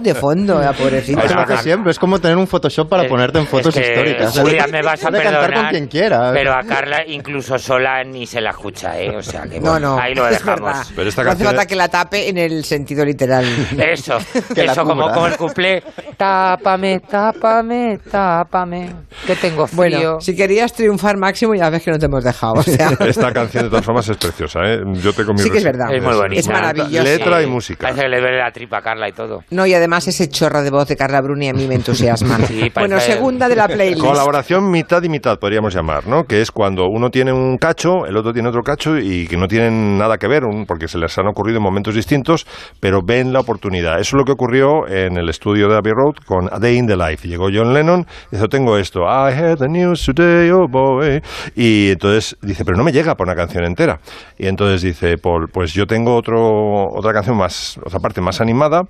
de 0.00 0.14
fondo, 0.14 0.60
la 0.60 0.72
pobrecita. 0.72 1.22
Es 1.24 1.34
lo 1.34 1.44
que 1.46 1.56
siempre, 1.58 1.90
es 1.90 1.98
como 1.98 2.20
tener 2.20 2.36
un 2.36 2.46
Photoshop 2.46 2.88
para 2.88 3.04
Eh, 3.04 3.08
ponerte 3.08 3.40
en 3.40 3.46
fotos 3.48 3.76
es 3.76 3.82
que, 3.82 3.90
históricas. 3.92 4.38
Julia, 4.38 4.66
me 4.70 4.82
vas 4.82 5.04
a 5.04 5.08
Puede 5.08 5.22
cantar 5.24 5.40
perdonar, 5.42 5.62
con 5.64 5.70
quien 5.72 5.86
quiera. 5.88 6.30
Pero 6.32 6.54
a 6.54 6.62
Carla 6.62 6.98
incluso 7.06 7.58
sola 7.58 8.04
ni 8.04 8.24
se 8.24 8.40
la 8.40 8.50
escucha, 8.50 9.00
¿eh? 9.00 9.16
O 9.16 9.22
sea 9.22 9.42
que 9.42 9.58
No, 9.58 9.72
bueno, 9.72 9.96
no, 9.96 10.00
ahí 10.00 10.14
lo 10.14 10.26
dejamos. 10.26 10.92
Pero 10.94 11.08
esta 11.08 11.24
no 11.24 11.30
hace 11.30 11.38
canción- 11.38 11.46
falta 11.48 11.66
que 11.66 11.74
la 11.74 11.88
tape 11.88 12.28
en 12.28 12.38
el 12.38 12.64
sentido 12.64 12.95
literal. 13.04 13.44
Eso, 13.78 14.18
Que 14.54 14.64
eso 14.64 14.84
como, 14.84 15.10
como 15.10 15.26
el 15.26 15.36
cuplé. 15.36 15.82
Tápame, 16.16 17.00
tápame, 17.00 17.98
tápame. 18.10 18.90
Que 19.26 19.36
tengo 19.36 19.66
frío. 19.66 19.76
Bueno, 19.76 20.20
si 20.20 20.34
querías 20.34 20.72
triunfar 20.72 21.16
máximo, 21.16 21.54
ya 21.54 21.70
ves 21.70 21.82
que 21.82 21.90
no 21.90 21.98
te 21.98 22.06
hemos 22.06 22.24
dejado. 22.24 22.54
O 22.54 22.62
sea, 22.62 22.90
Esta 23.00 23.32
canción, 23.32 23.64
de 23.64 23.70
todas 23.70 23.84
formas, 23.84 24.08
es 24.08 24.16
preciosa, 24.16 24.60
¿eh? 24.64 24.80
Yo 25.02 25.12
tengo 25.12 25.32
mi 25.32 25.38
Sí 25.40 25.50
que 25.50 25.58
es 25.58 25.64
verdad. 25.64 25.92
Es 25.92 26.02
muy 26.02 26.14
bonita. 26.14 26.40
Es 26.40 26.48
maravillosa. 26.48 27.02
Letra 27.04 27.42
y 27.42 27.46
música. 27.46 27.82
Parece 27.82 28.02
que 28.02 28.08
le 28.08 28.20
duele 28.20 28.38
la 28.38 28.50
tripa 28.50 28.78
a 28.78 28.82
Carla 28.82 29.08
y 29.08 29.12
todo. 29.12 29.42
no, 29.50 29.66
y 29.66 29.74
además 29.74 30.06
ese 30.08 30.28
chorro 30.28 30.62
de 30.62 30.70
voz 30.70 30.88
de 30.88 30.96
Carla 30.96 31.20
Bruni 31.20 31.48
a 31.48 31.52
mí 31.52 31.66
me 31.66 31.74
entusiasma. 31.74 32.38
Sí, 32.46 32.70
bueno, 32.74 33.00
segunda 33.00 33.48
de 33.48 33.56
la 33.56 33.66
playlist. 33.66 34.00
Colaboración 34.00 34.70
mitad 34.70 35.02
y 35.02 35.08
mitad, 35.08 35.38
podríamos 35.38 35.74
llamar, 35.74 36.06
¿no? 36.06 36.24
Que 36.24 36.40
es 36.40 36.50
cuando 36.50 36.84
uno 36.88 37.10
tiene 37.10 37.32
un 37.32 37.58
cacho, 37.58 38.06
el 38.06 38.16
otro 38.16 38.32
tiene 38.32 38.48
otro 38.48 38.62
cacho 38.62 38.96
y 38.98 39.26
que 39.26 39.36
no 39.36 39.48
tienen 39.48 39.98
nada 39.98 40.16
que 40.16 40.28
ver, 40.28 40.42
porque 40.66 40.86
se 40.86 40.98
les 40.98 41.16
han 41.18 41.26
ocurrido 41.26 41.58
en 41.58 41.64
momentos 41.64 41.94
distintos, 41.94 42.46
pero 42.78 42.85
ven 43.04 43.32
la 43.32 43.40
oportunidad. 43.40 43.94
Eso 44.00 44.16
es 44.16 44.18
lo 44.18 44.24
que 44.24 44.32
ocurrió 44.32 44.86
en 44.88 45.16
el 45.16 45.28
estudio 45.28 45.68
de 45.68 45.76
Abbey 45.76 45.92
Road 45.92 46.14
con 46.26 46.48
A 46.52 46.58
Day 46.58 46.76
in 46.76 46.86
the 46.86 46.96
Life. 46.96 47.26
Llegó 47.28 47.48
John 47.52 47.72
Lennon 47.74 48.06
y 48.30 48.36
dijo, 48.36 48.48
tengo 48.48 48.76
esto, 48.78 49.00
I 49.02 49.32
heard 49.32 49.58
the 49.58 49.68
news 49.68 50.04
today, 50.04 50.50
oh 50.50 50.66
boy. 50.68 51.20
Y 51.54 51.90
entonces 51.90 52.36
dice, 52.42 52.64
pero 52.64 52.76
no 52.76 52.84
me 52.84 52.92
llega 52.92 53.14
para 53.14 53.32
una 53.32 53.36
canción 53.40 53.64
entera. 53.64 53.98
Y 54.38 54.46
entonces 54.46 54.82
dice 54.82 55.16
Paul, 55.18 55.48
pues 55.52 55.72
yo 55.72 55.86
tengo 55.86 56.14
otro, 56.16 56.84
otra 56.94 57.12
canción 57.12 57.36
más, 57.36 57.78
otra 57.84 57.98
parte 58.00 58.20
más 58.20 58.40
animada. 58.40 58.82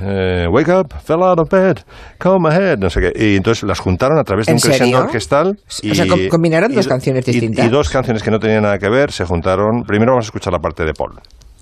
eh, 0.00 0.46
wake 0.48 0.68
up, 0.70 0.94
fell 1.04 1.22
out 1.24 1.40
of 1.40 1.48
bed, 1.50 1.78
come 2.18 2.48
ahead, 2.48 2.78
no 2.78 2.88
sé 2.88 3.00
qué. 3.00 3.12
Y 3.16 3.36
entonces 3.36 3.64
las 3.64 3.80
juntaron 3.80 4.16
a 4.18 4.22
través 4.22 4.46
de 4.46 4.52
¿En 4.52 4.56
un 4.56 4.60
crescendo 4.62 4.98
orquestal. 5.00 5.58
O 5.90 5.94
sea, 5.94 6.06
com- 6.06 6.28
combinaron 6.28 6.72
dos 6.72 6.86
canciones 6.86 7.26
y- 7.26 7.32
distintas. 7.32 7.66
Y, 7.66 7.68
dos 7.68 7.88
canciones 7.90 8.22
que 8.22 8.30
no 8.30 8.38
tenían 8.38 8.62
nada 8.62 8.78
que 8.78 8.88
ver 8.88 9.10
se 9.10 9.24
juntaron. 9.24 9.82
Primero 9.84 10.12
vamos 10.12 10.26
a 10.26 10.28
escuchar 10.28 10.52
la 10.52 10.60
parte 10.60 10.84
de 10.84 10.92
Paul. 10.92 11.14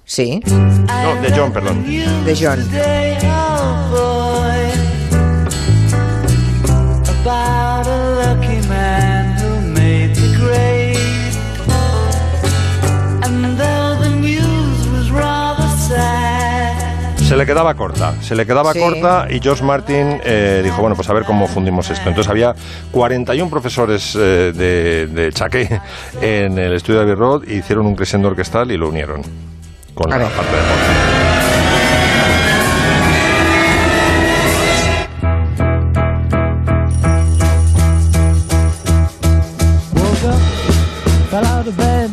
Sí, 0.09 0.41
No, 0.47 1.21
de 1.21 1.33
John, 1.37 1.53
perdón. 1.53 1.85
de 1.85 2.37
John. 2.41 2.61
Se 17.29 17.37
le 17.37 17.45
quedaba 17.45 17.75
corta, 17.75 18.15
se 18.23 18.37
le 18.37 18.47
quedaba 18.47 18.73
Sí. 18.73 18.79
corta 18.79 19.27
y 19.29 19.41
George 19.41 19.65
Martin 19.65 20.21
eh, 20.25 20.61
dijo, 20.63 20.81
bueno, 20.81 20.95
pues 20.95 21.11
a 21.11 21.13
ver 21.13 21.25
cómo 21.25 21.49
fundimos 21.49 21.91
esto. 21.91 22.09
Entonces 22.09 22.31
había 22.31 22.55
41 22.93 23.51
profesores 23.51 24.15
eh, 24.15 24.53
de, 24.55 25.09
de 25.09 25.33
chaque 25.33 25.81
en 26.23 26.57
el 26.57 26.73
estudio 26.75 27.01
de 27.01 27.05
Abbey 27.07 27.15
Road, 27.17 27.43
hicieron 27.49 27.87
un 27.87 27.97
crescendo 27.97 28.29
orquestal 28.29 28.71
y 28.71 28.77
lo 28.77 28.89
unieron 28.91 29.23
con 29.97 30.13
A 30.13 30.19
la 30.19 30.25
ver. 30.25 30.33
parte 30.37 30.53
de. 30.53 31.77
Woke 39.95 40.25
up, 40.25 40.41
fell 41.31 41.45
out 41.47 41.67
of 41.67 41.77
bed, 41.77 42.11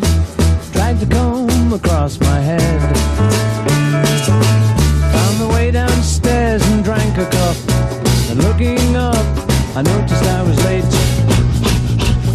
tried 0.72 1.00
to 1.00 1.06
comb 1.06 1.74
across 1.74 2.20
my 2.20 2.40
head. 2.40 2.82
Found 5.14 5.40
the 5.40 5.50
way 5.54 5.72
downstairs 5.72 6.62
and 6.72 6.84
drank 6.84 7.18
a 7.18 7.26
cup. 7.26 7.56
And 8.30 8.44
looking 8.44 8.96
up, 8.96 9.26
I 9.76 9.82
noticed 9.84 10.24
I 10.24 10.42
was 10.44 10.58
late. 10.66 10.86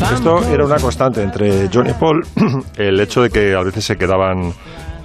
Found 0.01 0.19
Esto 0.19 0.45
era 0.53 0.65
una 0.65 0.79
constante 0.79 1.23
entre 1.23 1.69
John 1.73 1.89
y 1.89 1.93
Paul, 1.95 2.25
el 2.77 3.01
hecho 3.01 3.23
de 3.23 3.31
que 3.31 3.55
a 3.55 3.63
veces 3.63 3.85
se 3.85 3.97
quedaban 3.97 4.53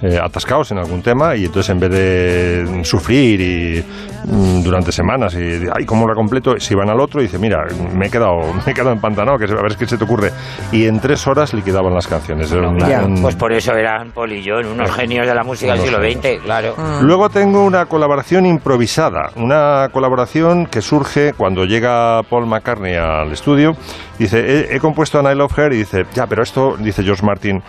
eh, 0.02 0.18
atascados 0.22 0.70
en 0.72 0.78
algún 0.78 1.02
tema 1.02 1.34
y 1.36 1.44
entonces 1.46 1.70
en 1.70 1.80
vez 1.80 1.90
de 1.90 2.80
sufrir 2.84 3.40
y 3.40 3.84
mm, 4.26 4.62
durante 4.62 4.92
semanas 4.92 5.34
y 5.34 5.66
ay 5.74 5.84
cómo 5.86 6.06
la 6.06 6.14
completo 6.14 6.54
se 6.58 6.74
iban 6.74 6.90
al 6.90 7.00
otro 7.00 7.20
y 7.20 7.24
dice 7.24 7.38
mira 7.38 7.64
me 7.94 8.06
he 8.06 8.10
quedado 8.10 8.38
me 8.66 8.72
he 8.72 8.74
quedado 8.74 8.92
empantanado 8.92 9.38
que 9.38 9.44
a 9.44 9.62
ver 9.62 9.76
qué 9.76 9.86
se 9.86 9.96
te 9.96 10.04
ocurre 10.04 10.30
y 10.72 10.86
en 10.86 11.00
tres 11.00 11.26
horas 11.26 11.54
liquidaban 11.54 11.94
las 11.94 12.06
canciones 12.06 12.50
una- 12.52 12.88
Ya, 12.88 13.02
un- 13.04 13.22
Pues 13.22 13.36
por 13.36 13.52
eso 13.52 13.72
eran 13.74 14.10
Polillón, 14.12 14.66
unos 14.66 14.90
genios 14.92 15.26
de 15.26 15.34
la 15.34 15.42
música 15.44 15.72
del 15.74 15.82
siglo. 15.82 15.98
XX, 16.02 16.42
claro. 16.44 16.74
Luego 17.00 17.28
tengo 17.30 17.64
una 17.64 17.86
colaboración 17.86 18.46
improvisada, 18.46 19.30
una 19.36 19.88
colaboración 19.92 20.66
que 20.66 20.80
surge 20.82 21.32
cuando 21.34 21.64
llega 21.64 22.22
Paul 22.28 22.46
McCartney 22.46 22.94
al 22.94 23.32
estudio. 23.32 23.72
Dice, 24.18 24.38
he, 24.70 24.76
he 24.76 24.80
compuesto 24.80 25.18
a 25.18 25.32
I 25.32 25.36
Love 25.36 25.58
Her 25.58 25.72
y 25.72 25.78
dice, 25.78 26.04
ya, 26.14 26.26
pero 26.26 26.42
esto, 26.42 26.76
dice 26.78 27.02
George 27.02 27.24
Martin, 27.24 27.62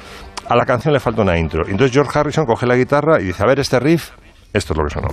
a 0.48 0.56
la 0.56 0.66
canción 0.66 0.94
le 0.94 1.00
falta 1.00 1.22
una 1.24 1.38
intro. 1.38 1.64
Y 1.68 1.72
entonces 1.72 1.92
George 1.94 2.12
Harrison 2.26 2.46
coge 2.48 2.66
la 2.66 2.76
guitarra 2.76 3.22
y 3.22 3.26
dice, 3.26 3.44
a 3.44 3.46
ver, 3.46 3.60
este 3.60 3.80
riff, 3.80 4.10
esto 4.52 4.74
es 4.74 4.78
lo 4.78 4.84
que 4.86 4.90
sonó. 4.90 5.10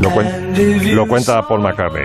Lo, 0.00 0.10
cuen- 0.10 0.94
lo 0.96 1.06
cuenta 1.06 1.40
Paul 1.46 1.60
McCartney. 1.60 2.04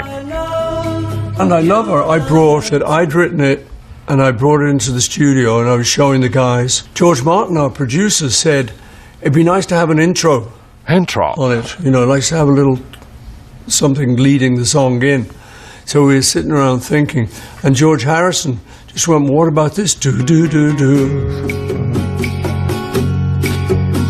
And 1.39 1.51
I 1.51 1.61
love 1.61 1.87
her. 1.87 2.03
I 2.03 2.19
brought 2.19 2.71
it, 2.71 2.83
I'd 2.83 3.13
written 3.13 3.41
it, 3.41 3.65
and 4.07 4.21
I 4.21 4.31
brought 4.31 4.61
it 4.61 4.69
into 4.69 4.91
the 4.91 5.01
studio, 5.01 5.59
and 5.59 5.67
I 5.67 5.75
was 5.75 5.87
showing 5.87 6.21
the 6.21 6.29
guys. 6.29 6.83
George 6.93 7.23
Martin, 7.23 7.57
our 7.57 7.71
producer, 7.71 8.29
said 8.29 8.71
it'd 9.21 9.33
be 9.33 9.43
nice 9.43 9.65
to 9.67 9.75
have 9.75 9.89
an 9.89 9.97
intro. 9.99 10.51
Intro. 10.87 11.33
On 11.37 11.57
it. 11.57 11.75
You 11.79 11.89
know, 11.89 12.05
nice 12.05 12.29
to 12.29 12.35
have 12.35 12.47
a 12.47 12.51
little 12.51 12.77
something 13.67 14.17
leading 14.17 14.55
the 14.57 14.65
song 14.67 15.01
in. 15.03 15.25
So 15.85 16.05
we 16.05 16.15
were 16.15 16.21
sitting 16.21 16.51
around 16.51 16.81
thinking, 16.81 17.29
and 17.63 17.75
George 17.75 18.03
Harrison 18.03 18.59
just 18.87 19.07
went, 19.07 19.29
What 19.31 19.47
about 19.47 19.73
this? 19.75 19.95
Do, 19.95 20.23
do, 20.23 20.47
do, 20.47 20.77
do. 20.77 21.96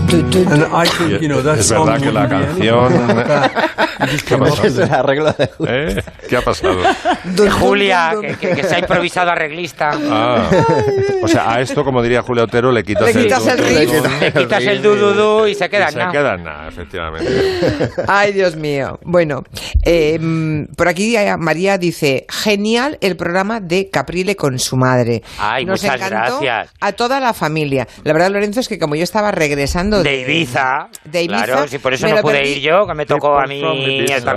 And 0.10 0.64
I 0.74 0.86
think, 0.86 1.22
you 1.22 1.28
know, 1.28 1.42
that 1.42 1.60
es 1.60 1.68
song 1.68 1.86
verdad 1.86 2.02
que 2.02 2.12
la 2.12 2.22
wouldn't 2.22 2.60
be 2.60 2.68
canción... 2.70 3.97
anything 4.00 4.40
like 4.40 4.52
that. 4.58 4.58
¿Qué 4.58 4.58
ha 4.58 4.58
pasado? 4.58 4.68
Es 4.68 4.78
el 4.78 4.94
arreglo 4.94 5.34
de 5.34 5.50
¿Eh? 5.68 6.04
¿Qué 6.30 6.38
ha 6.38 6.42
pasado? 6.42 6.78
De 7.26 7.50
Julia, 7.50 8.12
que, 8.22 8.36
que- 8.36 8.56
que 8.56 8.64
se 8.64 8.76
ha 8.76 8.80
improvisado 8.80 9.32
arreglista. 9.32 9.92
Ah. 10.10 10.50
O 11.22 11.28
sea, 11.28 11.54
a 11.54 11.62
esto, 11.62 11.84
como 11.84 12.02
diría 12.02 12.22
Julia 12.22 12.44
Otero, 12.44 12.72
le 12.72 12.84
quitas, 12.84 13.14
Le 13.14 13.24
quitas 13.24 13.46
el 13.48 13.58
du- 13.58 13.64
riff. 13.64 14.22
Le 14.22 14.32
quitas 14.34 14.64
el 14.64 14.82
du, 14.82 14.96
du, 14.96 15.14
du 15.14 15.48
y 15.48 15.56
se 15.56 15.70
queda 15.70 15.90
y 15.90 15.92
se 15.92 15.98
nada. 15.98 16.12
queda 16.12 16.38
nada, 16.38 16.68
efectivamente. 16.68 17.32
Ay, 18.08 18.32
Dios 18.34 18.56
mío. 18.56 19.00
Bueno, 19.04 19.44
eh, 19.84 20.18
mm, 20.20 20.76
por 20.76 20.88
aquí 20.88 21.16
eh, 21.16 21.36
María 21.38 21.78
dice, 21.78 22.26
genial 22.30 22.98
el 23.02 23.16
programa 23.18 23.60
de 23.60 23.90
Caprile 23.90 24.36
con 24.36 24.58
su 24.60 24.78
madre. 24.78 25.24
Ay, 25.40 25.66
Nos 25.66 25.82
muchas 25.84 25.96
encantó 25.96 26.40
gracias. 26.40 26.74
A 26.80 26.92
toda 26.94 27.20
la 27.20 27.34
familia. 27.34 27.88
La 28.04 28.14
verdad, 28.14 28.30
Lorenzo, 28.32 28.60
es 28.60 28.68
que 28.68 28.80
como 28.80 28.96
yo 28.96 29.04
estaba 29.04 29.32
regresando 29.32 30.04
De 30.04 30.22
Ibiza. 30.22 30.88
de 31.04 31.24
Ibiza, 31.24 31.44
Claro, 31.46 31.68
si 31.68 31.80
por 31.80 31.94
eso 31.94 32.08
no 32.08 32.22
pude 32.22 32.36
perdí. 32.36 32.50
ir 32.52 32.60
yo, 32.62 32.86
que 32.88 32.94
me 32.94 33.06
tocó 33.06 33.38
a 33.40 33.46
mí 33.46 33.62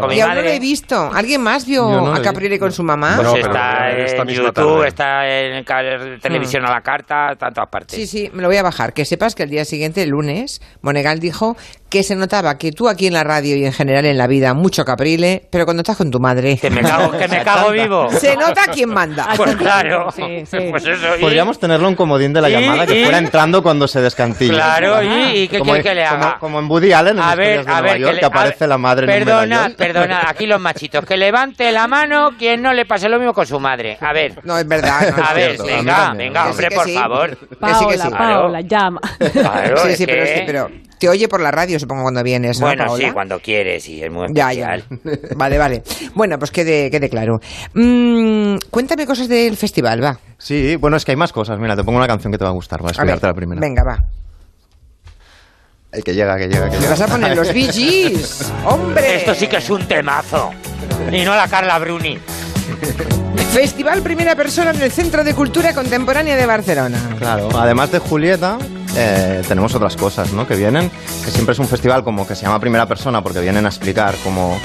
Con 0.01 0.09
mi 0.09 0.17
y 0.17 0.21
aún 0.21 0.35
no 0.35 0.43
lo 0.43 0.49
he 0.49 0.59
visto. 0.61 1.11
¿Alguien 1.13 1.41
más 1.43 1.67
vio 1.67 1.89
no 1.89 2.15
a 2.15 2.19
he 2.19 2.23
Caprile 2.23 2.59
con 2.59 2.73
su 2.73 2.83
mamá? 2.83 3.17
Pues 3.17 3.29
No, 3.29 3.37
está 3.37 3.91
esta 3.93 4.21
en 4.23 4.27
misma 4.27 4.45
YouTube, 4.45 4.53
tarde. 4.55 4.89
está 4.89 5.29
en 5.29 6.21
televisión 6.21 6.65
a 6.67 6.71
la 6.71 6.81
carta, 6.81 7.33
está 7.33 7.49
en 7.49 7.55
todas 7.55 7.69
partes. 7.69 7.97
Sí, 7.97 8.07
sí, 8.07 8.31
me 8.33 8.43
lo 8.43 8.49
voy 8.49 8.57
a 8.57 8.63
bajar. 8.63 8.93
Que 8.93 9.05
sepas 9.05 9.35
que 9.35 9.43
el 9.43 9.51
día 9.51 9.65
siguiente, 9.65 10.03
el 10.03 10.11
lunes, 10.11 10.61
Monegal 10.83 11.21
dijo 11.21 11.57
que 11.91 12.03
se 12.05 12.15
notaba 12.15 12.57
que 12.57 12.71
tú 12.73 12.89
aquí 12.89 13.09
en 13.09 13.13
la 13.15 13.25
radio 13.25 13.57
y 13.57 13.67
en 13.67 13.73
general 13.73 14.05
en 14.07 14.17
la 14.17 14.27
vida, 14.29 14.55
mucho 14.55 14.85
caprile, 14.85 15.43
pero 15.51 15.65
cuando 15.65 15.81
estás 15.83 15.97
con 15.97 16.11
tu 16.11 16.21
madre... 16.21 16.57
Que 16.57 16.71
me 16.71 16.83
cago, 16.83 17.11
que 17.11 17.27
me 17.29 17.43
cago 17.45 17.73
vivo. 17.73 18.09
Se 18.13 18.37
nota 18.37 18.63
quién 18.73 18.89
manda. 18.91 19.29
Pues 19.37 19.57
claro. 19.57 20.09
Sí, 20.15 20.45
sí. 20.51 20.57
Pues 20.71 20.87
eso. 20.87 21.17
y- 21.19 21.21
Podríamos 21.21 21.59
tenerlo 21.59 21.89
un 21.89 21.97
comodín 21.97 22.33
de 22.33 22.41
la 22.41 22.49
y- 22.49 22.53
llamada 22.53 22.87
que 22.87 23.01
y- 23.01 23.03
fuera 23.03 23.19
entrando 23.19 23.63
cuando 23.63 23.89
se 23.89 24.01
descantilla. 24.01 24.55
Claro, 24.55 25.03
¿y, 25.03 25.39
y 25.41 25.49
qué 25.49 25.59
como, 25.59 25.73
quiere 25.73 25.89
que 25.89 25.95
le 25.97 26.05
como- 26.09 26.25
haga? 26.25 26.39
Como, 26.39 26.59
en 26.61 26.71
Woody 26.71 26.93
Allen 26.93 27.17
en 27.19 27.23
a 27.25 27.35
ver, 27.35 27.49
de 27.49 27.59
a 27.59 27.63
Nueva 27.65 27.81
ver, 27.81 27.99
York, 28.01 28.15
que, 28.15 28.21
que, 28.21 28.27
aparece 28.27 28.67
la 28.67 28.79
madre 28.79 29.05
en 29.07 29.23
un 29.29 29.75
perdonad, 29.75 30.23
aquí 30.29 30.47
los 30.47 30.61
machitos, 30.61 31.05
que 31.05 31.17
levante 31.17 31.73
la 31.73 31.89
mano 31.89 32.31
quien 32.39 32.63
no 32.63 32.73
le 32.73 32.87
pase 32.87 33.09
lo 33.09 33.19
mismo 33.19 33.35
con 33.35 33.47
su 33.47 33.59
madre. 33.59 33.99
A 34.01 34.13
ver. 34.13 34.39
No, 34.45 34.57
es 34.59 34.67
verdad. 34.69 35.13
no 35.17 35.25
A 35.25 35.29
es 35.31 35.35
ver, 35.35 35.45
cierto. 35.57 35.65
venga, 35.65 35.97
también. 35.97 36.33
venga, 36.33 36.51
hombre, 36.51 36.69
que 36.69 36.75
por 36.77 36.85
sí. 36.87 36.95
favor. 36.95 37.37
Paola. 37.59 38.11
Paola, 38.11 38.61
llama. 38.61 39.01
Claro, 39.33 39.77
Sí, 39.89 39.97
sí, 39.97 40.07
pero 40.07 40.71
te 41.01 41.09
oye 41.09 41.27
por 41.29 41.41
la 41.41 41.51
radio, 41.51 41.81
supongo, 41.81 42.03
cuando 42.03 42.23
vienes, 42.23 42.61
¿no, 42.61 42.67
Bueno, 42.67 42.85
Paola? 42.85 43.07
sí, 43.09 43.13
cuando 43.13 43.41
quieres, 43.41 43.83
sí, 43.83 44.03
es 44.03 44.11
muy 44.13 44.29
Ya, 44.33 44.53
ya. 44.53 44.75
especial. 44.77 45.31
Vale, 45.37 45.57
vale. 45.59 45.83
Bueno, 46.15 46.39
pues 46.39 46.51
quede, 46.51 46.91
quede 46.91 47.09
claro. 47.09 47.41
Mm, 47.75 48.57
cuéntame 48.71 49.07
cosas 49.07 49.27
del 49.29 49.57
festival, 49.57 50.05
va. 50.05 50.19
Sí, 50.39 50.77
bueno, 50.77 50.97
es 50.99 51.05
que 51.05 51.13
hay 51.13 51.17
más 51.17 51.33
cosas. 51.33 51.59
Mira, 51.59 51.75
te 51.75 51.83
pongo 51.83 51.97
una 51.99 52.07
canción 52.07 52.31
que 52.31 52.39
te 52.39 52.45
va 52.45 52.51
a 52.51 52.53
gustar. 52.53 52.81
Voy 52.81 52.89
a 52.89 52.91
A 52.91 52.93
ver, 52.93 53.15
explicarte 53.15 53.27
la 53.27 53.35
primera. 53.35 53.61
Venga, 53.61 53.83
va. 53.83 54.05
Ay, 55.93 56.03
que 56.03 56.15
llega, 56.15 56.37
que 56.37 56.49
llega, 56.49 56.67
que 56.67 56.77
Me 56.77 56.79
llega. 56.83 56.91
vas 56.91 57.01
a 57.01 57.07
poner 57.09 57.35
los 57.37 57.51
Gees. 57.51 58.53
¡Hombre! 58.67 59.17
Esto 59.17 59.35
sí 59.35 59.47
que 59.49 59.57
es 59.57 59.71
un 59.71 59.89
temazo. 59.89 60.51
Y 61.11 61.25
no 61.25 61.35
la 61.35 61.49
Carla 61.49 61.79
Bruni. 61.79 62.19
Festival 63.53 64.01
Primera 64.03 64.37
Persona 64.37 64.71
en 64.71 64.81
el 64.81 64.93
Centro 64.93 65.25
de 65.25 65.35
Cultura 65.35 65.75
Contemporánea 65.75 66.37
de 66.37 66.47
Barcelona. 66.47 66.99
Claro, 67.19 67.49
además 67.59 67.91
de 67.91 67.99
Julieta, 67.99 68.59
eh, 68.97 69.43
tenemos 69.47 69.75
otras 69.75 69.97
cosas 69.97 70.33
¿no? 70.33 70.47
que 70.47 70.57
vienen, 70.57 70.91
que 71.25 71.31
siempre 71.31 71.53
es 71.53 71.59
un 71.59 71.69
festival 71.69 72.05
como 72.05 72.27
que 72.27 72.35
se 72.35 72.43
llama 72.43 72.61
Primera 72.61 72.87
Persona 72.87 73.23
porque 73.23 73.41
vienen 73.41 73.67
a 73.67 73.69
explicar 73.69 74.15
como 74.25 74.59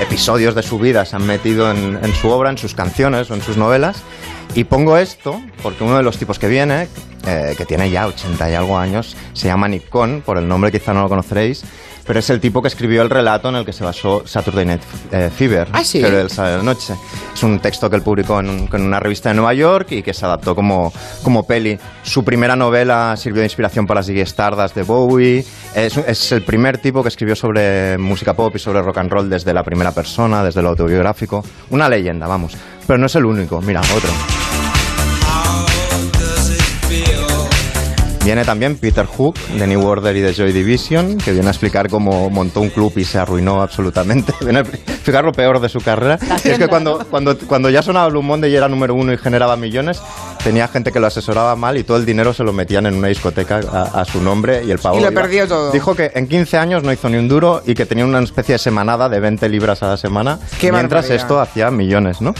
episodios 0.00 0.54
de 0.54 0.62
su 0.62 0.78
vida 0.78 1.04
se 1.04 1.16
han 1.16 1.26
metido 1.26 1.70
en, 1.70 1.98
en 2.02 2.14
su 2.14 2.28
obra, 2.28 2.50
en 2.50 2.58
sus 2.58 2.74
canciones 2.74 3.30
o 3.30 3.34
en 3.34 3.42
sus 3.42 3.56
novelas. 3.56 4.02
Y 4.54 4.64
pongo 4.64 4.96
esto 4.96 5.40
porque 5.62 5.84
uno 5.84 5.96
de 5.96 6.02
los 6.02 6.18
tipos 6.18 6.38
que 6.38 6.48
viene, 6.48 6.88
eh, 7.26 7.54
que 7.56 7.64
tiene 7.64 7.90
ya 7.90 8.06
80 8.06 8.50
y 8.50 8.54
algo 8.54 8.76
años, 8.78 9.16
se 9.32 9.46
llama 9.46 9.68
Nick 9.68 9.88
Cohn, 9.88 10.22
por 10.24 10.38
el 10.38 10.48
nombre 10.48 10.72
quizá 10.72 10.92
no 10.92 11.02
lo 11.02 11.08
conoceréis, 11.08 11.64
pero 12.10 12.18
es 12.18 12.28
el 12.30 12.40
tipo 12.40 12.60
que 12.60 12.66
escribió 12.66 13.02
el 13.02 13.08
relato 13.08 13.50
en 13.50 13.54
el 13.54 13.64
que 13.64 13.72
se 13.72 13.84
basó 13.84 14.24
Saturday 14.26 14.66
Night 14.66 14.82
eh, 15.12 15.30
Fever, 15.32 15.68
Ah, 15.72 15.84
¿sí? 15.84 16.00
Fiebre 16.00 16.16
del 16.16 16.28
sábado 16.28 16.54
de 16.56 16.58
la 16.64 16.64
noche. 16.64 16.94
Es 17.32 17.40
un 17.44 17.60
texto 17.60 17.88
que 17.88 17.94
él 17.94 18.02
publicó 18.02 18.40
en, 18.40 18.68
en 18.72 18.82
una 18.82 18.98
revista 18.98 19.28
de 19.28 19.36
Nueva 19.36 19.54
York 19.54 19.92
y 19.92 20.02
que 20.02 20.12
se 20.12 20.24
adaptó 20.24 20.56
como, 20.56 20.92
como 21.22 21.46
peli. 21.46 21.78
Su 22.02 22.24
primera 22.24 22.56
novela 22.56 23.16
sirvió 23.16 23.42
de 23.42 23.46
inspiración 23.46 23.86
para 23.86 24.00
las 24.00 24.08
Stardust 24.08 24.74
de 24.74 24.82
Bowie. 24.82 25.44
Es, 25.72 25.98
es 25.98 26.32
el 26.32 26.42
primer 26.42 26.78
tipo 26.78 27.00
que 27.04 27.10
escribió 27.10 27.36
sobre 27.36 27.96
música 27.96 28.34
pop 28.34 28.56
y 28.56 28.58
sobre 28.58 28.82
rock 28.82 28.98
and 28.98 29.12
roll 29.12 29.30
desde 29.30 29.54
la 29.54 29.62
primera 29.62 29.92
persona, 29.92 30.42
desde 30.42 30.62
lo 30.62 30.70
autobiográfico. 30.70 31.44
Una 31.70 31.88
leyenda, 31.88 32.26
vamos. 32.26 32.56
Pero 32.88 32.98
no 32.98 33.06
es 33.06 33.14
el 33.14 33.24
único. 33.24 33.60
Mira, 33.60 33.82
otro. 33.82 34.10
Viene 38.24 38.44
también 38.44 38.76
Peter 38.76 39.06
Hook 39.06 39.34
de 39.58 39.66
New 39.66 39.82
Order 39.84 40.14
y 40.14 40.20
de 40.20 40.34
Joy 40.34 40.52
Division, 40.52 41.16
que 41.16 41.32
viene 41.32 41.48
a 41.48 41.50
explicar 41.50 41.88
cómo 41.88 42.28
montó 42.28 42.60
un 42.60 42.68
club 42.68 42.92
y 42.96 43.04
se 43.04 43.18
arruinó 43.18 43.62
absolutamente. 43.62 44.34
Viene 44.42 44.58
a 44.58 44.62
explicar 44.62 45.24
lo 45.24 45.32
peor 45.32 45.58
de 45.58 45.70
su 45.70 45.80
carrera. 45.80 46.18
Es 46.44 46.58
que 46.58 46.68
cuando, 46.68 46.98
cuando, 47.10 47.36
cuando 47.38 47.70
ya 47.70 47.82
sonaba 47.82 48.08
Blue 48.08 48.22
Monday 48.22 48.52
y 48.52 48.56
era 48.56 48.68
número 48.68 48.94
uno 48.94 49.12
y 49.14 49.16
generaba 49.18 49.56
millones, 49.56 50.02
tenía 50.44 50.68
gente 50.68 50.92
que 50.92 51.00
lo 51.00 51.06
asesoraba 51.06 51.56
mal 51.56 51.78
y 51.78 51.82
todo 51.82 51.96
el 51.96 52.04
dinero 52.04 52.34
se 52.34 52.44
lo 52.44 52.52
metían 52.52 52.84
en 52.86 52.94
una 52.94 53.08
discoteca 53.08 53.60
a, 53.72 54.00
a 54.02 54.04
su 54.04 54.20
nombre 54.22 54.62
y 54.64 54.70
el 54.70 54.78
pavo... 54.78 54.98
Y 54.98 55.00
lo 55.02 55.10
iba- 55.10 55.22
perdió 55.22 55.48
todo. 55.48 55.72
Dijo 55.72 55.96
que 55.96 56.12
en 56.14 56.28
15 56.28 56.58
años 56.58 56.82
no 56.82 56.92
hizo 56.92 57.08
ni 57.08 57.16
un 57.16 57.26
duro 57.26 57.62
y 57.66 57.74
que 57.74 57.86
tenía 57.86 58.04
una 58.04 58.20
especie 58.20 58.52
de 58.54 58.58
semanada 58.58 59.08
de 59.08 59.18
20 59.18 59.48
libras 59.48 59.82
a 59.82 59.88
la 59.88 59.96
semana, 59.96 60.38
Qué 60.60 60.70
mientras 60.70 61.04
barbaridad. 61.04 61.16
esto 61.16 61.40
hacía 61.40 61.70
millones, 61.70 62.20
¿no? 62.20 62.34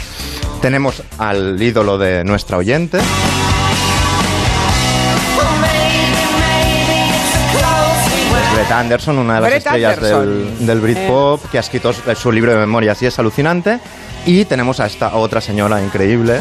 Tenemos 0.61 1.03
al 1.17 1.61
ídolo 1.61 1.97
de 1.97 2.23
nuestra 2.23 2.59
oyente, 2.59 2.99
Brett 8.61 8.73
Anderson, 8.73 9.17
una 9.19 9.37
de 9.37 9.41
las 9.41 9.51
Brett 9.51 9.65
estrellas 9.67 9.95
Anderson. 9.97 10.57
del, 10.59 10.67
del 10.67 10.81
Britpop, 10.81 11.51
que 11.51 11.57
ha 11.57 11.61
escrito 11.61 11.93
su- 11.95 12.31
libro 12.31 12.53
de 12.53 12.59
memorias 12.59 13.01
y 13.03 13.07
es 13.07 13.19
alucinante. 13.19 13.81
Y 14.27 14.45
tenemos 14.45 14.81
a 14.81 14.87
esta 14.87 15.15
otra 15.17 15.41
señora 15.41 15.81
increíble, 15.81 16.39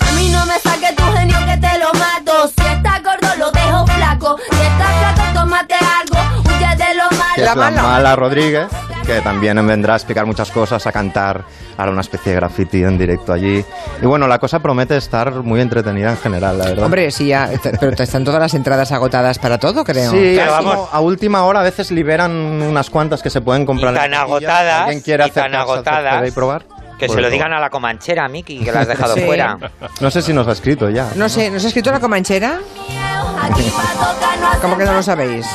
A 0.00 0.12
mí 0.12 0.28
no 0.30 0.44
me 0.44 0.58
saque 0.58 0.92
tu 0.94 1.02
genio 1.12 1.38
que 1.46 1.56
te 1.56 1.78
lo 1.78 1.90
mato. 1.98 2.46
Si 2.48 2.66
estás 2.66 3.02
gordo, 3.02 3.34
lo 3.38 3.50
dejo 3.52 3.86
flaco. 3.86 4.36
Si 4.50 4.60
estás 4.60 4.98
flaco, 4.98 5.22
tómate 5.32 5.74
algo. 5.76 6.42
Huye 6.44 6.76
de 6.76 6.94
lo 6.96 7.04
malo. 7.16 7.34
que 7.36 7.42
es 7.44 7.56
la 7.56 7.70
mala 7.70 8.16
Rodríguez, 8.16 8.66
que 9.04 9.20
también 9.20 9.64
vendrá 9.66 9.94
a 9.94 9.96
explicar 9.96 10.26
muchas 10.26 10.50
cosas, 10.50 10.86
a 10.86 10.92
cantar, 10.92 11.44
hará 11.76 11.90
una 11.90 12.00
especie 12.00 12.32
de 12.32 12.36
graffiti 12.36 12.82
en 12.82 12.96
directo 12.98 13.32
allí. 13.32 13.64
Y 14.02 14.06
bueno, 14.06 14.26
la 14.26 14.38
cosa 14.38 14.60
promete 14.60 14.96
estar 14.96 15.32
muy 15.42 15.60
entretenida 15.60 16.10
en 16.10 16.16
general, 16.18 16.58
la 16.58 16.64
verdad. 16.66 16.84
Hombre, 16.84 17.10
sí, 17.10 17.26
ya, 17.28 17.50
pero 17.80 17.92
están 18.02 18.24
todas 18.24 18.40
las 18.40 18.54
entradas 18.54 18.92
agotadas 18.92 19.38
para 19.38 19.58
todo, 19.58 19.84
creo. 19.84 20.10
Sí, 20.10 20.38
es 20.38 20.48
como 20.50 20.88
a 20.90 21.00
última 21.00 21.44
hora 21.44 21.60
a 21.60 21.62
veces 21.62 21.90
liberan 21.90 22.30
unas 22.32 22.90
cuantas 22.90 23.22
que 23.22 23.30
se 23.30 23.40
pueden 23.40 23.64
comprar. 23.66 23.92
Y 23.94 23.96
tan 23.96 24.14
agotadas, 24.14 24.82
¿Alguien 24.82 25.00
quiere 25.02 25.26
y 25.26 25.30
tan 25.30 25.54
acercarse 25.54 25.88
al 25.90 26.06
agotadas, 26.06 26.28
y 26.28 26.30
probar? 26.32 26.64
Que 26.98 27.08
se 27.08 27.16
lo 27.16 27.22
no. 27.22 27.30
digan 27.30 27.52
a 27.52 27.58
la 27.60 27.70
comanchera, 27.70 28.28
Miki, 28.28 28.60
que 28.60 28.70
la 28.72 28.80
has 28.80 28.88
dejado 28.88 29.14
Sí. 29.16 29.20
fuera. 29.22 29.58
No 30.00 30.10
sé 30.10 30.22
si 30.22 30.32
nos 30.32 30.46
ha 30.46 30.52
escrito 30.52 30.88
ya. 30.90 31.08
No 31.16 31.28
sé, 31.28 31.50
¿nos 31.50 31.64
ha 31.64 31.68
escrito 31.68 31.90
la 31.90 31.98
comanchera? 32.00 32.60
¿Cómo 34.62 34.78
que 34.78 34.84
no 34.84 34.92
lo 34.94 35.02
sabéis? 35.02 35.46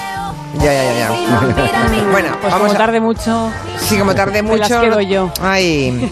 Ya, 0.56 0.74
ya, 0.74 0.84
ya, 0.84 0.94
ya. 1.00 1.10
bueno, 2.12 2.30
Pues 2.42 2.52
vamos 2.52 2.68
como 2.70 2.72
a... 2.72 2.78
tarde 2.78 3.00
mucho. 3.00 3.52
Sí, 3.78 3.98
como 3.98 4.16
tarde 4.16 4.42
me 4.42 4.58
las 4.58 4.70
mucho. 4.70 4.82
quedo 4.82 5.02
yo. 5.02 5.32
Ay. 5.42 6.12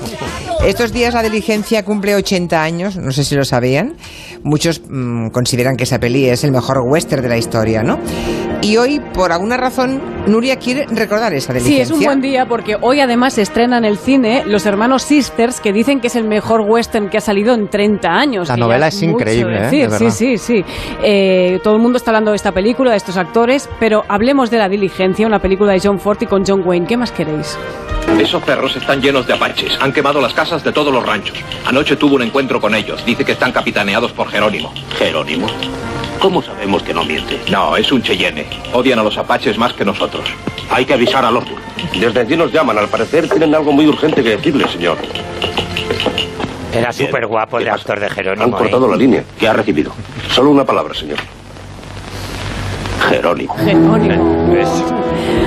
Estos 0.65 0.91
días 0.91 1.13
la 1.13 1.23
diligencia 1.23 1.83
cumple 1.85 2.15
80 2.15 2.61
años, 2.61 2.97
no 2.97 3.11
sé 3.11 3.23
si 3.23 3.35
lo 3.35 3.45
sabían. 3.45 3.93
Muchos 4.43 4.81
mm, 4.87 5.29
consideran 5.29 5.77
que 5.77 5.83
esa 5.83 5.99
peli 5.99 6.25
es 6.27 6.43
el 6.43 6.51
mejor 6.51 6.79
western 6.85 7.21
de 7.21 7.29
la 7.29 7.37
historia, 7.37 7.83
¿no? 7.83 7.99
Y 8.61 8.75
hoy, 8.77 8.99
por 9.13 9.31
alguna 9.31 9.55
razón, 9.55 10.01
Nuria 10.25 10.57
quiere 10.57 10.85
recordar 10.89 11.33
esa 11.33 11.53
Sí, 11.53 11.59
diligencia. 11.59 11.83
es 11.83 11.91
un 11.91 12.03
buen 12.03 12.21
día 12.21 12.47
porque 12.47 12.75
hoy 12.81 12.99
además 12.99 13.33
se 13.35 13.43
estrena 13.43 13.77
en 13.77 13.85
el 13.85 13.97
cine 13.97 14.43
Los 14.45 14.65
Hermanos 14.65 15.03
Sisters, 15.03 15.61
que 15.61 15.71
dicen 15.71 15.99
que 16.01 16.07
es 16.07 16.15
el 16.15 16.27
mejor 16.27 16.61
western 16.61 17.09
que 17.09 17.17
ha 17.17 17.21
salido 17.21 17.53
en 17.53 17.69
30 17.69 18.09
años. 18.09 18.49
La 18.49 18.57
novela 18.57 18.87
es 18.87 19.01
increíble, 19.03 19.57
¿eh? 19.57 19.87
decir. 19.87 19.89
Sí, 19.91 20.11
sí, 20.11 20.37
sí. 20.37 20.65
Eh, 21.03 21.59
todo 21.63 21.75
el 21.75 21.81
mundo 21.81 21.97
está 21.97 22.11
hablando 22.11 22.31
de 22.31 22.35
esta 22.37 22.51
película, 22.51 22.91
de 22.91 22.97
estos 22.97 23.15
actores, 23.15 23.69
pero 23.79 24.03
hablemos 24.09 24.49
de 24.49 24.57
La 24.57 24.67
Diligencia, 24.67 25.27
una 25.27 25.39
película 25.39 25.71
de 25.71 25.79
John 25.81 25.99
Ford 25.99 26.17
y 26.21 26.25
con 26.25 26.43
John 26.45 26.63
Wayne. 26.65 26.87
¿Qué 26.87 26.97
más 26.97 27.11
queréis? 27.11 27.57
Esos 28.19 28.41
perros 28.43 28.75
están 28.75 29.01
llenos 29.01 29.27
de 29.27 29.33
apaches. 29.33 29.77
Han 29.79 29.93
quemado 29.93 30.19
las 30.21 30.33
casas 30.33 30.63
de 30.63 30.71
todos 30.71 30.91
los 30.91 31.05
ranchos. 31.05 31.37
Anoche 31.65 31.95
tuvo 31.95 32.15
un 32.15 32.23
encuentro 32.23 32.59
con 32.59 32.73
ellos. 32.73 33.05
Dice 33.05 33.23
que 33.23 33.33
están 33.33 33.51
capitaneados 33.51 34.11
por 34.11 34.29
Jerónimo. 34.29 34.73
¿Jerónimo? 34.97 35.47
¿Cómo 36.19 36.41
sabemos 36.41 36.81
que 36.81 36.93
no 36.95 37.03
miente? 37.03 37.39
No, 37.51 37.77
es 37.77 37.91
un 37.91 38.01
Cheyenne. 38.01 38.47
Odian 38.73 38.97
a 38.97 39.03
los 39.03 39.17
apaches 39.17 39.57
más 39.57 39.73
que 39.73 39.85
nosotros. 39.85 40.25
Hay 40.71 40.85
que 40.85 40.93
avisar 40.93 41.23
a 41.25 41.31
Lord. 41.31 41.45
Desde 41.99 42.19
allí 42.21 42.35
nos 42.35 42.51
llaman. 42.51 42.77
Al 42.77 42.87
parecer 42.87 43.29
tienen 43.29 43.53
algo 43.53 43.71
muy 43.71 43.85
urgente 43.87 44.23
que 44.23 44.31
decirle, 44.31 44.67
señor. 44.67 44.97
Era 46.73 46.91
súper 46.91 47.27
guapo 47.27 47.59
el 47.59 47.69
actor 47.69 47.99
de 47.99 48.07
Han 48.07 48.11
Jerónimo. 48.13 48.57
cortado 48.57 48.87
¿eh? 48.87 48.89
la 48.91 48.95
línea. 48.97 49.23
¿Qué 49.39 49.47
ha 49.47 49.53
recibido? 49.53 49.91
Solo 50.31 50.49
una 50.49 50.65
palabra, 50.65 50.93
señor. 50.95 51.19
Jerónimo. 53.09 53.55
Jerónimo. 53.57 54.47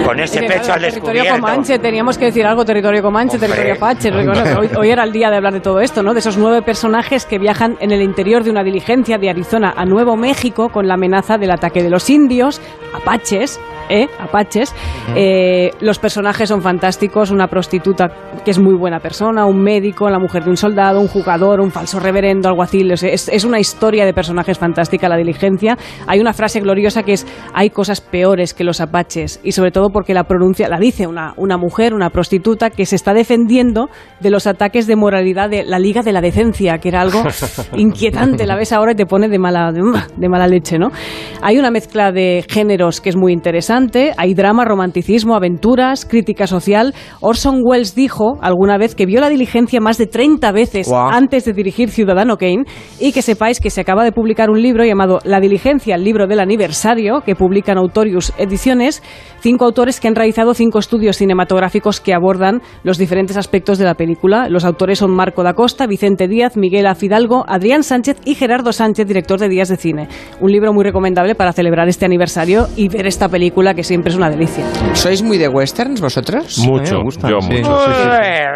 Con 0.04 0.18
ese 0.20 0.40
pecho 0.40 0.72
al 0.72 0.80
Territorio 0.80 1.22
descubierto. 1.22 1.34
Comanche, 1.40 1.78
teníamos 1.78 2.18
que 2.18 2.26
decir 2.26 2.46
algo, 2.46 2.64
territorio 2.64 3.02
Comanche, 3.02 3.36
Hombre. 3.36 3.48
territorio 3.48 3.74
Apache. 3.74 4.10
Hoy, 4.58 4.70
hoy 4.76 4.90
era 4.90 5.04
el 5.04 5.12
día 5.12 5.30
de 5.30 5.36
hablar 5.36 5.52
de 5.52 5.60
todo 5.60 5.80
esto, 5.80 6.02
¿no? 6.02 6.14
De 6.14 6.20
esos 6.20 6.36
nueve 6.36 6.62
personajes 6.62 7.26
que 7.26 7.38
viajan 7.38 7.76
en 7.80 7.92
el 7.92 8.02
interior 8.02 8.42
de 8.42 8.50
una 8.50 8.62
diligencia 8.64 9.18
de 9.18 9.30
Arizona 9.30 9.72
a 9.76 9.84
Nuevo 9.84 10.16
México 10.16 10.70
con 10.70 10.88
la 10.88 10.94
amenaza 10.94 11.38
del 11.38 11.50
ataque 11.50 11.82
de 11.82 11.90
los 11.90 12.10
indios, 12.10 12.60
apaches, 12.94 13.60
¿eh? 13.90 14.08
Apaches. 14.18 14.74
Eh, 15.16 15.70
los 15.80 15.98
personajes 15.98 16.48
son 16.48 16.62
fantásticos, 16.62 17.30
una 17.30 17.48
prostituta 17.48 18.08
que 18.44 18.50
es 18.52 18.58
muy 18.58 18.74
buena 18.74 19.00
persona, 19.00 19.44
un 19.44 19.60
médico, 19.62 20.08
la 20.08 20.18
mujer 20.18 20.44
de 20.44 20.50
un 20.50 20.56
soldado, 20.56 21.00
un 21.00 21.08
jugador, 21.08 21.60
un 21.60 21.70
falso 21.70 22.00
reverendo, 22.00 22.48
alguacil. 22.48 22.90
Es, 22.92 23.02
es- 23.02 23.28
es 23.28 23.44
una 23.44 23.58
historia 23.58 24.04
de 24.06 24.14
personajes 24.14 24.58
fantástica 24.58 25.08
la 25.08 25.16
diligencia. 25.16 25.76
Hay 26.06 26.20
una 26.20 26.32
frase 26.32 26.60
gloriosa 26.60 27.02
que 27.02 27.12
es 27.14 27.26
hay 27.52 27.70
cosas 27.70 28.00
peores 28.00 28.54
que 28.54 28.64
los 28.64 28.80
apaches 28.80 29.40
y 29.42 29.52
sobre 29.52 29.70
todo 29.72 29.90
porque 29.90 30.14
la 30.14 30.24
pronuncia 30.24 30.68
la 30.68 30.78
dice 30.78 31.06
una, 31.06 31.34
una 31.36 31.56
mujer, 31.58 31.92
una 31.94 32.10
prostituta 32.10 32.70
que 32.70 32.86
se 32.86 32.96
está 32.96 33.12
defendiendo 33.14 33.88
de 34.20 34.30
los 34.30 34.46
ataques 34.46 34.86
de 34.86 34.96
moralidad 34.96 35.50
de 35.50 35.64
la 35.64 35.78
Liga 35.78 36.02
de 36.02 36.12
la 36.12 36.20
Decencia, 36.20 36.78
que 36.78 36.88
era 36.88 37.00
algo 37.00 37.22
inquietante. 37.76 38.46
La 38.46 38.56
ves 38.56 38.72
ahora 38.72 38.92
y 38.92 38.94
te 38.94 39.06
pone 39.06 39.28
de 39.28 39.38
mala, 39.38 39.72
de 39.72 40.28
mala 40.28 40.46
leche, 40.46 40.78
¿no? 40.78 40.88
Hay 41.42 41.58
una 41.58 41.70
mezcla 41.70 42.12
de 42.12 42.44
géneros 42.48 43.00
que 43.00 43.08
es 43.10 43.16
muy 43.16 43.32
interesante. 43.32 43.79
Hay 44.18 44.34
drama, 44.34 44.66
romanticismo, 44.66 45.34
aventuras, 45.34 46.04
crítica 46.04 46.46
social. 46.46 46.94
Orson 47.20 47.62
Welles 47.64 47.94
dijo 47.94 48.36
alguna 48.42 48.76
vez 48.76 48.94
que 48.94 49.06
vio 49.06 49.20
la 49.20 49.30
diligencia 49.30 49.80
más 49.80 49.96
de 49.96 50.06
30 50.06 50.52
veces 50.52 50.92
antes 50.92 51.46
de 51.46 51.54
dirigir 51.54 51.88
Ciudadano 51.88 52.36
Kane 52.36 52.64
y 52.98 53.12
que 53.12 53.22
sepáis 53.22 53.58
que 53.58 53.70
se 53.70 53.80
acaba 53.80 54.04
de 54.04 54.12
publicar 54.12 54.50
un 54.50 54.60
libro 54.60 54.84
llamado 54.84 55.20
La 55.24 55.40
diligencia, 55.40 55.94
el 55.94 56.04
libro 56.04 56.26
del 56.26 56.40
aniversario, 56.40 57.22
que 57.24 57.34
publican 57.34 57.78
Autorius 57.78 58.34
Ediciones, 58.36 59.02
cinco 59.40 59.64
autores 59.64 60.00
que 60.00 60.08
han 60.08 60.14
realizado 60.14 60.54
cinco 60.54 60.78
estudios 60.78 61.16
cinematográficos 61.16 62.00
que 62.00 62.14
abordan 62.14 62.62
los 62.84 62.98
diferentes 62.98 63.36
aspectos 63.36 63.78
de 63.78 63.84
la 63.84 63.94
película. 63.94 64.48
Los 64.48 64.64
autores 64.64 64.98
son 64.98 65.10
Marco 65.10 65.42
da 65.42 65.54
Costa, 65.54 65.86
Vicente 65.86 66.28
Díaz, 66.28 66.56
Miguel 66.56 66.86
Afidalgo, 66.86 67.44
Adrián 67.48 67.82
Sánchez 67.82 68.18
y 68.24 68.34
Gerardo 68.34 68.72
Sánchez, 68.72 69.06
director 69.06 69.38
de 69.38 69.48
Días 69.48 69.68
de 69.68 69.76
Cine. 69.76 70.08
Un 70.40 70.52
libro 70.52 70.72
muy 70.72 70.84
recomendable 70.84 71.34
para 71.34 71.52
celebrar 71.52 71.88
este 71.88 72.04
aniversario 72.04 72.66
y 72.76 72.88
ver 72.88 73.06
esta 73.06 73.28
película 73.28 73.74
que 73.74 73.82
siempre 73.82 74.10
es 74.10 74.16
una 74.16 74.30
delicia. 74.30 74.64
¿Sois 74.94 75.22
muy 75.22 75.38
de 75.38 75.48
westerns 75.48 76.00
vosotros? 76.00 76.58
Mucho, 76.58 76.96
me 76.96 77.02
gustan, 77.04 77.30
yo 77.30 77.40
sí. 77.40 77.52
mucho. 77.52 77.78
sí, 77.78 77.92
sí, 77.92 78.02
sí. 78.02 78.08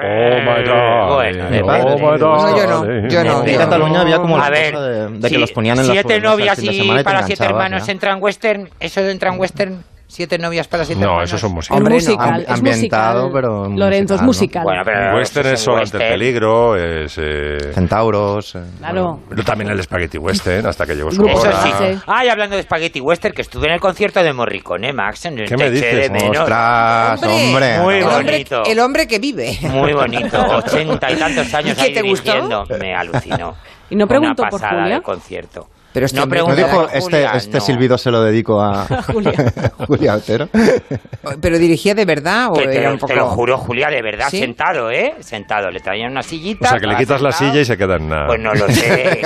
Oh 0.05 0.39
my 0.41 0.65
God. 0.65 1.15
Bueno, 1.15 1.45
Oh 1.65 1.97
my 1.97 2.19
God. 2.19 2.45
No, 2.45 2.57
yo 2.57 2.67
no, 2.67 3.09
yo 3.09 3.25
no. 3.25 3.47
En 3.47 3.59
Cataluña 3.59 4.01
había 4.01 4.19
como 4.19 4.37
la 4.37 4.47
A 4.47 4.51
ver, 4.51 4.75
cosa 4.75 4.87
de, 4.87 5.09
de 5.09 5.21
que 5.21 5.29
si 5.29 5.37
los 5.37 5.53
ponían 5.53 5.79
en 5.79 5.87
las 5.87 5.93
siete 5.93 6.15
sobremesas 6.15 6.31
novias 6.31 6.57
de 6.59 7.01
y 7.01 7.05
para 7.05 7.23
siete 7.23 7.45
hermanos 7.45 7.87
¿ya? 7.87 7.93
entran 7.93 8.23
western, 8.23 8.69
eso 8.81 9.01
entra 9.01 9.33
en 9.33 9.41
western, 9.41 9.85
siete 10.07 10.39
novias 10.39 10.69
para 10.69 10.85
siete 10.85 11.01
No, 11.01 11.07
hermanos. 11.09 11.31
esos 11.31 11.41
son 11.41 11.53
musicales. 11.53 11.79
Hombre, 11.81 11.95
no, 11.95 12.01
musical, 12.01 12.31
ambi- 12.35 12.43
es 12.43 12.49
ambientado, 12.51 13.23
musical. 13.23 13.33
pero 13.43 13.69
Lorenzo, 13.77 14.15
es 14.15 14.23
musical. 14.23 14.63
Bueno, 14.63 14.83
pero 14.85 15.17
Western 15.17 15.47
eso 15.47 15.55
es 15.55 15.61
solo 15.61 15.77
ante 15.79 15.97
el 15.97 16.01
western. 16.03 16.13
peligro, 16.13 16.77
es... 16.77 17.19
eh, 17.19 17.73
Centauros. 17.73 18.55
eh, 18.55 18.63
Claro. 18.79 19.21
Pero 19.29 19.43
también 19.45 19.71
el 19.71 19.83
Spaghetti 19.83 20.19
Western, 20.19 20.67
hasta 20.67 20.87
que 20.87 20.95
llegó 20.95 21.11
su 21.11 21.27
Eso 21.27 21.41
hora. 21.41 21.63
sí. 21.63 21.71
Sí. 21.79 21.99
Ay, 22.07 22.29
hablando 22.29 22.57
de 22.57 22.63
Spaghetti 22.63 23.01
Western, 23.01 23.35
que 23.35 23.43
estuve 23.43 23.67
en 23.67 23.73
el 23.75 23.81
concierto 23.81 24.23
de 24.23 24.33
Morricone, 24.33 24.93
Max, 24.93 25.25
en 25.27 25.39
el 25.41 25.49
¿Qué 25.49 25.57
me 25.57 25.71
dices? 25.71 25.95
de 26.03 26.11
menos. 26.11 26.39
Ostras, 26.39 27.23
hombre. 27.23 27.79
Muy 27.81 27.95
el, 27.97 28.05
hombre, 28.05 28.33
bonito. 28.33 28.63
el 28.67 28.79
hombre 28.81 29.07
que 29.09 29.19
vive. 29.19 29.59
Muy 29.63 29.93
bonito, 29.95 30.39
ochenta 30.57 31.11
y 31.11 31.17
tantos 31.17 31.53
años 31.55 31.73
¿Y 31.73 31.75
qué 31.77 31.83
ahí 31.83 31.93
te 31.95 32.03
gustó? 32.03 32.65
Me 32.79 32.95
alucinó. 32.95 33.55
¿Y 33.91 33.97
no 33.97 34.07
preguntó 34.07 34.43
Una 34.43 34.51
por 34.51 34.61
Julia? 34.61 34.95
de 34.97 35.03
concierto. 35.03 35.67
Pero 35.95 36.07
este 36.07 36.19
no 36.19 36.25
hombre- 36.25 36.41
¿No 36.41 36.47
preguntó 36.49 36.67
dijo, 36.69 36.81
por 36.83 36.89
este, 36.89 37.01
Julia, 37.01 37.31
este 37.37 37.59
no. 37.59 37.65
silbido 37.65 37.97
se 37.99 38.11
lo 38.11 38.21
dedico 38.23 38.61
a 38.61 38.85
Julia. 39.13 39.33
Julia 39.87 40.15
Otero? 40.17 40.49
¿Pero 41.41 41.59
dirigía 41.59 41.95
de 41.95 42.05
verdad 42.05 42.49
o 42.51 42.55
te, 42.55 42.65
era 42.65 42.89
lo- 42.89 42.95
un 42.95 42.99
poco...? 42.99 43.13
te 43.13 43.17
lo 43.19 43.27
juro, 43.29 43.57
Julia, 43.59 43.89
de 43.89 44.03
verdad, 44.03 44.27
¿Sí? 44.29 44.41
sentado, 44.41 44.91
¿eh? 44.91 45.15
Sentado. 45.21 45.71
Le 45.71 45.81
traían 45.81 46.11
una 46.11 46.23
sillita. 46.23 46.67
O 46.67 46.71
sea, 46.73 46.81
que 46.81 46.87
le 46.89 46.97
quitas 46.97 47.23
la 47.23 47.33
silla 47.33 47.61
y 47.61 47.65
se 47.65 47.77
queda 47.79 47.97
en 47.97 48.09
nada. 48.09 48.27
Pues 48.27 48.41
no 48.41 48.53
lo 48.55 48.69
sé. 48.69 49.23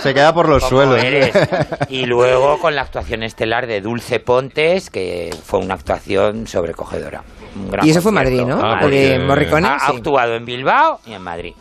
Se 0.00 0.14
queda 0.14 0.32
por 0.34 0.48
los 0.48 0.64
¿Cómo 0.64 0.82
suelos. 0.84 1.04
eres? 1.04 1.32
Y 1.90 2.06
luego 2.06 2.58
con 2.58 2.74
la 2.74 2.82
actuación 2.82 3.22
estelar 3.22 3.66
de 3.66 3.80
Dulce 3.82 4.18
Pontes, 4.18 4.88
que 4.90 5.30
fue 5.44 5.60
una 5.60 5.74
actuación 5.74 6.46
sobrecogedora. 6.46 7.22
Un 7.54 7.70
gran 7.70 7.86
Y 7.86 7.90
eso 7.90 8.00
fue 8.02 8.10
en 8.12 8.16
concierto. 8.16 8.46
Madrid, 8.46 8.54
¿no? 8.62 8.66
Ah, 8.66 8.78
Porque 8.80 9.12
porque- 9.16 9.26
Morricone, 9.26 9.68
Ha, 9.68 9.72
ha 9.74 9.86
actuado 9.88 10.34
en 10.34 10.44
Bilbao 10.46 11.00
y 11.06 11.12
en 11.12 11.22
Madrid. 11.22 11.54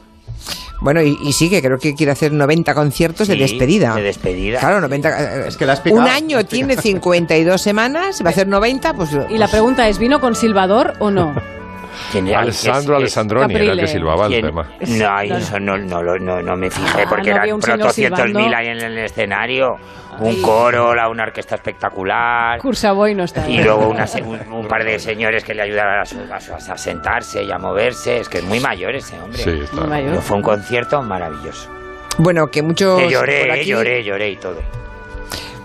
Bueno, 0.85 1.01
y, 1.01 1.17
y 1.19 1.33
sí, 1.33 1.49
que 1.49 1.63
creo 1.63 1.79
que 1.79 1.95
quiere 1.95 2.11
hacer 2.11 2.31
90 2.31 2.75
conciertos 2.75 3.27
de 3.27 3.35
despedida. 3.35 3.95
de 3.95 4.03
despedida. 4.03 4.59
Claro, 4.59 4.81
90... 4.81 5.47
Es 5.47 5.57
que 5.57 5.65
la 5.65 5.73
has 5.73 5.79
picado. 5.79 5.99
Un 5.99 6.07
año 6.07 6.45
tiene 6.45 6.77
52 6.77 7.59
semanas, 7.59 8.21
va 8.23 8.27
a 8.27 8.29
hacer 8.29 8.47
90, 8.47 8.93
pues... 8.93 9.09
Y 9.31 9.39
la 9.39 9.47
pregunta 9.47 9.89
es, 9.89 9.97
¿vino 9.97 10.21
con 10.21 10.35
silbador 10.35 10.93
o 10.99 11.09
no? 11.09 11.33
¿Quién 12.11 12.27
era? 12.27 12.39
Alessandro 12.39 12.95
Es- 12.95 12.97
es- 12.97 13.17
Alessandroni 13.17 13.55
era 13.55 13.73
el 13.73 13.79
que 13.79 13.87
silbaba 13.87 14.27
el 14.27 14.41
tema. 14.41 14.69
No, 14.87 15.19
eso 15.21 15.59
no, 15.59 15.77
no, 15.77 16.01
lo- 16.03 16.19
no, 16.19 16.41
no 16.41 16.55
me 16.55 16.69
fijé 16.69 17.01
Ah, 17.03 17.05
porque 17.09 17.31
¿no 17.31 17.37
había 17.39 17.53
eran 17.53 17.59
protocientos 17.59 18.25
mil 18.33 18.53
ahí 18.53 18.67
en 18.67 18.81
el 18.81 18.97
escenario. 18.99 19.75
Un 20.17 20.41
coro, 20.41 20.95
la, 20.95 21.09
una 21.09 21.23
orquesta 21.23 21.55
espectacular. 21.55 22.57
Cursaboy 22.59 23.13
no 23.15 23.25
está. 23.25 23.49
Y 23.49 23.61
luego 23.61 23.89
una 23.89 24.05
un, 24.23 24.53
un 24.53 24.67
par 24.67 24.85
de 24.85 24.97
señores 24.97 25.43
que 25.43 25.53
le 25.53 25.63
ayudaban 25.63 25.99
a, 25.99 26.05
su- 26.05 26.17
a 26.31 26.39
su- 26.39 26.53
a 26.71 26.77
sentarse 26.77 27.43
y 27.43 27.51
a 27.51 27.57
moverse. 27.57 28.19
Es 28.19 28.29
que 28.29 28.37
es 28.37 28.43
muy 28.45 28.59
mayor 28.61 28.95
ese 28.95 29.19
hombre. 29.19 29.39
Sí, 29.43 29.59
está. 29.63 29.75
Muy 29.75 29.87
mayor. 29.89 30.21
Fue 30.21 30.37
un 30.37 30.43
concierto 30.43 31.01
maravilloso. 31.01 31.69
Bueno, 32.17 32.47
que 32.47 32.61
muchos... 32.61 32.97
Que 32.97 33.03
por 33.05 33.11
lloré, 33.11 33.51
aquí, 33.51 33.65
lloré, 33.65 34.03
lloré 34.05 34.29
y 34.29 34.35
todo. 34.37 34.61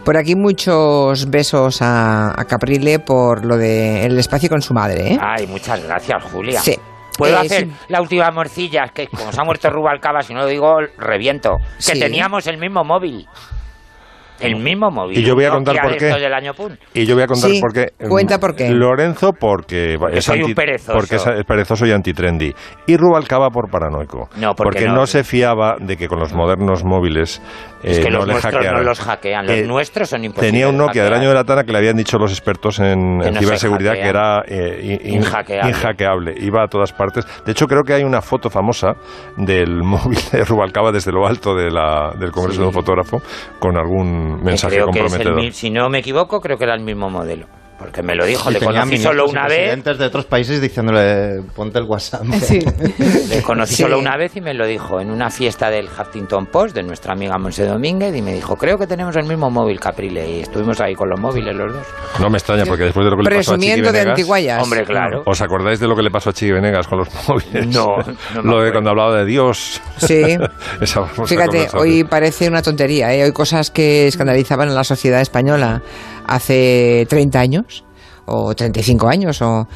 Por 0.05 0.17
aquí 0.17 0.35
muchos 0.35 1.31
besos 1.31 1.83
a, 1.83 2.31
a 2.41 2.45
Caprile 2.47 2.99
por 2.99 3.45
lo 3.45 3.57
de 3.57 4.05
el 4.07 4.19
espacio 4.19 4.49
con 4.49 4.63
su 4.63 4.73
madre, 4.75 5.13
¿eh? 5.13 5.19
Ay, 5.21 5.47
muchas 5.47 5.83
gracias, 5.85 6.23
Julia. 6.25 6.61
Sí. 6.61 6.77
¿Puedo 7.17 7.37
Eh, 7.37 7.47
hacer 7.47 7.65
sí. 7.65 7.73
la 7.89 8.01
última 8.01 8.31
morcilla? 8.31 8.89
Que 8.89 9.07
como 9.09 9.31
se 9.31 9.41
ha 9.41 9.45
muerto 9.45 9.69
Rubalcaba, 9.69 10.23
si 10.23 10.33
no 10.33 10.41
lo 10.41 10.47
digo, 10.47 10.79
reviento. 10.97 11.59
Que 11.77 11.83
Sí. 11.95 12.01
teníamos 12.01 12.47
el 12.47 12.57
mismo 12.57 12.83
móvil. 12.83 13.29
El 14.41 14.57
mismo 14.57 14.91
móvil. 14.91 15.19
Y 15.19 15.23
yo 15.23 15.35
voy 15.35 15.45
a 15.45 15.51
contar 15.51 15.77
por 15.83 15.97
qué. 15.97 16.07
estos 16.09 16.21
del 16.21 16.33
año 16.35 16.53
pun. 16.55 16.79
Y 16.95 17.05
yo 17.05 17.15
voy 17.15 17.25
a 17.25 17.27
contar 17.27 17.51
Sí, 17.51 17.61
por 17.61 17.73
qué. 17.73 17.89
cuenta 18.09 18.39
por 18.39 18.55
qué. 18.57 18.71
Lorenzo 18.71 19.33
porque 19.33 19.97
es, 20.13 20.25
soy 20.25 20.43
un 20.43 20.55
perezoso. 20.55 20.93
porque 20.93 21.17
es 21.17 21.25
perezoso 21.47 21.87
y 21.87 21.93
antitrendy. 21.93 22.55
Y 22.87 22.97
Rubalcaba 22.97 23.51
por 23.51 23.71
paranoico. 23.71 24.29
No, 24.37 24.55
porque 24.55 24.87
no. 24.87 24.95
no. 24.95 25.07
se 25.07 25.25
fiaba 25.25 25.77
de 25.81 25.97
que 25.97 26.09
con 26.09 26.19
los 26.21 26.33
modernos 26.33 26.85
móviles 26.85 27.43
Es 27.83 27.99
eh, 27.99 28.03
que 28.03 28.11
no 28.11 28.19
los 28.19 28.27
le 28.27 28.33
nuestros 28.35 28.55
hackearan. 28.55 28.81
no 28.83 28.89
los 28.89 29.01
hackean. 29.01 29.47
Los 29.47 29.57
Eh, 29.57 29.67
nuestros 29.67 30.09
son 30.11 30.25
imposibles. 30.25 30.51
Tenía 30.53 30.69
un 30.69 30.77
de 30.79 30.79
Nokia 30.87 31.05
del 31.05 31.15
año 31.15 31.29
de 31.29 31.35
la 31.35 31.45
Tana 31.45 31.65
que 31.65 31.73
le 31.73 31.79
habían 31.79 31.97
dicho 31.97 32.19
los 32.19 32.31
expertos 32.31 32.79
en, 32.79 32.85
Que 33.21 33.29
en 33.29 33.35
no 33.35 33.41
se 33.41 33.45
ciberseguridad 33.47 33.95
que 33.95 34.09
era 34.09 34.43
eh, 34.47 34.81
in- 34.83 35.15
in- 35.15 35.23
Inhackeable. 35.23 35.69
inhackeable. 35.71 36.35
Iba 36.39 36.65
a 36.65 36.67
todas 36.69 36.93
partes. 36.93 37.27
De 37.45 37.53
hecho, 37.53 37.67
creo 37.67 37.83
que 37.83 37.95
hay 37.95 38.05
una 38.05 38.21
foto 38.21 38.51
famosa 38.51 38.93
del 39.37 39.83
móvil 39.83 40.19
de 40.33 40.45
Rubalcaba 40.45 40.93
desde 40.93 41.11
lo 41.13 41.27
alto 41.27 41.55
de 41.55 41.71
la- 41.71 42.13
del 42.19 42.31
Congreso 42.31 42.57
Sí. 42.57 42.61
de 42.61 42.67
un 42.67 42.73
fotógrafo 42.73 43.19
con 43.59 43.77
algún 43.77 44.30
Mensaje 44.39 44.77
creo 44.77 44.91
que 44.91 44.99
es 45.01 45.13
el 45.13 45.19
comprometedor. 45.19 45.53
si 45.53 45.71
no 45.71 45.89
me 45.89 45.99
equivoco, 45.99 46.41
creo 46.41 46.59
que 46.59 46.65
era 46.65 46.75
el 46.75 46.81
mismo 46.81 47.11
modelo. 47.11 47.47
Porque 47.81 48.03
me 48.03 48.15
lo 48.15 48.27
dijo. 48.27 48.51
Y 48.51 48.55
Le 48.55 48.61
conocí 48.61 48.99
solo 48.99 49.25
una 49.27 49.47
vez. 49.49 49.57
presidentes 49.59 49.99
de 49.99 50.05
otros 50.07 50.27
países 50.27 50.61
diciéndole, 50.61 51.41
ponte 51.57 51.79
el 51.79 51.85
WhatsApp. 51.87 52.23
Le 53.29 53.43
conocí 53.43 53.75
Sí. 53.77 53.83
solo 53.83 53.99
una 53.99 54.17
vez 54.17 54.37
y 54.37 54.41
me 54.41 54.53
lo 54.55 54.67
dijo 54.67 55.01
en 55.01 55.11
una 55.11 55.31
fiesta 55.31 55.71
del 55.71 55.87
Huffington 55.89 56.47
Post 56.47 56.75
de 56.75 56.83
nuestra 56.83 57.13
amiga 57.15 57.39
Monse 57.39 57.65
Domínguez 57.65 58.15
y 58.15 58.23
me 58.23 58.35
dijo, 58.35 58.57
creo 58.57 58.77
que 58.79 58.87
tenemos 58.87 59.17
el 59.17 59.25
mismo 59.27 59.51
móvil, 59.51 59.81
Caprile. 59.81 60.29
Y 60.31 60.41
estuvimos 60.41 60.81
ahí 60.81 60.95
con 60.95 61.09
los 61.09 61.19
móviles 61.19 61.55
los 61.57 61.73
dos. 61.73 61.87
No 62.21 62.29
me 62.29 62.37
extraña, 62.39 62.65
porque 62.67 62.85
después 62.85 63.05
de 63.05 63.11
lo 63.11 63.17
que 63.17 63.23
le 63.23 63.37
pasó 63.37 63.53
a 63.53 63.55
Chiqui 63.55 63.67
Presumiendo 63.67 63.87
de 63.93 63.99
Venegas... 63.99 64.11
antiguallas. 64.19 64.63
Hombre, 64.63 64.85
claro. 64.85 65.23
¿Os 65.27 65.41
acordáis 65.41 65.81
de 65.81 65.89
lo 65.89 65.97
que 65.97 66.03
le 66.03 66.11
pasó 66.11 66.31
a 66.31 66.33
Chiqui 66.33 66.53
Venegas 66.53 66.87
con 66.87 66.99
los 66.99 67.09
móviles? 67.29 67.67
No, 67.69 67.97
Lo 68.43 68.61
de 68.63 68.73
cuando 68.73 68.91
hablaba 68.91 69.17
de 69.17 69.25
Dios. 69.25 69.81
Sí. 69.97 70.23
Esa 70.81 71.05
famosa 71.07 71.35
Fíjate, 71.35 71.69
hoy 71.77 72.05
parece 72.05 72.49
una 72.49 72.63
tontería, 72.63 73.15
¿eh? 73.15 73.25
Hoy 73.25 73.33
cosas 73.33 73.71
que 73.71 74.07
escandalizaban 74.09 74.69
a 74.69 74.73
la 74.73 74.85
sociedad 74.85 75.21
española 75.21 75.81
hace 76.27 77.07
30 77.09 77.41
años, 77.41 77.85
o 78.27 78.55
35 78.55 79.09
años, 79.09 79.43
o 79.43 79.67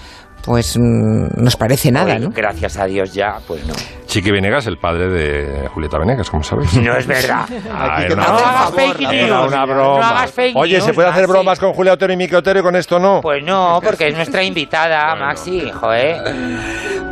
pues 0.45 0.77
mm, 0.79 1.43
nos 1.43 1.57
parece 1.57 1.91
nada, 1.91 2.19
¿no? 2.19 2.31
Gracias 2.31 2.77
a 2.79 2.85
Dios 2.87 3.13
ya, 3.15 3.37
pues 3.47 3.67
no. 3.67 3.75
Chiqui 4.07 4.31
Venegas, 4.31 4.67
el 4.67 4.77
padre 4.79 5.09
de 5.09 5.69
Julieta 5.69 5.99
Venegas, 5.99 6.31
como 6.31 6.43
sabéis. 6.45 6.73
No 6.75 6.97
es 6.97 7.07
verdad. 7.07 7.47
Ah, 7.77 8.03
era 8.05 8.15
una 8.15 8.27
no 8.29 8.35
broma. 8.35 8.51
hagas 8.51 8.75
fake 8.75 9.01
news. 9.01 9.13
Era 9.15 9.41
una 9.43 9.67
No 9.67 9.75
broma. 9.75 10.09
hagas 10.11 10.31
fake 10.33 10.57
Oye, 10.57 10.81
¿se 10.81 10.93
puede 10.93 11.09
hacer 11.09 11.23
Maxi. 11.23 11.33
bromas 11.33 11.59
con 11.59 11.73
Julia 11.73 11.93
Otero 11.95 12.13
y 12.13 12.17
Miki 12.17 12.35
Otero 12.35 12.61
y 12.61 12.63
con 12.63 12.77
esto 12.77 12.99
no? 13.01 13.21
Pues 13.23 13.43
no, 13.45 13.81
porque 13.83 14.09
es 14.09 14.15
nuestra 14.15 14.45
invitada, 14.45 15.17
Maxi, 15.17 15.71
joder. 15.73 16.23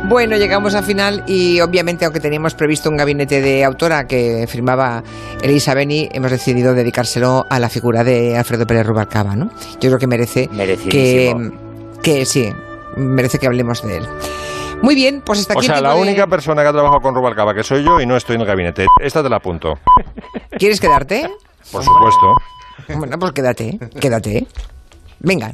Bueno, 0.05 0.37
llegamos 0.37 0.75
al 0.75 0.83
final 0.83 1.23
y 1.27 1.59
obviamente, 1.61 2.05
aunque 2.05 2.19
teníamos 2.19 2.53
previsto 2.55 2.89
un 2.89 2.97
gabinete 2.97 3.41
de 3.41 3.63
autora 3.63 4.05
que 4.05 4.45
firmaba 4.47 5.03
Elisa 5.41 5.73
Beni, 5.73 6.09
hemos 6.13 6.31
decidido 6.31 6.73
dedicárselo 6.73 7.45
a 7.49 7.59
la 7.59 7.69
figura 7.69 8.03
de 8.03 8.37
Alfredo 8.37 8.65
Pérez 8.67 8.85
Rubalcaba, 8.85 9.35
¿no? 9.35 9.49
Yo 9.79 9.89
creo 9.89 9.97
que 9.99 10.07
merece 10.07 10.47
que, 10.89 11.33
que 12.01 12.25
sí, 12.25 12.49
merece 12.95 13.39
que 13.39 13.47
hablemos 13.47 13.81
de 13.83 13.97
él. 13.97 14.07
Muy 14.81 14.95
bien, 14.95 15.21
pues 15.25 15.47
O 15.49 15.53
aquí. 15.53 15.65
sea, 15.67 15.77
el 15.77 15.83
la 15.83 15.95
de- 15.95 16.01
única 16.01 16.27
persona 16.27 16.61
que 16.61 16.67
ha 16.67 16.73
trabajado 16.73 17.01
con 17.01 17.15
Rubalcaba 17.15 17.53
que 17.53 17.63
soy 17.63 17.83
yo 17.83 18.01
y 18.01 18.05
no 18.05 18.17
estoy 18.17 18.35
en 18.35 18.41
el 18.41 18.47
gabinete. 18.47 18.85
Esta 19.01 19.23
te 19.23 19.29
la 19.29 19.37
apunto. 19.37 19.79
¿Quieres 20.57 20.79
quedarte? 20.79 21.29
Por 21.71 21.83
supuesto. 21.83 22.35
Bueno, 22.97 23.17
pues 23.19 23.31
quédate, 23.31 23.79
quédate. 23.99 24.45
Venga, 25.19 25.47
no 25.47 25.51